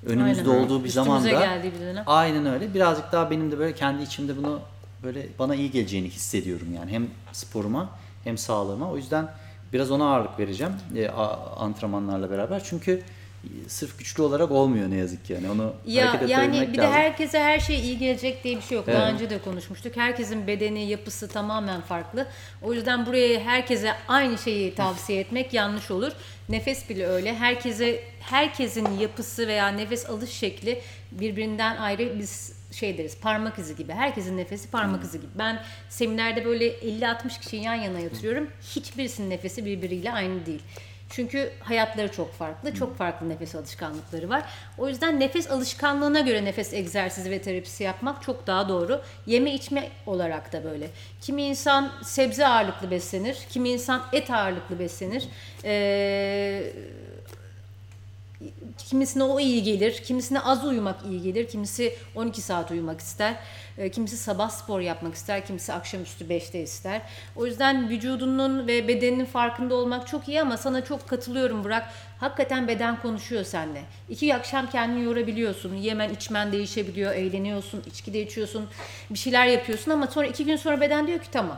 önümüzde 0.05 0.49
Aynen. 0.49 0.63
olduğu 0.63 0.83
bir 0.83 0.87
Üstümüze 0.89 0.91
zamanda 0.91 1.63
bir 1.63 1.79
dönem. 1.79 2.03
aynen 2.07 2.45
öyle. 2.45 2.73
Birazcık 2.73 3.11
daha 3.11 3.31
benim 3.31 3.51
de 3.51 3.59
böyle 3.59 3.75
kendi 3.75 4.03
içimde 4.03 4.37
bunu 4.37 4.59
böyle 5.03 5.27
bana 5.39 5.55
iyi 5.55 5.71
geleceğini 5.71 6.09
hissediyorum 6.09 6.67
yani 6.75 6.91
hem 6.91 7.07
sporuma 7.31 7.89
hem 8.23 8.37
sağlığıma. 8.37 8.91
O 8.91 8.97
yüzden 8.97 9.27
biraz 9.73 9.91
ona 9.91 10.05
ağırlık 10.15 10.39
vereceğim 10.39 10.73
e, 10.95 11.07
antrenmanlarla 11.57 12.29
beraber. 12.31 12.61
Çünkü 12.63 13.01
sırf 13.67 13.99
güçlü 13.99 14.23
olarak 14.23 14.51
olmuyor 14.51 14.89
ne 14.91 14.95
yazık 14.95 15.25
ki 15.25 15.33
yani 15.33 15.49
onu 15.49 15.73
Ya 15.85 16.09
hareket 16.13 16.29
yani 16.29 16.61
bir 16.61 16.73
de 16.73 16.77
lazım. 16.77 16.93
herkese 16.93 17.39
her 17.39 17.59
şey 17.59 17.79
iyi 17.79 17.97
gelecek 17.97 18.43
diye 18.43 18.57
bir 18.57 18.61
şey 18.61 18.75
yok. 18.77 18.87
Daha 18.87 19.03
Evet. 19.03 19.13
önce 19.13 19.29
de 19.29 19.39
konuşmuştuk. 19.41 19.97
Herkesin 19.97 20.47
bedeni, 20.47 20.85
yapısı 20.87 21.27
tamamen 21.27 21.81
farklı. 21.81 22.27
O 22.61 22.73
yüzden 22.73 23.05
buraya 23.05 23.39
herkese 23.39 23.93
aynı 24.07 24.37
şeyi 24.37 24.75
tavsiye 24.75 25.19
etmek 25.19 25.53
yanlış 25.53 25.91
olur. 25.91 26.11
Nefes 26.49 26.89
bile 26.89 27.07
öyle. 27.07 27.35
Herkese 27.35 28.03
herkesin 28.19 28.99
yapısı 28.99 29.47
veya 29.47 29.67
nefes 29.67 30.09
alış 30.09 30.29
şekli 30.29 30.81
birbirinden 31.11 31.77
ayrı 31.77 32.19
biz 32.19 32.53
şey 32.71 32.97
deriz 32.97 33.17
parmak 33.17 33.59
izi 33.59 33.75
gibi. 33.75 33.93
Herkesin 33.93 34.37
nefesi 34.37 34.69
parmak 34.69 35.03
izi 35.03 35.17
gibi. 35.17 35.31
Ben 35.37 35.63
seminerde 35.89 36.45
böyle 36.45 36.67
50-60 36.79 37.39
kişiyi 37.41 37.63
yan 37.63 37.73
yana 37.75 37.99
yatırıyorum. 37.99 38.49
Hiçbirisinin 38.75 39.29
nefesi 39.29 39.65
birbiriyle 39.65 40.11
aynı 40.11 40.45
değil. 40.45 40.61
Çünkü 41.09 41.51
hayatları 41.59 42.11
çok 42.11 42.33
farklı, 42.33 42.73
çok 42.73 42.97
farklı 42.97 43.29
nefes 43.29 43.55
alışkanlıkları 43.55 44.29
var. 44.29 44.43
O 44.77 44.87
yüzden 44.87 45.19
nefes 45.19 45.51
alışkanlığına 45.51 46.19
göre 46.19 46.45
nefes 46.45 46.73
egzersizi 46.73 47.31
ve 47.31 47.41
terapisi 47.41 47.83
yapmak 47.83 48.23
çok 48.23 48.47
daha 48.47 48.69
doğru. 48.69 49.01
Yeme 49.25 49.53
içme 49.53 49.89
olarak 50.05 50.53
da 50.53 50.63
böyle. 50.63 50.87
Kimi 51.21 51.41
insan 51.43 51.91
sebze 52.03 52.47
ağırlıklı 52.47 52.91
beslenir, 52.91 53.37
kimi 53.49 53.69
insan 53.69 54.01
et 54.13 54.31
ağırlıklı 54.31 54.79
beslenir. 54.79 55.23
Ee, 55.63 56.73
kimisine 58.77 59.23
o 59.23 59.39
iyi 59.39 59.63
gelir, 59.63 60.03
kimisine 60.03 60.39
az 60.39 60.65
uyumak 60.65 60.95
iyi 61.09 61.21
gelir, 61.21 61.47
kimisi 61.47 61.95
12 62.15 62.41
saat 62.41 62.71
uyumak 62.71 62.99
ister, 62.99 63.35
e, 63.77 63.91
kimisi 63.91 64.17
sabah 64.17 64.49
spor 64.49 64.79
yapmak 64.79 65.15
ister, 65.15 65.45
kimisi 65.45 65.73
akşamüstü 65.73 66.25
5'te 66.25 66.61
ister. 66.61 67.01
O 67.35 67.45
yüzden 67.45 67.89
vücudunun 67.89 68.67
ve 68.67 68.87
bedeninin 68.87 69.25
farkında 69.25 69.75
olmak 69.75 70.07
çok 70.07 70.27
iyi 70.27 70.41
ama 70.41 70.57
sana 70.57 70.83
çok 70.83 71.07
katılıyorum 71.07 71.63
Burak. 71.63 71.89
Hakikaten 72.19 72.67
beden 72.67 73.01
konuşuyor 73.01 73.43
seninle. 73.43 73.81
İki 74.09 74.35
akşam 74.35 74.69
kendini 74.69 75.03
yorabiliyorsun, 75.03 75.75
yemen 75.75 76.09
içmen 76.09 76.51
değişebiliyor, 76.51 77.13
eğleniyorsun, 77.13 77.83
içki 77.87 78.13
de 78.13 78.21
içiyorsun, 78.21 78.67
bir 79.09 79.19
şeyler 79.19 79.45
yapıyorsun 79.45 79.91
ama 79.91 80.07
sonra 80.07 80.27
iki 80.27 80.45
gün 80.45 80.55
sonra 80.55 80.81
beden 80.81 81.07
diyor 81.07 81.19
ki 81.19 81.31
tamam. 81.31 81.57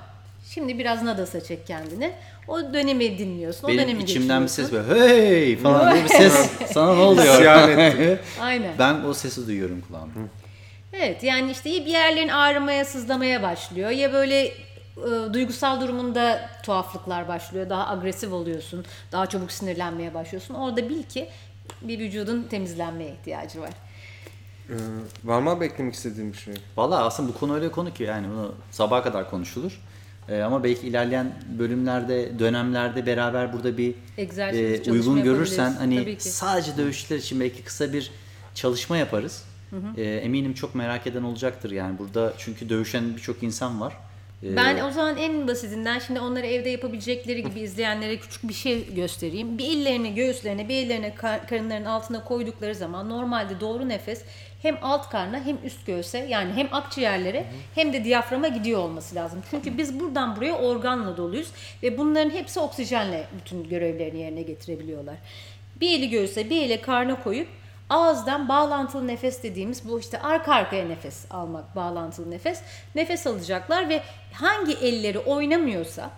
Şimdi 0.50 0.80
biraz 0.80 1.04
nadasa 1.04 1.42
çek 1.42 1.68
kendini. 1.68 2.14
O 2.48 2.74
dönemi 2.74 3.18
dinliyorsun. 3.18 3.66
O 3.66 3.68
Benim 3.68 3.80
dönemi 3.80 4.04
içimden 4.04 4.44
bir 4.44 4.48
ses 4.48 4.72
böyle 4.72 4.88
hey 4.88 5.58
falan 5.58 5.94
diye 5.94 6.04
bir 6.04 6.10
ses 6.10 6.50
sana 6.74 6.96
ne 6.96 7.02
oluyor? 7.02 7.46
Aynen. 8.42 8.74
ben 8.80 9.04
o 9.04 9.14
sesi 9.14 9.48
duyuyorum 9.48 9.82
kulağımda. 9.88 10.14
Evet 10.94 11.24
yani 11.24 11.52
işte 11.52 11.70
ya 11.70 11.86
bir 11.86 11.92
yerlerin 11.92 12.28
ağrımaya, 12.28 12.86
sızlamaya 12.86 13.44
başlıyor 13.44 13.90
ya 13.90 14.14
böyle 14.14 14.46
e, 14.46 15.34
duygusal 15.34 15.82
durumunda 15.82 16.50
tuhaflıklar 16.64 17.28
başlıyor. 17.28 17.70
Daha 17.70 17.88
agresif 17.88 18.34
oluyorsun. 18.34 18.86
Daha 19.12 19.26
çabuk 19.26 19.52
sinirlenmeye 19.52 20.14
başlıyorsun. 20.14 20.54
Orada 20.54 20.90
bil 20.90 21.04
ki 21.04 21.30
bir 21.82 22.00
vücudun 22.00 22.44
temizlenmeye 22.44 23.12
ihtiyacı 23.12 23.62
var. 23.62 23.70
Ee, 24.70 24.74
var 25.24 25.42
mı 25.42 25.50
abi 25.50 25.66
eklemek 25.66 25.94
istediğim 25.94 26.34
bir 26.34 26.38
şey? 26.38 26.54
Valla 26.78 27.06
aslında 27.06 27.30
bu 27.30 27.40
konu 27.40 27.56
öyle 27.56 27.72
konu 27.72 27.94
ki 27.94 28.04
yani 28.04 28.28
bunu 28.30 28.56
sabaha 28.72 29.04
kadar 29.04 29.30
konuşulur. 29.30 29.82
Ee, 30.30 30.42
ama 30.42 30.64
belki 30.64 30.88
ilerleyen 30.88 31.34
bölümlerde, 31.60 32.40
dönemlerde 32.40 33.06
beraber 33.06 33.54
burada 33.54 33.78
bir 33.78 33.96
Egzersiz, 34.18 34.88
e, 34.88 34.92
uygun 34.92 35.24
görürsen 35.24 35.74
hani 35.74 36.16
sadece 36.20 36.78
dövüşçüler 36.78 37.20
için 37.20 37.40
belki 37.40 37.64
kısa 37.64 37.94
bir 37.94 38.12
çalışma 38.56 38.98
yaparız. 38.98 39.44
Ee, 39.98 40.04
eminim 40.04 40.54
çok 40.54 40.76
merak 40.76 41.08
eden 41.08 41.24
olacaktır 41.24 41.72
yani 41.72 42.00
burada 42.00 42.34
çünkü 42.38 42.70
dövüşen 42.70 43.16
birçok 43.16 43.44
insan 43.44 43.82
var. 43.82 43.94
Ee, 44.44 44.56
Ben 44.56 44.80
o 44.84 44.92
zaman 44.92 45.18
en 45.18 45.48
basitinden 45.48 46.00
şimdi 46.00 46.20
onları 46.20 46.48
evde 46.48 46.70
yapabilecekleri 46.70 47.44
gibi 47.44 47.60
izleyenlere 47.60 48.18
küçük 48.18 48.48
bir 48.50 48.54
şey 48.54 48.94
göstereyim. 48.94 49.58
Bir 49.58 49.66
ellerini 49.66 50.16
göğüslerine, 50.16 50.70
bir 50.70 50.76
ellerini 50.76 51.16
kar- 51.16 51.48
karınlarının 51.48 51.86
altına 51.86 52.24
koydukları 52.24 52.76
zaman 52.76 53.10
normalde 53.10 53.60
doğru 53.60 53.90
nefes 53.90 54.22
hem 54.62 54.78
alt 54.82 55.10
karna 55.10 55.46
hem 55.46 55.58
üst 55.64 55.86
göğse 55.86 56.18
yani 56.30 56.54
hem 56.54 56.68
akciğerlere 56.72 57.46
hem 57.76 57.94
de 57.94 58.04
diyaframa 58.04 58.48
gidiyor 58.48 58.80
olması 58.80 59.16
lazım. 59.16 59.42
Çünkü 59.52 59.78
biz 59.78 60.00
buradan 60.00 60.36
buraya 60.36 60.54
organla 60.58 61.18
doluyuz 61.18 61.48
ve 61.84 61.98
bunların 61.98 62.30
hepsi 62.30 62.60
oksijenle 62.60 63.28
bütün 63.40 63.70
görevlerini 63.70 64.20
yerine 64.20 64.42
getirebiliyorlar. 64.42 65.16
Bir 65.82 66.00
eli 66.00 66.10
göğüse, 66.10 66.50
bir 66.50 66.62
eli 66.62 66.82
karna 66.82 67.24
koyup 67.24 67.48
Ağızdan 67.90 68.50
bağlantılı 68.50 69.08
nefes 69.08 69.44
dediğimiz 69.44 69.88
bu 69.88 70.00
işte 70.00 70.22
arka 70.22 70.54
arkaya 70.54 70.86
nefes 70.86 71.32
almak, 71.32 71.76
bağlantılı 71.76 72.32
nefes. 72.32 72.62
Nefes 72.96 73.28
alacaklar 73.28 73.90
ve 73.90 74.04
hangi 74.34 74.74
elleri 74.74 75.20
oynamıyorsa 75.20 76.12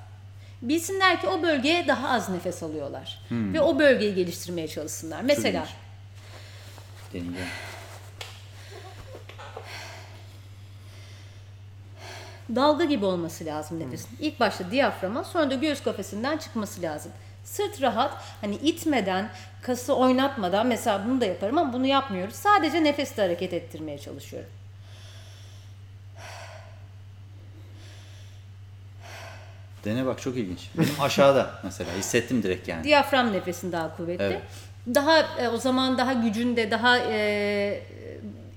bilsinler 0.62 1.22
ki 1.22 1.28
o 1.28 1.42
bölgeye 1.44 1.88
daha 1.88 2.10
az 2.10 2.30
nefes 2.30 2.64
alıyorlar. 2.64 3.22
Ve 3.32 3.62
o 3.62 3.80
bölgeyi 3.80 4.16
geliştirmeye 4.16 4.68
çalışsınlar. 4.68 5.22
Mesela 5.22 5.68
deneyeceğim. 7.14 7.48
dalga 12.56 12.86
gibi 12.86 13.06
olması 13.06 13.46
lazım 13.46 13.80
nefesin. 13.80 14.10
İlk 14.20 14.40
başta 14.40 14.72
diyaframa 14.72 15.24
sonra 15.24 15.50
da 15.50 15.56
göğüs 15.56 15.84
kafesinden 15.84 16.38
çıkması 16.38 16.82
lazım. 16.82 17.12
Sırt 17.50 17.82
rahat 17.82 18.12
hani 18.42 18.56
itmeden, 18.56 19.30
kası 19.62 19.96
oynatmadan 19.96 20.68
mesela 20.68 21.06
bunu 21.08 21.22
da 21.22 21.26
yaparım 21.26 21.58
ama 21.58 21.74
bunu 21.74 21.88
yapmıyoruz. 21.88 22.36
Sadece 22.36 22.84
nefesle 22.84 23.24
hareket 23.24 23.54
ettirmeye 23.54 23.98
çalışıyorum. 23.98 24.50
Dene 29.86 30.06
bak 30.06 30.22
çok 30.22 30.38
ilginç. 30.38 30.70
Benim 30.78 31.02
aşağıda 31.02 31.50
mesela 31.64 31.90
hissettim 31.98 32.44
direkt 32.44 32.68
yani. 32.68 32.84
Diyafram 32.84 33.34
nefesin 33.34 33.72
daha 33.72 33.98
kuvvetli. 33.98 34.24
Evet. 34.24 34.42
daha 34.96 35.20
e, 35.20 35.50
o 35.50 35.58
zaman 35.58 35.98
daha 35.98 36.14
gücünde, 36.14 36.72
daha 36.72 36.98
e, 37.00 37.82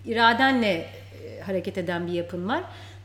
iradenle 0.04 0.72
e, 0.72 1.40
hareket 1.46 1.78
eden 1.78 2.06
bir 2.06 2.12
yapın 2.12 2.48
var. 2.48 2.62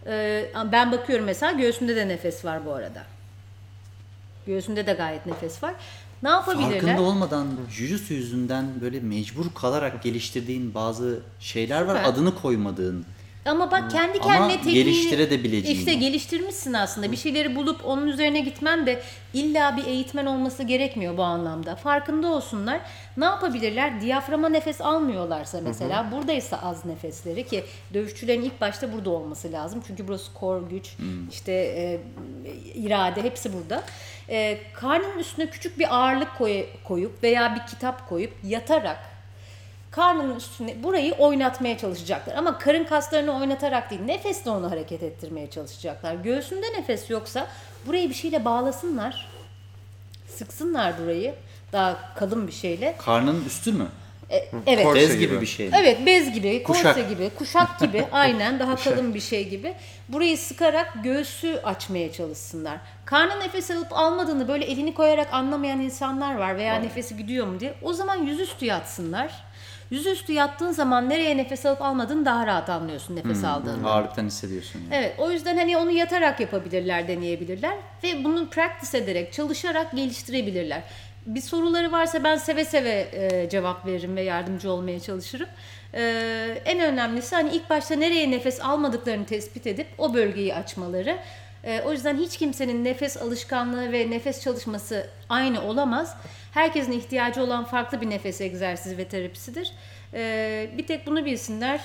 E, 0.07 0.45
ben 0.71 0.91
bakıyorum 0.91 1.25
mesela 1.25 1.51
göğsümde 1.51 1.95
de 1.95 2.07
nefes 2.07 2.45
var 2.45 2.65
bu 2.65 2.73
arada. 2.73 3.16
Göğsümde 4.47 4.87
de 4.87 4.93
gayet 4.93 5.25
nefes 5.25 5.63
var. 5.63 5.73
Ne 6.23 6.29
yapabilirler? 6.29 6.71
Farkında 6.71 7.01
olmadan 7.01 7.47
jujutsu 7.71 8.13
yüzünden 8.13 8.65
böyle 8.81 8.99
mecbur 8.99 9.45
kalarak 9.55 10.03
geliştirdiğin 10.03 10.73
bazı 10.73 11.19
şeyler 11.39 11.81
var. 11.81 11.95
Süper. 11.95 12.09
Adını 12.09 12.35
koymadığın. 12.35 13.05
Ama 13.45 13.71
bak 13.71 13.91
kendi 13.91 14.19
Ama 14.19 14.33
kendine 14.33 14.55
tekniği 14.55 14.75
geliştirebileceğin. 14.75 15.79
işte 15.79 15.93
geliştirmişsin 15.93 16.73
aslında. 16.73 17.11
Bir 17.11 17.17
şeyleri 17.17 17.55
bulup 17.55 17.85
onun 17.85 18.07
üzerine 18.07 18.39
gitmen 18.39 18.85
de 18.85 19.01
illa 19.33 19.77
bir 19.77 19.85
eğitmen 19.85 20.25
olması 20.25 20.63
gerekmiyor 20.63 21.17
bu 21.17 21.23
anlamda. 21.23 21.75
Farkında 21.75 22.27
olsunlar. 22.27 22.81
Ne 23.17 23.25
yapabilirler? 23.25 24.01
Diyaframa 24.01 24.49
nefes 24.49 24.81
almıyorlarsa 24.81 25.61
mesela 25.63 26.11
buradaysa 26.11 26.57
az 26.57 26.85
nefesleri 26.85 27.47
ki 27.47 27.63
dövüşçülerin 27.93 28.41
ilk 28.41 28.61
başta 28.61 28.93
burada 28.93 29.09
olması 29.09 29.51
lazım. 29.51 29.83
Çünkü 29.87 30.07
burası 30.07 30.33
kor 30.33 30.69
güç, 30.69 30.95
işte 31.31 31.51
e, 31.51 31.99
irade 32.75 33.23
hepsi 33.23 33.53
burada. 33.53 33.83
E, 34.30 34.59
karnının 34.73 35.19
üstüne 35.19 35.49
küçük 35.49 35.80
bir 35.80 35.95
ağırlık 35.95 36.38
koy- 36.38 36.65
koyup 36.84 37.23
veya 37.23 37.55
bir 37.55 37.71
kitap 37.71 38.09
koyup 38.09 38.34
yatarak 38.43 38.99
karnının 39.91 40.36
üstüne 40.36 40.84
burayı 40.84 41.13
oynatmaya 41.13 41.78
çalışacaklar. 41.78 42.36
Ama 42.36 42.57
karın 42.57 42.84
kaslarını 42.84 43.39
oynatarak 43.39 43.89
değil, 43.89 44.01
nefesle 44.01 44.49
onu 44.51 44.71
hareket 44.71 45.03
ettirmeye 45.03 45.49
çalışacaklar. 45.49 46.15
Göğsünde 46.15 46.65
nefes 46.78 47.09
yoksa 47.09 47.47
burayı 47.86 48.09
bir 48.09 48.13
şeyle 48.13 48.45
bağlasınlar. 48.45 49.28
Sıksınlar 50.28 50.93
burayı 51.03 51.36
daha 51.73 52.13
kalın 52.15 52.47
bir 52.47 52.51
şeyle. 52.51 52.95
Karnının 52.97 53.45
üstü 53.45 53.71
mü? 53.71 53.88
E, 54.30 54.47
evet. 54.67 54.86
Korse 54.86 55.01
Bez 55.01 55.17
gibi 55.17 55.28
gibi. 55.28 55.41
bir 55.41 55.45
şey? 55.45 55.69
Evet 55.73 56.05
bez 56.05 56.34
gibi, 56.34 56.63
korse 56.63 56.82
Kuşak. 56.82 57.09
gibi, 57.09 57.30
kuşak 57.30 57.80
gibi 57.80 58.05
aynen 58.11 58.59
daha 58.59 58.75
kalın 58.75 59.13
bir 59.13 59.19
şey 59.19 59.49
gibi. 59.49 59.73
Burayı 60.09 60.38
sıkarak 60.38 60.93
göğsü 61.03 61.59
açmaya 61.63 62.11
çalışsınlar. 62.11 62.78
Karnı 63.05 63.39
nefes 63.39 63.71
alıp 63.71 63.88
almadığını 63.91 64.47
böyle 64.47 64.65
elini 64.65 64.93
koyarak 64.93 65.34
anlamayan 65.34 65.82
insanlar 65.82 66.36
var 66.36 66.57
veya 66.57 66.75
nefesi 66.75 67.17
gidiyor 67.17 67.47
mu 67.47 67.59
diye. 67.59 67.73
O 67.82 67.93
zaman 67.93 68.23
yüzüstü 68.23 68.65
yatsınlar. 68.65 69.47
Yüzüstü 69.91 70.34
yattığın 70.34 70.71
zaman 70.71 71.09
nereye 71.09 71.38
nefes 71.38 71.65
alıp 71.65 71.82
almadığını 71.82 72.25
daha 72.25 72.47
rahat 72.47 72.69
anlıyorsun 72.69 73.15
nefes 73.15 73.43
aldığında. 73.43 73.89
Ağırlıktan 73.89 74.25
hissediyorsun. 74.25 74.80
Yani. 74.80 74.95
Evet 74.95 75.15
o 75.17 75.32
yüzden 75.32 75.57
hani 75.57 75.78
onu 75.78 75.91
yatarak 75.91 76.39
yapabilirler, 76.39 77.07
deneyebilirler 77.07 77.78
ve 78.03 78.23
bunu 78.23 78.49
practice 78.49 78.97
ederek, 78.97 79.34
çalışarak 79.34 79.91
geliştirebilirler. 79.95 80.82
Bir 81.28 81.41
soruları 81.41 81.91
varsa 81.91 82.23
ben 82.23 82.36
seve 82.36 82.65
seve 82.65 83.07
e, 83.11 83.49
cevap 83.49 83.86
veririm 83.86 84.15
ve 84.15 84.21
yardımcı 84.21 84.71
olmaya 84.71 84.99
çalışırım. 84.99 85.47
E, 85.93 86.01
en 86.65 86.80
önemlisi 86.80 87.36
hani 87.36 87.49
ilk 87.49 87.69
başta 87.69 87.95
nereye 87.95 88.32
nefes 88.32 88.61
almadıklarını 88.61 89.25
tespit 89.25 89.67
edip 89.67 89.88
o 89.97 90.13
bölgeyi 90.13 90.55
açmaları. 90.55 91.17
E, 91.63 91.82
o 91.82 91.91
yüzden 91.91 92.17
hiç 92.17 92.38
kimsenin 92.38 92.86
nefes 92.86 93.17
alışkanlığı 93.17 93.91
ve 93.91 94.11
nefes 94.11 94.43
çalışması 94.43 95.07
aynı 95.30 95.61
olamaz. 95.61 96.17
Herkesin 96.53 96.91
ihtiyacı 96.91 97.43
olan 97.43 97.65
farklı 97.65 98.01
bir 98.01 98.09
nefes 98.09 98.41
egzersizi 98.41 98.97
ve 98.97 99.07
terapisidir. 99.07 99.71
E, 100.13 100.69
bir 100.78 100.88
tek 100.88 101.07
bunu 101.07 101.25
bilsinler. 101.25 101.82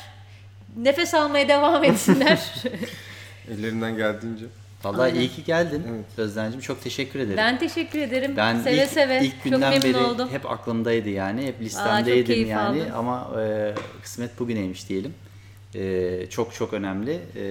Nefes 0.76 1.14
almaya 1.14 1.48
devam 1.48 1.84
etsinler. 1.84 2.52
Ellerinden 3.50 3.96
geldiğince. 3.96 4.61
Vallahi 4.84 5.02
Aynen. 5.02 5.20
iyi 5.20 5.28
ki 5.28 5.44
geldin 5.44 5.84
Özden'cim. 6.16 6.60
Çok 6.60 6.82
teşekkür 6.82 7.18
ederim. 7.20 7.36
Ben 7.36 7.58
teşekkür 7.58 7.98
ederim. 7.98 8.36
Ben 8.36 8.60
seve 8.60 8.82
ilk, 8.82 8.90
seve. 8.90 9.24
ilk 9.24 9.34
Çok 9.34 9.44
günden 9.44 9.60
memnun 9.60 9.82
beri 9.82 9.96
oldum. 9.96 10.28
hep 10.32 10.50
aklımdaydı 10.50 11.08
yani. 11.08 11.42
Hep 11.46 11.54
çok 11.54 11.60
listemdeydim 11.60 12.26
keyif 12.26 12.48
yani. 12.48 12.82
aldım. 12.82 12.92
Ama 12.96 13.40
e, 13.42 13.74
kısmet 14.02 14.38
bugüneymiş 14.38 14.88
diyelim. 14.88 15.14
E, 15.74 16.26
çok 16.30 16.54
çok 16.54 16.72
önemli. 16.72 17.20
E, 17.36 17.44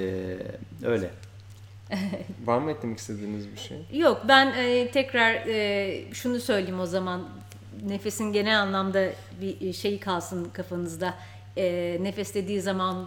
öyle. 0.86 1.10
Var 2.46 2.58
mı 2.60 2.72
eklemek 2.72 2.98
istediğiniz 2.98 3.52
bir 3.52 3.60
şey? 3.60 3.78
Yok 3.94 4.22
ben 4.28 4.54
e, 4.58 4.92
tekrar 4.92 5.34
e, 5.34 6.14
şunu 6.14 6.40
söyleyeyim 6.40 6.80
o 6.80 6.86
zaman. 6.86 7.30
Nefesin 7.88 8.34
genel 8.34 8.62
anlamda 8.62 9.10
bir 9.42 9.74
şey 9.74 10.00
kalsın 10.00 10.50
kafanızda. 10.54 11.14
E, 11.58 11.98
nefes 12.02 12.36
dediği 12.36 12.62
zaman 12.62 13.06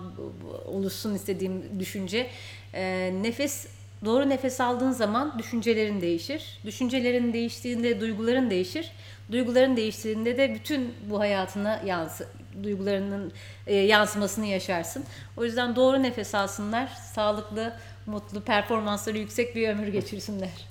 oluşsun 0.66 1.14
istediğim 1.14 1.81
düşünce. 1.81 2.27
E, 2.75 3.14
nefes 3.22 3.66
doğru 4.05 4.28
nefes 4.28 4.61
aldığın 4.61 4.90
zaman 4.90 5.38
düşüncelerin 5.38 6.00
değişir. 6.00 6.61
Düşüncelerin 6.64 7.32
değiştiğinde 7.32 8.00
duyguların 8.00 8.50
değişir. 8.50 8.92
Duyguların 9.32 9.76
değiştiğinde 9.76 10.36
de 10.36 10.55
bütün 10.55 10.94
bu 11.11 11.20
hayatına 11.20 11.82
yansı 11.86 12.28
duygularının 12.62 13.32
e, 13.66 13.74
yansımasını 13.74 14.46
yaşarsın. 14.46 15.05
O 15.36 15.44
yüzden 15.44 15.76
doğru 15.76 16.02
nefes 16.02 16.34
alsınlar. 16.34 16.86
Sağlıklı, 17.14 17.76
mutlu, 18.07 18.40
performansları 18.40 19.18
yüksek 19.18 19.57
bir 19.57 19.68
ömür 19.68 19.88
geçirsinler. 19.88 20.68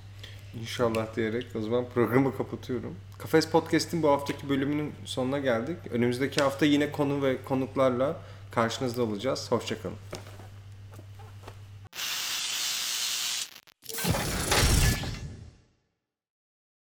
İnşallah 0.61 1.15
diyerek 1.15 1.45
o 1.55 1.61
zaman 1.61 1.85
programı 1.93 2.37
kapatıyorum. 2.37 2.95
Kafes 3.17 3.49
Podcast'in 3.49 4.03
bu 4.03 4.09
haftaki 4.09 4.49
bölümünün 4.49 4.93
sonuna 5.05 5.39
geldik. 5.39 5.77
Önümüzdeki 5.91 6.43
hafta 6.43 6.65
yine 6.65 6.91
konu 6.91 7.23
ve 7.23 7.43
konuklarla 7.43 8.17
karşınızda 8.51 9.03
olacağız. 9.03 9.51
Hoşçakalın. 9.51 9.97